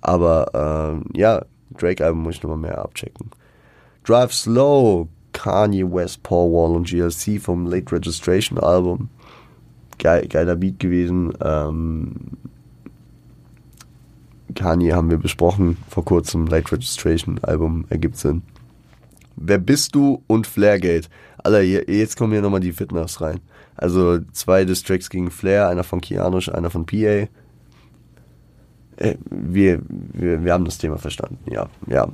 Aber 0.02 1.02
äh, 1.14 1.18
ja, 1.18 1.46
Drake-Album 1.78 2.22
muss 2.22 2.36
ich 2.36 2.44
nochmal 2.44 2.58
mehr 2.58 2.80
abchecken. 2.80 3.32
Drive 4.04 4.34
Slow, 4.34 5.08
Kanye 5.32 5.90
West, 5.90 6.22
Paul 6.22 6.52
Wall 6.52 6.76
und 6.76 6.90
GLC 6.90 7.42
vom 7.42 7.66
Late 7.66 7.96
Registration 7.96 8.60
Album 8.60 9.08
geil, 10.00 10.28
geiler 10.28 10.56
Beat 10.56 10.80
gewesen. 10.80 11.34
Ähm, 11.42 12.14
Kanye 14.54 14.94
haben 14.94 15.10
wir 15.10 15.18
besprochen 15.18 15.78
vor 15.90 16.06
kurzem, 16.06 16.48
Late 16.48 16.72
Registration 16.72 17.40
Album 17.44 17.86
ergibt 17.90 18.18
Sinn. 18.18 18.42
Wer 19.36 19.58
bist 19.58 19.96
du 19.96 20.24
und 20.28 20.48
Flairgate? 20.48 21.10
Alter, 21.44 21.62
jetzt 21.62 22.18
kommen 22.18 22.32
hier 22.32 22.42
nochmal 22.42 22.62
die 22.62 22.72
Fitness 22.72 23.22
rein. 23.22 23.40
Also 23.76 24.20
zwei 24.32 24.64
Distracks 24.64 25.10
gegen 25.10 25.30
Flair, 25.30 25.68
einer 25.68 25.84
von 25.84 26.00
Kianush, 26.00 26.50
einer 26.50 26.70
von 26.70 26.86
PA. 26.86 27.28
Äh, 28.98 29.16
wir, 29.30 29.82
wir, 29.88 30.44
wir 30.44 30.54
haben 30.54 30.66
das 30.66 30.78
Thema 30.78 30.98
verstanden, 30.98 31.40
ja, 31.52 31.68
ja. 31.88 32.08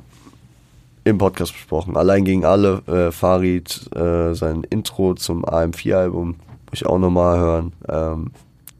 Im 1.03 1.17
Podcast 1.17 1.53
besprochen. 1.53 1.97
Allein 1.97 2.25
gegen 2.25 2.45
alle, 2.45 2.81
äh, 2.87 3.11
Farid, 3.11 3.89
äh, 3.95 4.33
sein 4.33 4.63
Intro 4.69 5.15
zum 5.15 5.45
AM4-Album, 5.45 6.35
muss 6.35 6.50
ich 6.73 6.85
auch 6.85 6.99
nochmal 6.99 7.39
hören. 7.39 7.73
Ähm, 7.87 8.31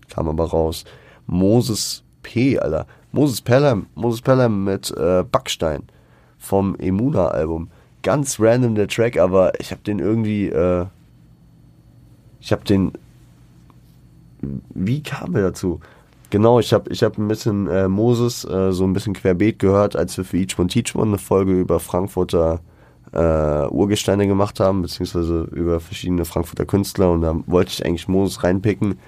kam 0.09 0.27
aber 0.27 0.45
raus. 0.45 0.85
Moses 1.27 2.03
P, 2.23 2.59
Alter. 2.59 2.85
Moses 3.11 3.41
Pelham, 3.41 3.87
Moses 3.95 4.21
Pelham 4.21 4.63
mit 4.63 4.91
äh, 4.91 5.23
Backstein 5.29 5.83
vom 6.37 6.75
Emuna-Album. 6.75 7.69
Ganz 8.03 8.39
random 8.39 8.75
der 8.75 8.87
Track, 8.87 9.17
aber 9.17 9.59
ich 9.59 9.71
habe 9.71 9.81
den 9.81 9.99
irgendwie, 9.99 10.47
äh, 10.47 10.85
ich 12.39 12.51
habe 12.51 12.63
den, 12.63 12.93
wie 14.73 15.03
kam 15.03 15.35
er 15.35 15.43
dazu? 15.43 15.79
Genau, 16.31 16.59
ich 16.59 16.71
habe 16.73 16.89
ich 16.91 17.03
hab 17.03 17.17
ein 17.17 17.27
bisschen 17.27 17.67
äh, 17.67 17.89
Moses 17.89 18.45
äh, 18.45 18.71
so 18.71 18.85
ein 18.85 18.93
bisschen 18.93 19.13
querbeet 19.13 19.59
gehört, 19.59 19.97
als 19.97 20.17
wir 20.17 20.23
für 20.23 20.37
Each 20.37 20.57
One 20.57 20.69
Teach 20.69 20.95
One 20.95 21.09
eine 21.09 21.17
Folge 21.17 21.59
über 21.59 21.79
Frankfurter 21.79 22.61
äh, 23.13 23.67
Urgesteine 23.67 24.27
gemacht 24.27 24.59
haben, 24.59 24.81
beziehungsweise 24.81 25.43
über 25.51 25.79
verschiedene 25.79 26.25
Frankfurter 26.25 26.65
Künstler 26.65 27.11
und 27.11 27.21
da 27.21 27.35
wollte 27.45 27.71
ich 27.71 27.85
eigentlich 27.85 28.07
Moses 28.07 28.43
reinpicken. 28.43 28.99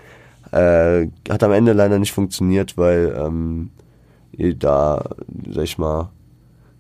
Äh, 0.52 1.08
hat 1.30 1.44
am 1.44 1.52
Ende 1.52 1.74
leider 1.74 2.00
nicht 2.00 2.12
funktioniert, 2.12 2.78
weil 2.78 3.16
ähm, 3.18 3.72
da, 4.60 5.04
sag 5.50 5.64
ich 5.64 5.78
mal, 5.78 6.10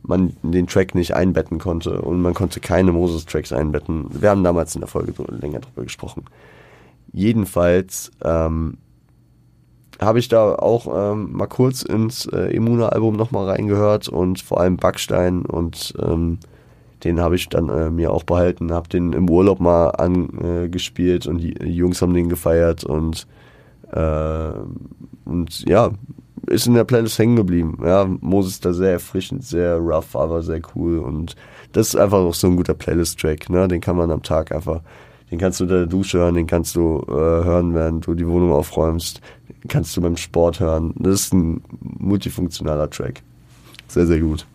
man 0.04 0.34
den 0.42 0.68
Track 0.68 0.96
nicht 0.96 1.16
einbetten 1.16 1.60
konnte 1.60 2.02
und 2.02 2.22
man 2.22 2.34
konnte 2.34 2.60
keine 2.60 2.92
Moses-Tracks 2.92 3.54
einbetten. 3.54 4.08
Wir 4.10 4.30
haben 4.30 4.44
damals 4.44 4.76
in 4.76 4.82
der 4.82 4.90
Folge 4.90 5.14
länger 5.30 5.60
drüber 5.60 5.84
gesprochen. 5.84 6.26
Jedenfalls 7.14 8.12
ähm, 8.24 8.78
habe 10.02 10.20
ich 10.20 10.28
da 10.28 10.56
auch 10.56 11.14
ähm, 11.14 11.32
mal 11.32 11.48
kurz 11.48 11.84
ins 11.84 12.26
äh, 12.26 12.54
Immuna-Album 12.54 13.16
nochmal 13.16 13.50
reingehört 13.50 14.10
und 14.10 14.42
vor 14.42 14.60
allem 14.60 14.78
Backstein 14.78 15.46
und 15.46 15.94
ähm, 16.02 16.40
den 17.04 17.20
habe 17.20 17.36
ich 17.36 17.50
dann 17.50 17.70
äh, 17.70 17.90
mir 17.90 18.12
auch 18.12 18.24
behalten, 18.24 18.72
habe 18.72 18.90
den 18.90 19.14
im 19.14 19.30
Urlaub 19.30 19.60
mal 19.60 19.90
angespielt 19.90 21.28
und 21.28 21.40
die, 21.40 21.54
die, 21.54 21.76
Jungs 21.76 22.02
haben 22.02 22.14
den 22.14 22.30
gefeiert 22.30 22.84
und, 22.84 23.28
äh, 23.92 24.52
und 25.26 25.68
ja, 25.68 25.92
ist 26.48 26.68
in 26.68 26.74
der 26.74 26.84
Playlist 26.84 27.20
hängen 27.20 27.36
geblieben. 27.36 27.78
Ja, 27.84 28.06
Moses 28.06 28.60
da 28.60 28.74
sehr 28.74 28.94
erfrischend, 28.94 29.44
sehr 29.44 29.78
rough, 29.78 30.16
aber 30.16 30.44
sehr 30.44 30.62
cool 30.76 31.00
und 31.00 31.36
das 31.72 31.90
ist 31.90 31.96
einfach 31.96 32.20
auch 32.20 32.34
so 32.34 32.48
ein 32.48 32.56
guter 32.56 32.74
Playlist-Track, 32.74 33.50
ne? 33.50 33.68
Den 33.68 33.82
kann 33.82 33.98
man 33.98 34.12
am 34.12 34.22
Tag 34.22 34.52
einfach, 34.52 34.82
den 35.32 35.40
kannst 35.40 35.60
du 35.60 35.64
in 35.64 35.70
der 35.70 35.86
Dusche 35.88 36.20
hören, 36.20 36.36
den 36.36 36.48
kannst 36.48 36.76
du 36.76 37.04
äh, 37.08 37.12
hören, 37.12 37.74
während 37.74 38.06
du 38.06 38.14
die 38.14 38.28
Wohnung 38.28 38.52
aufräumst, 38.52 39.22
den 39.50 39.68
kannst 39.68 39.98
du 39.98 40.02
beim 40.02 40.18
Sport 40.18 40.60
hören. 40.60 40.94
Das 40.98 41.14
ist 41.16 41.34
ein 41.34 41.64
multifunktionaler 41.82 42.90
Track. 42.90 43.24
Sehr, 43.88 44.06
sehr 44.06 44.20
gut. 44.20 44.46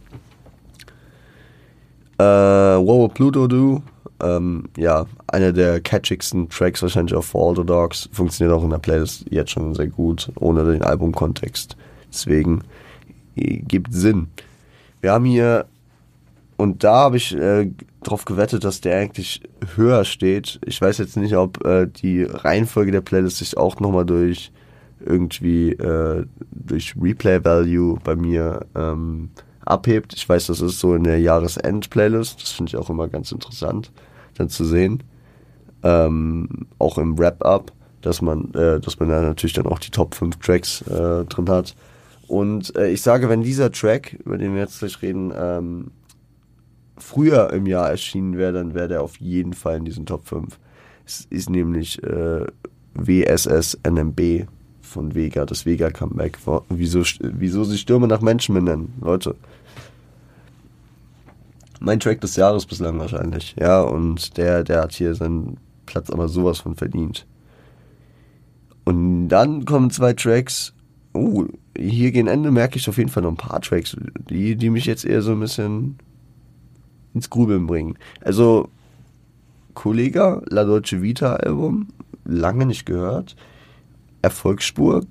Äh, 2.19 2.25
What 2.25 3.01
Will 3.01 3.09
Pluto 3.15 3.47
Do? 3.47 3.83
Ähm, 4.21 4.65
ja, 4.77 5.07
einer 5.29 5.53
der 5.53 5.81
catchigsten 5.81 6.49
Tracks 6.49 6.83
wahrscheinlich 6.83 7.15
auf 7.15 7.35
All 7.35 7.55
the 7.55 7.65
Dogs. 7.65 8.09
Funktioniert 8.13 8.57
auch 8.57 8.65
in 8.65 8.71
der 8.71 8.79
Playlist 8.79 9.25
jetzt 9.31 9.53
schon 9.53 9.75
sehr 9.75 9.87
gut, 9.87 10.31
ohne 10.41 10.65
den 10.65 10.83
Albumkontext. 10.83 11.77
Deswegen 12.11 12.63
äh, 13.37 13.59
gibt 13.59 13.93
Sinn. 13.93 14.29
Wir 15.01 15.13
haben 15.13 15.25
hier, 15.25 15.67
und 16.57 16.83
da 16.83 16.95
habe 16.95 17.19
ich 17.19 17.37
äh, 17.37 17.71
drauf 18.03 18.25
gewettet, 18.25 18.65
dass 18.65 18.81
der 18.81 18.99
eigentlich 18.99 19.43
höher 19.77 20.05
steht. 20.05 20.59
Ich 20.65 20.81
weiß 20.81 20.99
jetzt 20.99 21.17
nicht, 21.17 21.37
ob 21.37 21.65
äh, 21.65 21.87
die 21.87 22.25
Reihenfolge 22.25 22.91
der 22.91 23.01
Playlist 23.01 23.39
sich 23.39 23.57
auch 23.57 23.79
nochmal 23.79 24.07
durch 24.07 24.51
irgendwie 25.05 25.71
äh, 25.75 26.27
durch 26.51 26.95
Replay 27.01 27.45
Value 27.45 27.99
bei 28.03 28.17
mir 28.17 28.67
ähm, 28.75 29.31
abhebt. 29.71 30.15
Ich 30.15 30.29
weiß, 30.29 30.47
das 30.47 30.61
ist 30.61 30.81
so 30.81 30.95
in 30.95 31.05
der 31.05 31.21
Jahresend-Playlist. 31.21 32.43
Das 32.43 32.53
finde 32.53 32.71
ich 32.71 32.77
auch 32.77 32.91
immer 32.91 33.09
ganz 33.09 33.33
interessant, 33.33 33.93
dann 34.37 34.49
zu 34.49 34.65
sehen. 34.65 35.03
Ähm, 35.83 36.67
auch 36.79 36.99
im 36.99 37.19
Wrap-Up, 37.19 37.73
dass 38.03 38.23
man, 38.23 38.53
äh, 38.55 38.81
dass 38.81 38.99
man 38.99 39.09
da 39.09 39.21
natürlich 39.23 39.55
dann 39.55 39.67
auch 39.67 39.79
die 39.79 39.91
Top 39.91 40.15
5 40.15 40.37
Tracks 40.39 40.83
äh, 40.83 41.25
drin 41.25 41.49
hat. 41.49 41.75
Und 42.27 42.77
äh, 42.77 42.91
ich 42.91 43.03
sage, 43.03 43.29
wenn 43.29 43.43
dieser 43.43 43.73
Track, 43.73 44.15
über 44.25 44.39
den 44.39 44.55
wir 44.55 44.61
jetzt 44.61 44.81
gleich 44.81 45.01
reden, 45.03 45.33
ähm, 45.37 45.91
früher 46.99 47.53
im 47.53 47.67
Jahr 47.67 47.91
erschienen 47.91 48.37
wäre, 48.37 48.53
dann 48.53 48.75
wäre 48.75 48.89
der 48.89 49.03
auf 49.03 49.19
jeden 49.19 49.55
Fall 49.55 49.79
in 49.79 49.85
diesen 49.85 50.05
Top 50.05 50.27
5. 50.27 50.59
Es 51.07 51.27
ist 51.31 51.49
nämlich 51.49 52.03
äh, 52.03 52.45
WSS 52.95 53.79
NMB 53.89 54.47
von 54.83 55.15
Vega, 55.15 55.47
das 55.47 55.65
Vega-Comeback. 55.65 56.39
Wieso, 56.69 57.03
wieso 57.21 57.65
sie 57.65 57.79
Stürme 57.79 58.09
nach 58.09 58.21
Menschen 58.21 58.55
benennen, 58.55 58.93
Leute. 59.01 59.37
Mein 61.81 62.01
Track 62.01 62.21
des 62.21 62.37
Jahres 62.37 62.67
bislang 62.67 62.99
wahrscheinlich, 62.99 63.55
ja, 63.59 63.81
und 63.81 64.37
der, 64.37 64.65
der 64.65 64.83
hat 64.83 64.93
hier 64.93 65.15
seinen 65.15 65.59
Platz 65.87 66.11
aber 66.11 66.29
sowas 66.29 66.59
von 66.59 66.75
verdient. 66.75 67.27
Und 68.85 69.29
dann 69.29 69.65
kommen 69.65 69.91
zwei 69.91 70.13
Tracks. 70.13 70.73
Oh, 71.13 71.45
hier 71.77 72.11
gegen 72.11 72.27
Ende 72.27 72.51
merke 72.51 72.79
ich 72.79 72.89
auf 72.89 72.99
jeden 72.99 73.11
Fall 73.11 73.23
noch 73.23 73.31
ein 73.31 73.37
paar 73.37 73.61
Tracks, 73.61 73.97
die, 74.29 74.57
die 74.57 74.71
mich 74.71 74.87
jetzt 74.87 75.05
eher 75.05 75.23
so 75.23 75.33
ein 75.33 75.41
bisschen 75.41 75.99
ins 77.15 77.31
Grübeln 77.31 77.67
bringen. 77.67 77.97
Also, 78.23 78.69
Kollega, 79.75 80.43
La 80.49 80.65
Dolce 80.65 81.03
Vita 81.03 81.37
Album, 81.37 81.89
lange 82.25 82.67
nicht 82.67 82.87
gehört. 82.87 83.37
Erfolgsspur, 84.23 85.05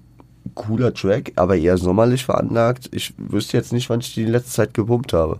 cooler 0.55 0.93
Track, 0.93 1.33
aber 1.35 1.55
eher 1.55 1.77
sommerlich 1.77 2.25
veranlagt. 2.25 2.89
Ich 2.91 3.13
wüsste 3.17 3.57
jetzt 3.57 3.73
nicht, 3.73 3.89
wann 3.89 4.01
ich 4.01 4.13
die 4.13 4.23
in 4.23 4.31
letzter 4.31 4.63
Zeit 4.63 4.73
gepumpt 4.73 5.13
habe. 5.13 5.39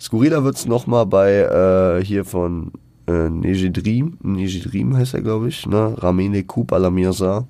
Skurriler 0.00 0.44
wird 0.44 0.56
es 0.56 0.66
nochmal 0.66 1.06
bei 1.06 1.32
äh, 1.32 2.04
hier 2.04 2.24
von 2.24 2.72
äh, 3.06 3.28
Nejidrim, 3.28 4.16
Nejidrim 4.22 4.96
heißt 4.96 5.14
er 5.14 5.20
glaube 5.20 5.48
ich, 5.48 5.66
ne? 5.66 5.94
Ramene 5.98 6.42
Kup 6.44 6.72
Alamirsa. 6.72 7.46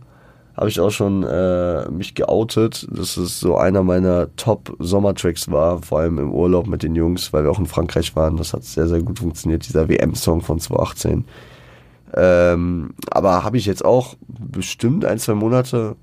Habe 0.57 0.69
ich 0.69 0.81
auch 0.81 0.91
schon 0.91 1.23
äh, 1.23 1.89
mich 1.91 2.15
geoutet, 2.15 2.87
dass 2.91 3.17
es 3.17 3.41
so 3.41 3.57
einer 3.57 3.83
meiner 3.83 4.35
Top-Sommertracks 4.37 5.51
war, 5.51 5.81
vor 5.81 6.01
allem 6.01 6.19
im 6.19 6.33
Urlaub 6.33 6.67
mit 6.67 6.83
den 6.83 6.95
Jungs, 6.97 7.33
weil 7.33 7.45
wir 7.45 7.51
auch 7.51 7.59
in 7.61 7.67
Frankreich 7.67 8.15
waren. 8.17 8.37
Das 8.37 8.53
hat 8.53 8.65
sehr, 8.65 8.89
sehr 8.89 9.01
gut 9.01 9.21
funktioniert, 9.21 9.67
dieser 9.67 9.89
WM-Song 9.89 10.43
von 10.43 10.59
2018. 10.59 11.25
Ähm, 12.15 12.91
aber 13.11 13.45
habe 13.45 13.57
ich 13.57 13.65
jetzt 13.65 13.85
auch 13.85 14.17
bestimmt 14.29 15.05
ein, 15.05 15.19
zwei 15.19 15.35
Monate, 15.35 15.97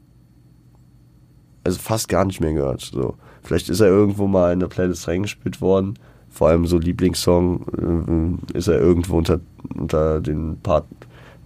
also 1.64 1.78
fast 1.78 2.08
gar 2.08 2.26
nicht 2.26 2.40
mehr 2.40 2.54
gehört. 2.54 2.82
So. 2.82 3.16
Vielleicht 3.44 3.70
ist 3.70 3.82
er 3.82 3.88
irgendwo 3.88 4.26
mal 4.28 4.54
in 4.54 4.60
der 4.60 4.68
Playlist 4.68 5.08
reingespielt 5.08 5.62
worden. 5.62 6.00
Vor 6.38 6.50
allem 6.50 6.68
so 6.68 6.78
Lieblingssong 6.78 8.46
äh, 8.54 8.58
ist 8.58 8.68
er 8.68 8.80
irgendwo 8.80 9.18
unter, 9.18 9.40
unter 9.76 10.22
den 10.22 10.60
paar, 10.62 10.86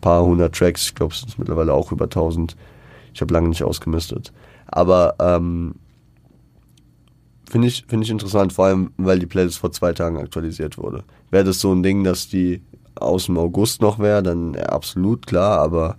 paar 0.02 0.26
hundert 0.26 0.54
Tracks. 0.54 0.88
Ich 0.88 0.96
glaube, 0.96 1.14
es 1.14 1.22
sind 1.22 1.39
mittlerweile 1.39 1.72
auch 1.72 1.94
über 1.94 2.10
tausend. 2.10 2.58
Ich 3.14 3.22
habe 3.22 3.34
lange 3.34 3.48
nicht 3.48 3.64
ausgemistet. 3.64 4.34
Aber 4.68 5.16
ähm, 5.20 5.76
finde 7.50 7.70
ich, 7.70 7.86
find 7.88 8.04
ich 8.04 8.10
interessant, 8.10 8.52
vor 8.52 8.66
allem, 8.66 8.92
weil 8.98 9.18
die 9.18 9.28
Playlist 9.28 9.60
vor 9.60 9.72
zwei 9.72 9.94
Tagen 9.94 10.18
aktualisiert 10.18 10.78
wurde. 10.78 11.06
Wäre 11.30 11.46
das 11.46 11.62
so 11.62 11.72
ein 11.72 11.84
Ding, 11.84 12.04
dass 12.04 12.28
die 12.28 12.62
aus 12.96 13.28
dem 13.28 13.38
August 13.38 13.82
noch 13.82 13.98
wäre, 13.98 14.22
dann 14.22 14.58
absolut 14.58 15.26
klar, 15.26 15.60
aber 15.60 15.96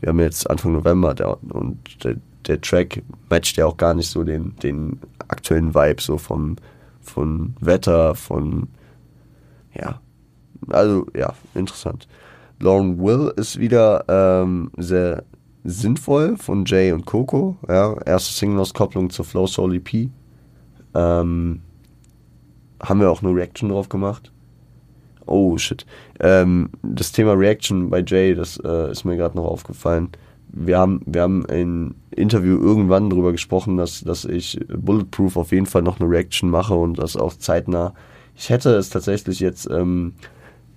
wir 0.00 0.08
haben 0.08 0.20
jetzt 0.20 0.48
Anfang 0.48 0.72
November 0.72 1.12
der, 1.12 1.36
und 1.52 1.76
der, 2.04 2.16
der, 2.46 2.58
Track 2.62 3.02
matcht 3.28 3.58
ja 3.58 3.66
auch 3.66 3.76
gar 3.76 3.92
nicht 3.92 4.08
so 4.08 4.24
den, 4.24 4.56
den 4.62 4.98
aktuellen 5.28 5.74
Vibe, 5.74 6.00
so 6.00 6.16
vom, 6.16 6.56
von 7.10 7.54
Wetter, 7.60 8.14
von 8.14 8.68
ja, 9.74 10.00
also 10.68 11.06
ja, 11.14 11.34
interessant. 11.54 12.08
Lauren 12.60 12.98
Will 12.98 13.32
ist 13.36 13.58
wieder 13.58 14.04
ähm, 14.08 14.70
sehr 14.76 15.24
sinnvoll 15.64 16.36
von 16.36 16.64
Jay 16.64 16.92
und 16.92 17.06
Coco, 17.06 17.56
ja, 17.68 17.94
erste 18.02 18.32
Single-Auskopplung 18.32 19.10
zur 19.10 19.24
Flow 19.24 19.46
Soul 19.46 19.76
EP. 19.76 20.08
Ähm, 20.94 21.60
haben 22.82 23.00
wir 23.00 23.10
auch 23.10 23.22
eine 23.22 23.34
Reaction 23.34 23.68
drauf 23.68 23.88
gemacht. 23.88 24.32
Oh 25.26 25.56
shit. 25.58 25.86
Ähm, 26.18 26.70
das 26.82 27.12
Thema 27.12 27.32
Reaction 27.32 27.90
bei 27.90 28.02
Jay, 28.06 28.34
das 28.34 28.58
äh, 28.64 28.90
ist 28.90 29.04
mir 29.04 29.16
gerade 29.16 29.36
noch 29.36 29.44
aufgefallen. 29.44 30.08
Wir 30.52 30.78
haben, 30.78 31.00
wir 31.06 31.22
haben 31.22 31.44
in 31.46 31.94
Interview 32.10 32.58
irgendwann 32.58 33.10
darüber 33.10 33.32
gesprochen, 33.32 33.76
dass, 33.76 34.00
dass 34.00 34.24
ich 34.24 34.58
Bulletproof 34.68 35.36
auf 35.36 35.52
jeden 35.52 35.66
Fall 35.66 35.82
noch 35.82 36.00
eine 36.00 36.10
Reaction 36.10 36.50
mache 36.50 36.74
und 36.74 36.98
das 36.98 37.16
auch 37.16 37.34
zeitnah. 37.34 37.94
Ich 38.36 38.50
hätte 38.50 38.70
es 38.74 38.90
tatsächlich 38.90 39.40
jetzt 39.40 39.68
ähm, 39.70 40.14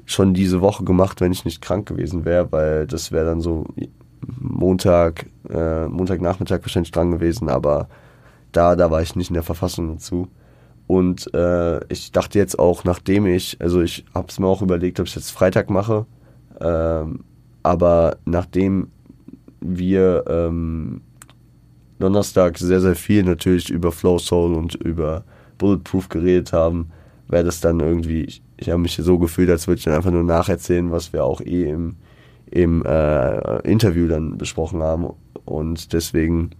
schon 0.06 0.34
diese 0.34 0.62
Woche 0.62 0.84
gemacht, 0.84 1.22
wenn 1.22 1.32
ich 1.32 1.46
nicht 1.46 1.62
krank 1.62 1.88
gewesen 1.88 2.26
wäre, 2.26 2.52
weil 2.52 2.88
das 2.88 3.12
wäre 3.12 3.26
dann 3.26 3.42
so 3.42 3.66
Montag, 4.40 5.26
äh, 5.50 5.88
Montagnachmittag 5.88 6.62
wahrscheinlich 6.62 6.92
dran 6.92 7.12
gewesen, 7.12 7.50
aber 7.50 7.88
da, 8.52 8.76
da 8.76 8.92
war 8.92 9.02
ich 9.02 9.16
nicht 9.16 9.30
in 9.30 9.36
der 9.36 9.44
Verfassung 9.44 9.90
dazu. 9.90 10.28
Und 10.88 11.34
äh, 11.34 11.84
ich 11.92 12.12
dachte 12.12 12.38
jetzt 12.38 12.60
auch, 12.60 12.84
nachdem 12.84 13.26
ich, 13.26 13.58
also 13.60 13.82
ich 13.82 14.06
habe 14.14 14.28
es 14.30 14.40
mir 14.40 14.48
auch 14.48 14.62
überlegt, 14.62 15.00
ob 15.00 15.08
ich 15.08 15.16
jetzt 15.16 15.32
Freitag 15.32 15.70
mache, 15.70 16.06
ähm, 16.60 17.22
aber 17.64 18.18
nachdem 18.26 18.90
wir 19.64 20.26
ähm, 20.28 21.02
Donnerstag 22.00 22.58
sehr, 22.58 22.82
sehr 22.82 22.96
viel 22.96 23.24
natürlich 23.24 23.70
über 23.70 23.92
Flow 23.92 24.20
Soul 24.20 24.54
und 24.54 24.76
über 24.76 25.24
Bulletproof 25.58 26.10
geredet 26.10 26.52
haben, 26.54 26.92
wäre 27.28 27.46
das 27.46 27.62
dann 27.62 27.80
irgendwie, 27.80 28.42
ich, 28.58 28.70
habe 28.70 28.80
mich 28.80 28.96
so 28.96 29.18
gefühlt, 29.18 29.50
als 29.50 29.68
würde 29.68 29.80
ich 29.80 29.86
dann 29.86 29.94
einfach 29.94 30.12
nur 30.12 30.24
nacherzählen, 30.24 30.92
was 30.92 31.14
wir 31.14 31.24
auch 31.24 31.42
eh 31.42 31.70
im, 31.70 31.96
im 32.52 32.86
äh, 32.86 33.60
Interview 33.62 34.08
dann 34.08 34.38
besprochen 34.38 34.82
haben. 34.82 35.08
Und 35.46 35.94
deswegen 35.94 36.52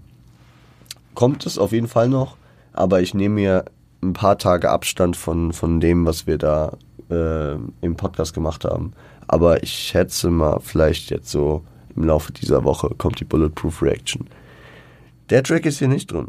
kommt 1.14 1.46
es 1.46 1.58
auf 1.58 1.72
jeden 1.72 1.88
Fall 1.88 2.10
noch, 2.10 2.38
aber 2.72 3.02
ich 3.02 3.14
nehme 3.14 3.36
mir 3.36 3.66
ein 4.02 4.14
paar 4.14 4.38
Tage 4.38 4.70
Abstand 4.70 5.16
von, 5.16 5.54
von 5.54 5.80
dem, 5.80 6.06
was 6.06 6.28
wir 6.28 6.38
da 6.38 6.78
äh, 7.10 7.56
im 7.82 7.96
Podcast 7.96 8.34
gemacht 8.34 8.66
haben. 8.66 8.94
Aber 9.28 9.64
ich 9.64 9.72
schätze 9.72 10.30
mal, 10.30 10.60
vielleicht 10.60 11.10
jetzt 11.10 11.32
so 11.32 11.64
im 11.96 12.06
Laufe 12.06 12.32
dieser 12.32 12.64
Woche 12.64 12.90
kommt 12.98 13.20
die 13.20 13.26
Bulletproof 13.26 13.82
Reaction. 13.82 14.28
Der 15.30 15.44
Track 15.44 15.66
ist 15.66 15.80
hier 15.80 15.88
nicht 15.88 16.12
drin. 16.12 16.28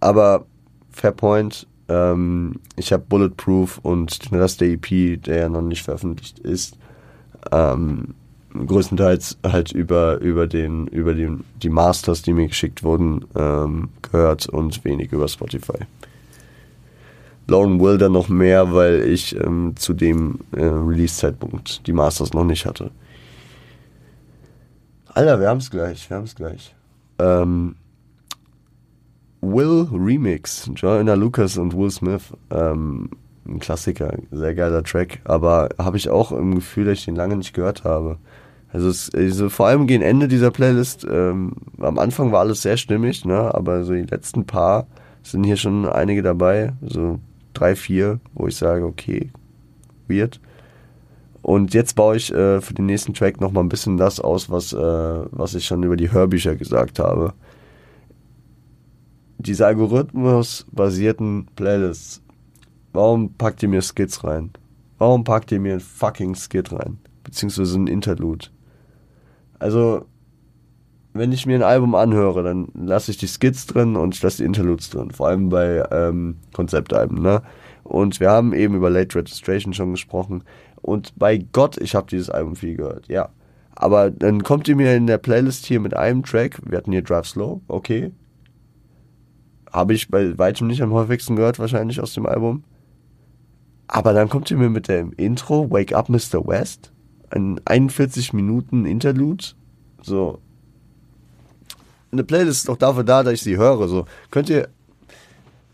Aber 0.00 0.46
Fairpoint, 0.90 1.66
ähm, 1.88 2.54
ich 2.76 2.92
habe 2.92 3.04
Bulletproof 3.08 3.78
und 3.82 4.30
den 4.30 4.38
Rest 4.38 4.60
der 4.60 4.68
EP, 4.68 5.22
der 5.22 5.36
ja 5.36 5.48
noch 5.48 5.62
nicht 5.62 5.82
veröffentlicht 5.82 6.38
ist, 6.38 6.76
ähm, 7.52 8.14
größtenteils 8.54 9.38
halt 9.44 9.72
über, 9.72 10.18
über, 10.18 10.46
den, 10.46 10.86
über 10.88 11.14
den, 11.14 11.44
die 11.62 11.68
Masters, 11.68 12.22
die 12.22 12.32
mir 12.32 12.48
geschickt 12.48 12.82
wurden, 12.82 13.24
ähm, 13.36 13.90
gehört 14.02 14.48
und 14.48 14.84
wenig 14.84 15.12
über 15.12 15.28
Spotify. 15.28 15.78
Lauren 17.46 17.80
Wilder 17.80 18.08
noch 18.08 18.28
mehr, 18.28 18.72
weil 18.72 19.02
ich 19.02 19.36
ähm, 19.36 19.74
zu 19.76 19.92
dem 19.92 20.38
äh, 20.52 20.64
Release-Zeitpunkt 20.64 21.86
die 21.86 21.92
Masters 21.92 22.32
noch 22.32 22.44
nicht 22.44 22.64
hatte. 22.64 22.90
Alter, 25.14 25.40
wir 25.40 25.48
haben 25.48 25.58
es 25.58 25.70
gleich, 25.70 26.08
wir 26.08 26.16
haben 26.16 26.24
es 26.24 26.34
gleich. 26.34 26.74
Ähm, 27.18 27.74
Will 29.40 29.88
Remix, 29.92 30.70
Joanna 30.76 31.14
Lucas 31.14 31.58
und 31.58 31.76
Will 31.76 31.90
Smith. 31.90 32.32
Ähm, 32.50 33.10
ein 33.46 33.58
Klassiker, 33.58 34.16
sehr 34.30 34.54
geiler 34.54 34.84
Track, 34.84 35.20
aber 35.24 35.70
habe 35.78 35.96
ich 35.96 36.10
auch 36.10 36.30
im 36.30 36.54
Gefühl, 36.54 36.84
dass 36.84 36.98
ich 36.98 37.04
den 37.06 37.16
lange 37.16 37.36
nicht 37.36 37.54
gehört 37.54 37.84
habe. 37.84 38.18
Also, 38.72 38.88
es, 38.88 39.12
also 39.12 39.48
vor 39.48 39.66
allem 39.66 39.88
gegen 39.88 40.02
Ende 40.02 40.28
dieser 40.28 40.52
Playlist, 40.52 41.04
ähm, 41.10 41.54
am 41.80 41.98
Anfang 41.98 42.30
war 42.30 42.40
alles 42.40 42.62
sehr 42.62 42.76
stimmig, 42.76 43.24
ne? 43.24 43.52
aber 43.52 43.82
so 43.82 43.92
die 43.92 44.02
letzten 44.02 44.46
paar 44.46 44.86
sind 45.22 45.42
hier 45.44 45.56
schon 45.56 45.88
einige 45.88 46.22
dabei, 46.22 46.74
so 46.82 47.18
drei, 47.52 47.74
vier, 47.74 48.20
wo 48.34 48.46
ich 48.46 48.56
sage, 48.56 48.84
okay, 48.84 49.30
weird. 50.06 50.40
Und 51.42 51.72
jetzt 51.74 51.94
baue 51.94 52.16
ich 52.16 52.32
äh, 52.32 52.60
für 52.60 52.74
den 52.74 52.86
nächsten 52.86 53.14
Track 53.14 53.40
nochmal 53.40 53.64
ein 53.64 53.68
bisschen 53.68 53.96
das 53.96 54.20
aus, 54.20 54.50
was, 54.50 54.72
äh, 54.72 54.76
was 55.30 55.54
ich 55.54 55.64
schon 55.64 55.82
über 55.82 55.96
die 55.96 56.12
Hörbücher 56.12 56.56
gesagt 56.56 56.98
habe. 56.98 57.32
Diese 59.38 59.66
algorithmusbasierten 59.66 61.46
Playlists, 61.56 62.22
warum 62.92 63.32
packt 63.34 63.62
ihr 63.62 63.70
mir 63.70 63.80
Skits 63.80 64.22
rein? 64.22 64.50
Warum 64.98 65.24
packt 65.24 65.50
ihr 65.50 65.60
mir 65.60 65.74
ein 65.74 65.80
fucking 65.80 66.34
Skit 66.34 66.72
rein? 66.72 66.98
Beziehungsweise 67.24 67.78
ein 67.78 67.86
Interlude? 67.86 68.48
Also, 69.58 70.04
wenn 71.14 71.32
ich 71.32 71.46
mir 71.46 71.54
ein 71.54 71.62
Album 71.62 71.94
anhöre, 71.94 72.42
dann 72.42 72.68
lasse 72.74 73.10
ich 73.10 73.16
die 73.16 73.26
Skits 73.26 73.66
drin 73.66 73.96
und 73.96 74.14
ich 74.14 74.22
lasse 74.22 74.38
die 74.38 74.44
Interludes 74.44 74.90
drin. 74.90 75.10
Vor 75.10 75.28
allem 75.28 75.48
bei 75.48 75.82
ähm, 75.90 76.36
Konzeptalben, 76.52 77.22
ne? 77.22 77.42
Und 77.82 78.20
wir 78.20 78.30
haben 78.30 78.52
eben 78.52 78.74
über 78.74 78.90
Late 78.90 79.18
Registration 79.18 79.72
schon 79.72 79.90
gesprochen. 79.92 80.44
Und 80.82 81.18
bei 81.18 81.38
Gott, 81.38 81.76
ich 81.76 81.94
habe 81.94 82.08
dieses 82.08 82.30
Album 82.30 82.56
viel 82.56 82.76
gehört, 82.76 83.08
ja. 83.08 83.30
Aber 83.74 84.10
dann 84.10 84.42
kommt 84.42 84.68
ihr 84.68 84.76
mir 84.76 84.94
in 84.94 85.06
der 85.06 85.18
Playlist 85.18 85.66
hier 85.66 85.80
mit 85.80 85.94
einem 85.94 86.22
Track. 86.22 86.60
Wir 86.68 86.78
hatten 86.78 86.92
hier 86.92 87.02
Drive 87.02 87.26
Slow, 87.26 87.60
okay. 87.68 88.12
Habe 89.72 89.94
ich 89.94 90.08
bei 90.08 90.36
weitem 90.36 90.66
nicht 90.66 90.82
am 90.82 90.92
häufigsten 90.92 91.36
gehört, 91.36 91.58
wahrscheinlich 91.58 92.00
aus 92.00 92.12
dem 92.12 92.26
Album. 92.26 92.64
Aber 93.86 94.12
dann 94.12 94.28
kommt 94.28 94.50
ihr 94.50 94.56
mir 94.56 94.70
mit 94.70 94.88
dem 94.88 95.12
Intro, 95.12 95.70
Wake 95.70 95.94
Up 95.94 96.08
Mr. 96.08 96.46
West, 96.46 96.92
ein 97.30 97.60
41 97.64 98.32
Minuten 98.32 98.84
Interlude. 98.84 99.44
So. 100.02 100.38
Eine 102.12 102.24
Playlist 102.24 102.60
ist 102.60 102.68
doch 102.68 102.76
dafür 102.76 103.04
da, 103.04 103.22
dass 103.22 103.34
ich 103.34 103.42
sie 103.42 103.56
höre. 103.56 103.88
So. 103.88 104.06
Könnt 104.30 104.50
ihr 104.50 104.68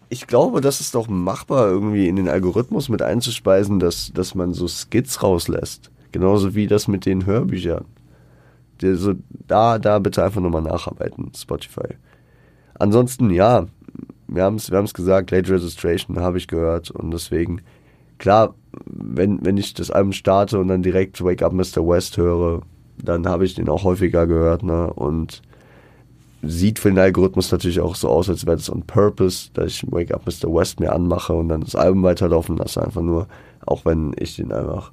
ich 0.08 0.26
glaube, 0.26 0.60
das 0.60 0.80
ist 0.80 0.94
doch 0.94 1.08
machbar, 1.08 1.68
irgendwie 1.68 2.08
in 2.08 2.16
den 2.16 2.28
Algorithmus 2.28 2.88
mit 2.88 3.02
einzuspeisen, 3.02 3.80
dass, 3.80 4.12
dass 4.12 4.34
man 4.34 4.52
so 4.52 4.68
Skits 4.68 5.22
rauslässt. 5.22 5.90
Genauso 6.12 6.54
wie 6.54 6.66
das 6.66 6.88
mit 6.88 7.06
den 7.06 7.26
Hörbüchern. 7.26 7.84
So, 8.80 9.14
da, 9.46 9.78
da 9.78 9.98
bitte 9.98 10.22
einfach 10.22 10.40
nochmal 10.40 10.62
nacharbeiten, 10.62 11.32
Spotify. 11.34 11.96
Ansonsten, 12.74 13.30
ja, 13.30 13.66
wir 14.28 14.42
haben 14.42 14.56
es 14.56 14.70
wir 14.70 14.78
haben's 14.78 14.94
gesagt, 14.94 15.30
Late 15.30 15.52
Registration 15.52 16.20
habe 16.20 16.38
ich 16.38 16.48
gehört 16.48 16.90
und 16.90 17.10
deswegen, 17.10 17.62
klar, 18.18 18.54
wenn, 18.84 19.44
wenn 19.44 19.56
ich 19.56 19.74
das 19.74 19.90
Album 19.90 20.12
starte 20.12 20.58
und 20.58 20.68
dann 20.68 20.82
direkt 20.82 21.22
Wake 21.24 21.42
Up 21.42 21.52
Mr. 21.52 21.86
West 21.86 22.16
höre, 22.16 22.62
dann 23.02 23.26
habe 23.26 23.44
ich 23.44 23.54
den 23.54 23.68
auch 23.68 23.84
häufiger 23.84 24.26
gehört, 24.26 24.62
ne, 24.62 24.92
und 24.92 25.42
sieht 26.42 26.78
für 26.78 26.90
den 26.90 26.98
Algorithmus 26.98 27.50
natürlich 27.50 27.80
auch 27.80 27.94
so 27.94 28.08
aus, 28.08 28.28
als 28.28 28.46
wäre 28.46 28.56
das 28.56 28.70
on 28.70 28.82
purpose, 28.82 29.50
dass 29.54 29.66
ich 29.66 29.92
Wake 29.92 30.12
Up 30.12 30.26
Mr. 30.26 30.52
West 30.52 30.80
mir 30.80 30.92
anmache 30.92 31.32
und 31.32 31.48
dann 31.48 31.62
das 31.62 31.74
Album 31.74 32.02
weiterlaufen 32.02 32.56
lasse, 32.56 32.82
einfach 32.82 33.02
nur, 33.02 33.26
auch 33.64 33.84
wenn 33.84 34.14
ich 34.18 34.36
den 34.36 34.52
einfach 34.52 34.92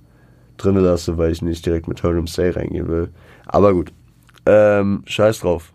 drinnen 0.57 0.83
lasse, 0.83 1.17
weil 1.17 1.31
ich 1.31 1.41
nicht 1.41 1.65
direkt 1.65 1.87
mit 1.87 2.03
Heard 2.03 2.27
Say 2.29 2.49
reingehen 2.49 2.87
will. 2.87 3.09
Aber 3.45 3.73
gut, 3.73 3.91
ähm, 4.45 5.03
scheiß 5.05 5.39
drauf. 5.39 5.73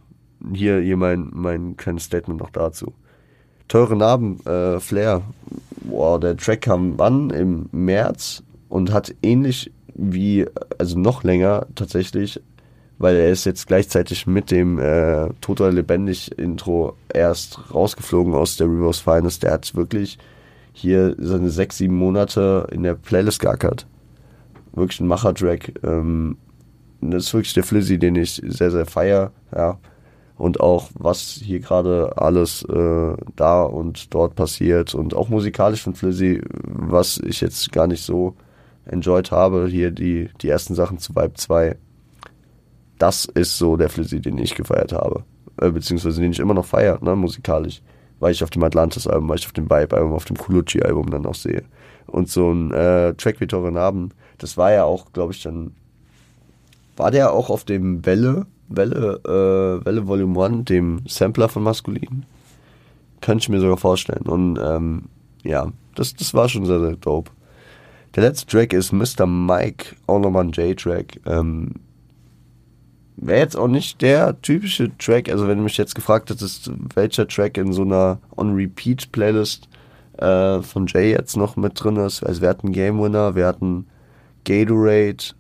Hier, 0.53 0.81
hier 0.81 0.97
mein, 0.97 1.31
mein 1.33 1.77
kleines 1.77 2.05
Statement 2.05 2.41
noch 2.41 2.51
dazu. 2.51 2.93
Teure 3.67 3.97
Narben, 3.97 4.41
äh, 4.47 4.81
Flair. 4.81 5.23
Boah, 5.83 6.19
der 6.19 6.37
Track 6.37 6.63
kam 6.63 6.95
wann? 6.97 7.31
Im 7.31 7.69
März 7.73 8.43
und 8.69 8.93
hat 8.93 9.15
ähnlich 9.23 9.73
wie, 9.95 10.47
also 10.79 10.99
noch 10.99 11.25
länger 11.25 11.67
tatsächlich, 11.75 12.41
weil 12.99 13.17
er 13.17 13.31
ist 13.31 13.45
jetzt 13.45 13.67
gleichzeitig 13.67 14.27
mit 14.27 14.51
dem 14.51 14.79
äh, 14.79 15.29
Total 15.41 15.73
Lebendig 15.73 16.37
Intro 16.37 16.97
erst 17.13 17.73
rausgeflogen 17.73 18.35
aus 18.35 18.57
der 18.57 18.67
Reverse 18.67 19.03
Finest. 19.03 19.45
Der 19.45 19.53
hat 19.53 19.75
wirklich 19.75 20.19
hier 20.73 21.15
seine 21.19 21.51
sechs, 21.51 21.79
sieben 21.79 21.97
Monate 21.97 22.67
in 22.73 22.83
der 22.83 22.95
Playlist 22.95 23.41
geackert. 23.41 23.87
Wirklich 24.73 25.01
ein 25.01 25.07
Macher-Track. 25.07 25.75
Ähm, 25.85 26.39
das 27.01 27.27
ist 27.27 27.35
wirklich 27.35 27.55
der 27.55 27.65
Flizzy, 27.65 27.99
den 27.99 28.17
ich 28.17 28.43
sehr, 28.45 28.73
sehr 28.73 28.87
feier. 28.87 29.33
Ja. 29.55 29.79
Und 30.37 30.61
auch, 30.61 30.91
was 30.95 31.41
hier 31.43 31.61
gerade 31.61 32.13
alles 32.17 32.63
äh, 32.65 33.17
da 33.37 33.63
und 33.63 34.13
dort 34.15 34.35
passiert. 34.35 34.95
Und 34.95 35.15
auch 35.15 35.29
musikalisch 35.29 35.83
von 35.83 35.95
Flizzy, 35.95 36.43
was 36.65 37.19
ich 37.19 37.41
jetzt 37.41 37.71
gar 37.73 37.87
nicht 37.87 38.03
so 38.03 38.35
enjoyed 38.87 39.31
habe. 39.31 39.69
Hier 39.69 39.93
die, 39.93 40.31
die 40.41 40.49
ersten 40.49 40.75
Sachen 40.75 40.99
zu 40.99 41.15
Vibe 41.15 41.35
2 41.35 41.77
das 42.99 43.25
ist 43.25 43.57
so 43.57 43.77
der 43.77 43.89
Flizzy, 43.89 44.21
den 44.21 44.39
ich 44.39 44.55
gefeiert 44.55 44.93
habe. 44.93 45.25
Äh, 45.61 45.71
beziehungsweise 45.71 46.21
den 46.21 46.33
ich 46.33 46.39
immer 46.39 46.55
noch 46.55 46.67
feiere, 46.67 46.99
ne, 47.03 47.17
musikalisch. 47.17 47.81
Weil 48.21 48.33
ich 48.33 48.43
auf 48.43 48.51
dem 48.51 48.65
Atlantis-Album, 48.65 49.29
weil 49.29 49.39
ich 49.39 49.47
auf 49.47 49.53
dem 49.53 49.71
Vibe-Album, 49.71 50.13
auf 50.13 50.25
dem 50.25 50.37
Kulucci-Album 50.37 51.11
dann 51.11 51.27
auch 51.27 51.35
sehe. 51.35 51.63
Und 52.07 52.29
so 52.29 52.51
ein 52.51 52.73
äh, 52.73 53.15
Track 53.15 53.41
wie 53.41 53.47
Tore 53.47 53.71
Narben, 53.71 54.11
das 54.39 54.57
war 54.57 54.73
ja 54.73 54.85
auch, 54.85 55.13
glaube 55.13 55.33
ich, 55.33 55.43
dann. 55.43 55.73
War 56.97 57.13
der 57.13 57.33
auch 57.33 57.49
auf 57.49 57.65
dem 57.65 58.05
Welle, 58.05 58.47
Welle, 58.69 59.21
äh, 59.25 59.87
Welle 59.87 60.09
Volume 60.09 60.45
1, 60.45 60.65
dem 60.65 61.03
Sampler 61.07 61.49
von 61.49 61.63
Maskulin? 61.63 62.25
Könnte 63.21 63.43
ich 63.43 63.49
mir 63.49 63.61
sogar 63.61 63.77
vorstellen. 63.77 64.27
Und 64.27 64.59
ähm, 64.61 65.05
ja, 65.45 65.71
das, 65.95 66.15
das 66.15 66.35
war 66.35 66.49
schon 66.49 66.67
sehr, 66.67 66.81
sehr 66.81 66.97
dope. 66.97 67.31
Der 68.17 68.25
letzte 68.25 68.47
Track 68.47 68.73
ist 68.73 68.93
Mr. 68.93 69.27
Mike, 69.27 69.95
auch 70.09 70.19
nochmal 70.19 70.45
ein 70.45 70.53
J-Track. 70.53 71.21
Ähm, 71.27 71.75
wäre 73.21 73.41
jetzt 73.41 73.57
auch 73.57 73.69
nicht 73.69 74.01
der 74.01 74.41
typische 74.43 74.97
Track. 74.99 75.29
Also, 75.29 75.49
wenn 75.49 75.59
du 75.59 75.65
mich 75.65 75.77
jetzt 75.77 75.95
gefragt 75.95 76.31
hättest, 76.31 76.71
welcher 76.95 77.27
Track 77.27 77.59
in 77.59 77.73
so 77.73 77.83
einer 77.83 78.19
On-Repeat-Playlist 78.37 79.69
äh, 80.19 80.63
von 80.63 80.87
Jay 80.87 81.11
jetzt 81.11 81.37
noch 81.37 81.57
mit 81.57 81.83
drin 81.83 81.97
ist. 81.97 82.23
Also, 82.23 82.43
wir 82.43 82.49
hatten 82.49 82.73
Game 82.73 83.01
Winner, 83.01 83.35
wir 83.35 83.47
hatten 83.47 83.87
Gatorade. 84.45 85.35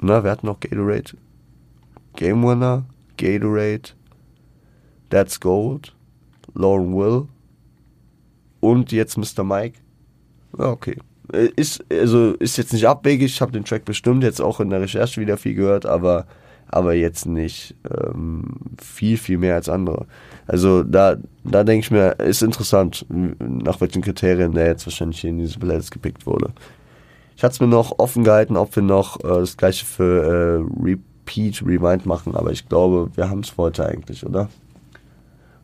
Na, 0.00 0.22
wir 0.22 0.30
hatten 0.30 0.46
noch 0.46 0.60
Gatorade. 0.60 1.16
Game 2.16 2.42
Winner, 2.42 2.84
Gatorade, 3.16 3.90
That's 5.10 5.38
Gold, 5.40 5.94
Lauren 6.54 6.94
Will 6.94 7.28
und 8.60 8.92
jetzt 8.92 9.16
Mr. 9.16 9.44
Mike. 9.44 9.78
Ja, 10.58 10.70
okay. 10.70 10.96
Äh, 11.32 11.48
ist, 11.56 11.84
also 11.90 12.32
ist 12.34 12.56
jetzt 12.56 12.72
nicht 12.72 12.86
abwegig, 12.86 13.26
ich 13.26 13.40
habe 13.40 13.52
den 13.52 13.64
Track 13.64 13.84
bestimmt 13.84 14.22
jetzt 14.22 14.40
auch 14.40 14.60
in 14.60 14.70
der 14.70 14.80
Recherche 14.80 15.20
wieder 15.20 15.36
viel 15.36 15.54
gehört, 15.54 15.86
aber, 15.86 16.26
aber 16.68 16.94
jetzt 16.94 17.26
nicht 17.26 17.74
ähm, 17.90 18.44
viel, 18.80 19.16
viel 19.16 19.38
mehr 19.38 19.54
als 19.54 19.68
andere. 19.68 20.06
Also 20.46 20.82
da, 20.82 21.16
da 21.44 21.64
denke 21.64 21.84
ich 21.84 21.90
mir, 21.90 22.12
ist 22.18 22.42
interessant, 22.42 23.06
nach 23.08 23.80
welchen 23.80 24.02
Kriterien 24.02 24.52
der 24.52 24.66
jetzt 24.66 24.86
wahrscheinlich 24.86 25.20
hier 25.20 25.30
in 25.30 25.38
diese 25.38 25.58
Playlist 25.58 25.90
gepickt 25.90 26.26
wurde. 26.26 26.52
Ich 27.36 27.44
hatte 27.44 27.52
es 27.52 27.60
mir 27.60 27.68
noch 27.68 27.98
offen 27.98 28.24
gehalten, 28.24 28.56
ob 28.56 28.74
wir 28.74 28.82
noch 28.82 29.20
äh, 29.20 29.28
das 29.28 29.56
gleiche 29.56 29.86
für 29.86 30.64
äh, 30.64 30.82
Repeat, 30.82 31.62
Rewind 31.64 32.04
machen, 32.06 32.34
aber 32.34 32.50
ich 32.50 32.68
glaube, 32.68 33.10
wir 33.14 33.30
haben 33.30 33.40
es 33.40 33.56
heute 33.56 33.86
eigentlich, 33.86 34.26
oder? 34.26 34.48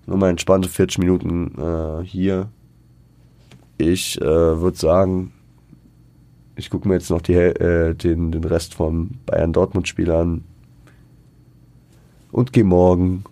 Nur 0.07 0.19
mal 0.19 0.31
entspannte 0.31 0.69
40 0.69 0.99
Minuten 0.99 1.53
äh, 1.59 2.05
hier. 2.05 2.49
Ich 3.79 4.21
äh, 4.21 4.25
würde 4.25 4.77
sagen, 4.77 5.33
ich 6.57 6.71
gucke 6.71 6.89
mir 6.89 6.95
jetzt 6.95 7.11
noch 7.11 7.23
die, 7.23 7.35
äh, 7.35 7.95
den, 7.95 8.33
den 8.33 8.45
Rest 8.45 8.75
vom 8.75 9.11
Bayern-Dortmund-Spiel 9.27 10.11
an. 10.11 10.45
Und 12.31 12.53
gehe 12.53 12.65
morgen. 12.65 13.25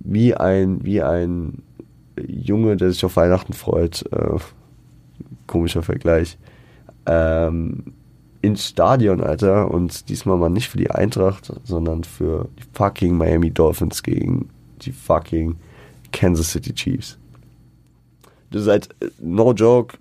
Wie 0.00 0.34
ein, 0.34 0.84
wie 0.84 1.02
ein 1.02 1.62
Junge, 2.26 2.76
der 2.76 2.90
sich 2.90 3.04
auf 3.04 3.16
Weihnachten 3.16 3.52
freut, 3.52 4.04
äh, 4.10 4.38
komischer 5.46 5.82
Vergleich, 5.82 6.38
ähm, 7.06 7.92
ins 8.40 8.68
Stadion, 8.68 9.20
Alter, 9.20 9.70
und 9.70 10.08
diesmal 10.08 10.36
mal 10.36 10.48
nicht 10.48 10.68
für 10.68 10.78
die 10.78 10.90
Eintracht, 10.90 11.52
sondern 11.64 12.04
für 12.04 12.48
die 12.58 12.64
fucking 12.72 13.16
Miami 13.16 13.50
Dolphins 13.50 14.02
gegen 14.02 14.48
die 14.82 14.92
fucking 14.92 15.56
Kansas 16.12 16.52
City 16.52 16.72
Chiefs. 16.72 17.18
Das 18.50 18.62
ist 18.62 18.68
halt, 18.68 18.88
äh, 19.00 19.08
no 19.20 19.52
joke, 19.52 19.98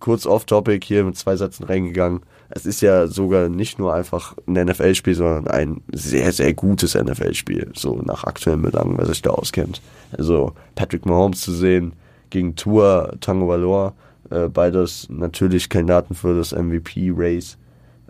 kurz 0.00 0.26
off-topic 0.26 0.86
hier 0.86 1.04
mit 1.04 1.16
zwei 1.16 1.36
Sätzen 1.36 1.64
reingegangen. 1.64 2.20
Es 2.50 2.64
ist 2.64 2.80
ja 2.80 3.06
sogar 3.06 3.48
nicht 3.48 3.78
nur 3.78 3.92
einfach 3.92 4.34
ein 4.46 4.54
NFL-Spiel, 4.54 5.14
sondern 5.14 5.48
ein 5.48 5.82
sehr, 5.92 6.32
sehr 6.32 6.54
gutes 6.54 6.94
NFL-Spiel, 6.94 7.72
so 7.74 8.00
nach 8.04 8.24
aktuellen 8.24 8.62
Belangen, 8.62 8.96
wer 8.96 9.06
sich 9.06 9.22
da 9.22 9.30
auskennt. 9.30 9.82
Also 10.16 10.52
Patrick 10.74 11.04
Mahomes 11.04 11.40
zu 11.40 11.52
sehen 11.52 11.92
gegen 12.30 12.56
Tour 12.56 13.14
Tango 13.20 13.48
Valor, 13.48 13.94
äh, 14.30 14.48
beides 14.48 15.08
natürlich 15.10 15.68
Kandidaten 15.68 16.14
für 16.14 16.36
das 16.36 16.52
MVP-Race. 16.52 17.58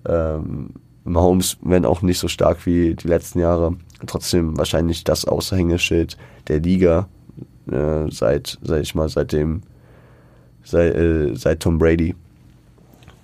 Ähm, 0.06 0.70
Mahomes, 1.04 1.56
wenn 1.62 1.84
auch 1.84 2.02
nicht 2.02 2.18
so 2.18 2.28
stark 2.28 2.66
wie 2.66 2.94
die 2.94 3.08
letzten 3.08 3.40
Jahre, 3.40 3.74
trotzdem 4.06 4.56
wahrscheinlich 4.56 5.04
das 5.04 5.24
Aushängeschild 5.24 6.16
der 6.48 6.60
Liga, 6.60 7.08
äh, 7.70 8.10
seit, 8.10 8.58
sag 8.62 8.82
ich 8.82 8.94
mal, 8.94 9.08
seitdem 9.08 9.62
seit, 10.70 10.94
äh, 10.94 11.34
seit 11.34 11.60
Tom 11.60 11.78
Brady. 11.78 12.14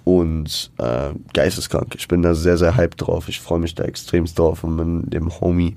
Und 0.05 0.71
äh, 0.79 1.11
geisteskrank. 1.33 1.95
Ich 1.97 2.09
bin 2.09 2.21
da 2.21 2.35
sehr, 2.35 2.59
sehr 2.59 2.77
hyped 2.77 3.01
drauf. 3.01 3.29
Ich 3.29 3.41
freue 3.41 3.59
mich 3.59 3.75
da 3.75 3.85
extremst 3.85 4.39
drauf 4.39 4.63
und 4.63 4.77
bin 4.77 5.09
dem 5.09 5.41
Homie 5.41 5.77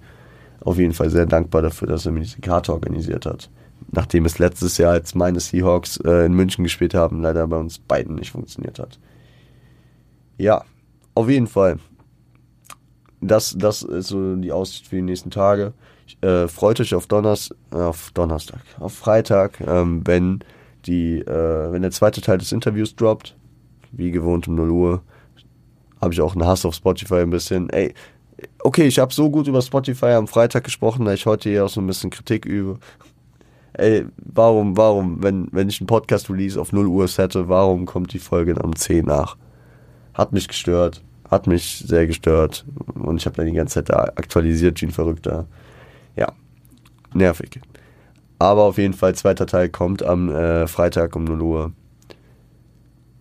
auf 0.60 0.78
jeden 0.78 0.94
Fall 0.94 1.10
sehr 1.10 1.26
dankbar 1.26 1.62
dafür, 1.62 1.88
dass 1.88 2.06
er 2.06 2.12
mir 2.12 2.20
diese 2.22 2.42
Karte 2.42 2.74
organisiert 2.74 3.26
hat. 3.26 3.50
Nachdem 3.92 4.26
es 4.26 4.38
letztes 4.38 4.78
Jahr, 4.78 4.92
als 4.92 5.16
meine 5.16 5.40
Seahawks 5.40 5.98
äh, 6.04 6.26
in 6.26 6.34
München 6.34 6.64
gespielt 6.66 6.94
haben, 6.94 7.22
leider 7.22 7.48
bei 7.48 7.58
uns 7.58 7.80
beiden 7.80 8.16
nicht 8.16 8.32
funktioniert 8.32 8.80
hat. 8.80 9.00
Ja, 10.38 10.66
auf 11.16 11.30
jeden 11.30 11.48
Fall. 11.48 11.80
Das, 13.22 13.56
das 13.58 13.82
ist 13.82 14.08
so 14.10 14.36
die 14.36 14.52
Aussicht 14.52 14.88
für 14.88 14.98
die 14.98 15.02
nächsten 15.02 15.32
Tage. 15.32 15.74
Äh, 16.22 16.48
freut 16.48 16.80
euch 16.80 16.94
auf, 16.96 17.08
Donners 17.08 17.50
auf 17.72 18.12
Donnerstag, 18.14 18.62
auf 18.80 18.94
Freitag, 18.94 19.60
ähm, 19.62 20.02
wenn, 20.06 20.40
die, 20.88 21.20
äh, 21.20 21.72
wenn 21.72 21.82
der 21.82 21.92
zweite 21.92 22.22
Teil 22.22 22.38
des 22.38 22.52
Interviews 22.52 22.96
droppt. 22.96 23.36
Wie 23.92 24.12
gewohnt 24.12 24.48
um 24.48 24.56
0 24.56 24.70
Uhr. 24.70 25.02
Habe 26.02 26.14
ich 26.14 26.22
auch 26.22 26.36
einen 26.36 26.46
Hass 26.46 26.66
auf 26.66 26.76
Spotify 26.76 27.16
ein 27.16 27.30
bisschen. 27.30 27.70
Ey, 27.70 27.94
okay, 28.64 28.86
ich 28.88 29.00
habe 29.00 29.14
so 29.14 29.30
gut 29.30 29.48
über 29.48 29.62
Spotify 29.62 30.08
am 30.08 30.28
Freitag 30.28 30.64
gesprochen, 30.64 31.06
da 31.06 31.14
ich 31.14 31.26
heute 31.26 31.50
hier 31.50 31.66
auch 31.66 31.70
so 31.70 31.82
ein 31.82 31.88
bisschen 31.88 32.10
Kritik 32.10 32.46
übe. 32.46 32.80
Ey, 33.74 34.06
warum, 34.18 34.76
warum, 34.78 35.22
wenn, 35.24 35.48
wenn 35.52 35.70
ich 35.70 35.80
einen 35.80 35.88
Podcast-Release 35.88 36.60
auf 36.60 36.74
0 36.74 36.88
Uhr 36.88 37.08
sette, 37.08 37.48
warum 37.48 37.86
kommt 37.86 38.14
die 38.14 38.20
Folge 38.20 38.54
dann 38.54 38.66
um 38.66 38.76
10 38.76 39.06
nach? 39.06 39.38
Hat 40.14 40.34
mich 40.34 40.48
gestört, 40.48 41.04
hat 41.30 41.48
mich 41.48 41.84
sehr 41.86 42.08
gestört 42.08 42.66
und 42.96 43.18
ich 43.18 43.26
habe 43.26 43.36
dann 43.36 43.46
die 43.46 43.54
ganze 43.54 43.76
Zeit 43.76 43.90
da 43.90 44.04
aktualisiert 44.16 44.82
wie 44.82 44.88
ein 44.88 44.92
Verrückter 44.92 45.46
ja, 46.18 46.34
nervig. 47.14 47.62
Aber 48.40 48.64
auf 48.64 48.78
jeden 48.78 48.94
Fall, 48.94 49.16
zweiter 49.16 49.46
Teil 49.46 49.70
kommt 49.70 50.04
am 50.04 50.30
äh, 50.30 50.68
Freitag 50.68 51.16
um 51.16 51.24
0 51.24 51.42
Uhr. 51.42 51.72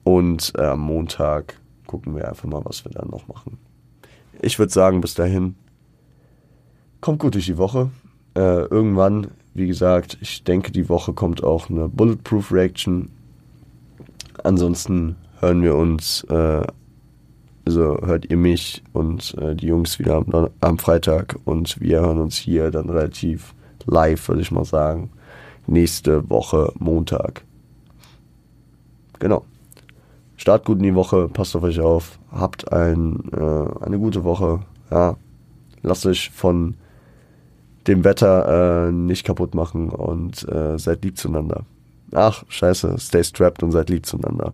Und 0.05 0.53
äh, 0.57 0.63
am 0.63 0.81
Montag 0.81 1.59
gucken 1.87 2.15
wir 2.15 2.29
einfach 2.29 2.49
mal, 2.49 2.65
was 2.65 2.85
wir 2.85 2.93
dann 2.93 3.09
noch 3.09 3.27
machen. 3.29 3.59
Ich 4.43 4.59
würde 4.59 4.73
sagen, 4.73 5.01
bis 5.01 5.15
dahin, 5.15 5.57
kommt 7.01 7.19
gut 7.19 7.35
durch 7.35 7.47
die 7.47 7.59
Woche. 7.59 7.91
Äh, 8.35 8.67
irgendwann, 8.67 9.29
wie 9.55 9.67
gesagt, 9.67 10.19
ich 10.21 10.45
denke, 10.45 10.71
die 10.71 10.89
Woche 10.89 11.13
kommt 11.15 11.43
auch 11.43 11.71
eine 11.71 11.89
Bulletproof 11.89 12.53
Reaction. 12.53 13.11
Ansonsten 14.45 15.17
hören 15.41 15.63
wir 15.63 15.75
uns 15.75 16.25
äh, 16.25 16.63
also 17.67 17.99
hört 18.01 18.31
ihr 18.31 18.37
mich 18.37 18.83
und 18.93 19.35
äh, 19.39 19.55
die 19.57 19.67
Jungs 19.67 19.99
wieder 19.99 20.15
am, 20.15 20.51
am, 20.61 20.79
Freitag 20.79 21.37
und 21.45 21.81
wir 21.81 22.01
hören 22.01 22.19
uns 22.19 22.37
hier 22.37 22.71
dann 22.71 22.89
relativ 22.89 23.55
live, 23.87 24.29
würde 24.29 24.43
ich 24.43 24.51
mal 24.51 24.65
sagen, 24.65 25.11
nächste 25.67 26.29
Woche 26.29 26.73
Montag. 26.79 27.45
Genau. 29.19 29.45
Start 30.37 30.65
gut 30.65 30.79
in 30.79 30.85
die 30.85 30.95
Woche, 30.95 31.29
passt 31.29 31.57
auf 31.57 31.63
euch 31.63 31.81
auf, 31.81 32.19
habt 32.31 32.71
ein, 32.73 33.31
äh, 33.33 33.85
eine 33.85 33.99
gute 33.99 34.25
Woche, 34.25 34.61
ja. 34.91 35.17
Lasst 35.83 36.05
euch 36.05 36.31
von 36.31 36.75
dem 37.87 38.05
Wetter 38.05 38.89
äh, 38.89 38.93
nicht 38.93 39.25
kaputt 39.25 39.55
machen 39.55 39.91
und 39.91 40.47
äh, 40.49 40.79
seid 40.79 41.05
lieb 41.05 41.17
zueinander. 41.17 41.65
Ach, 42.13 42.45
scheiße, 42.49 42.97
stay 42.99 43.23
strapped 43.23 43.63
und 43.63 43.73
seid 43.73 43.91
lieb 43.91 44.05
zueinander. 44.05 44.45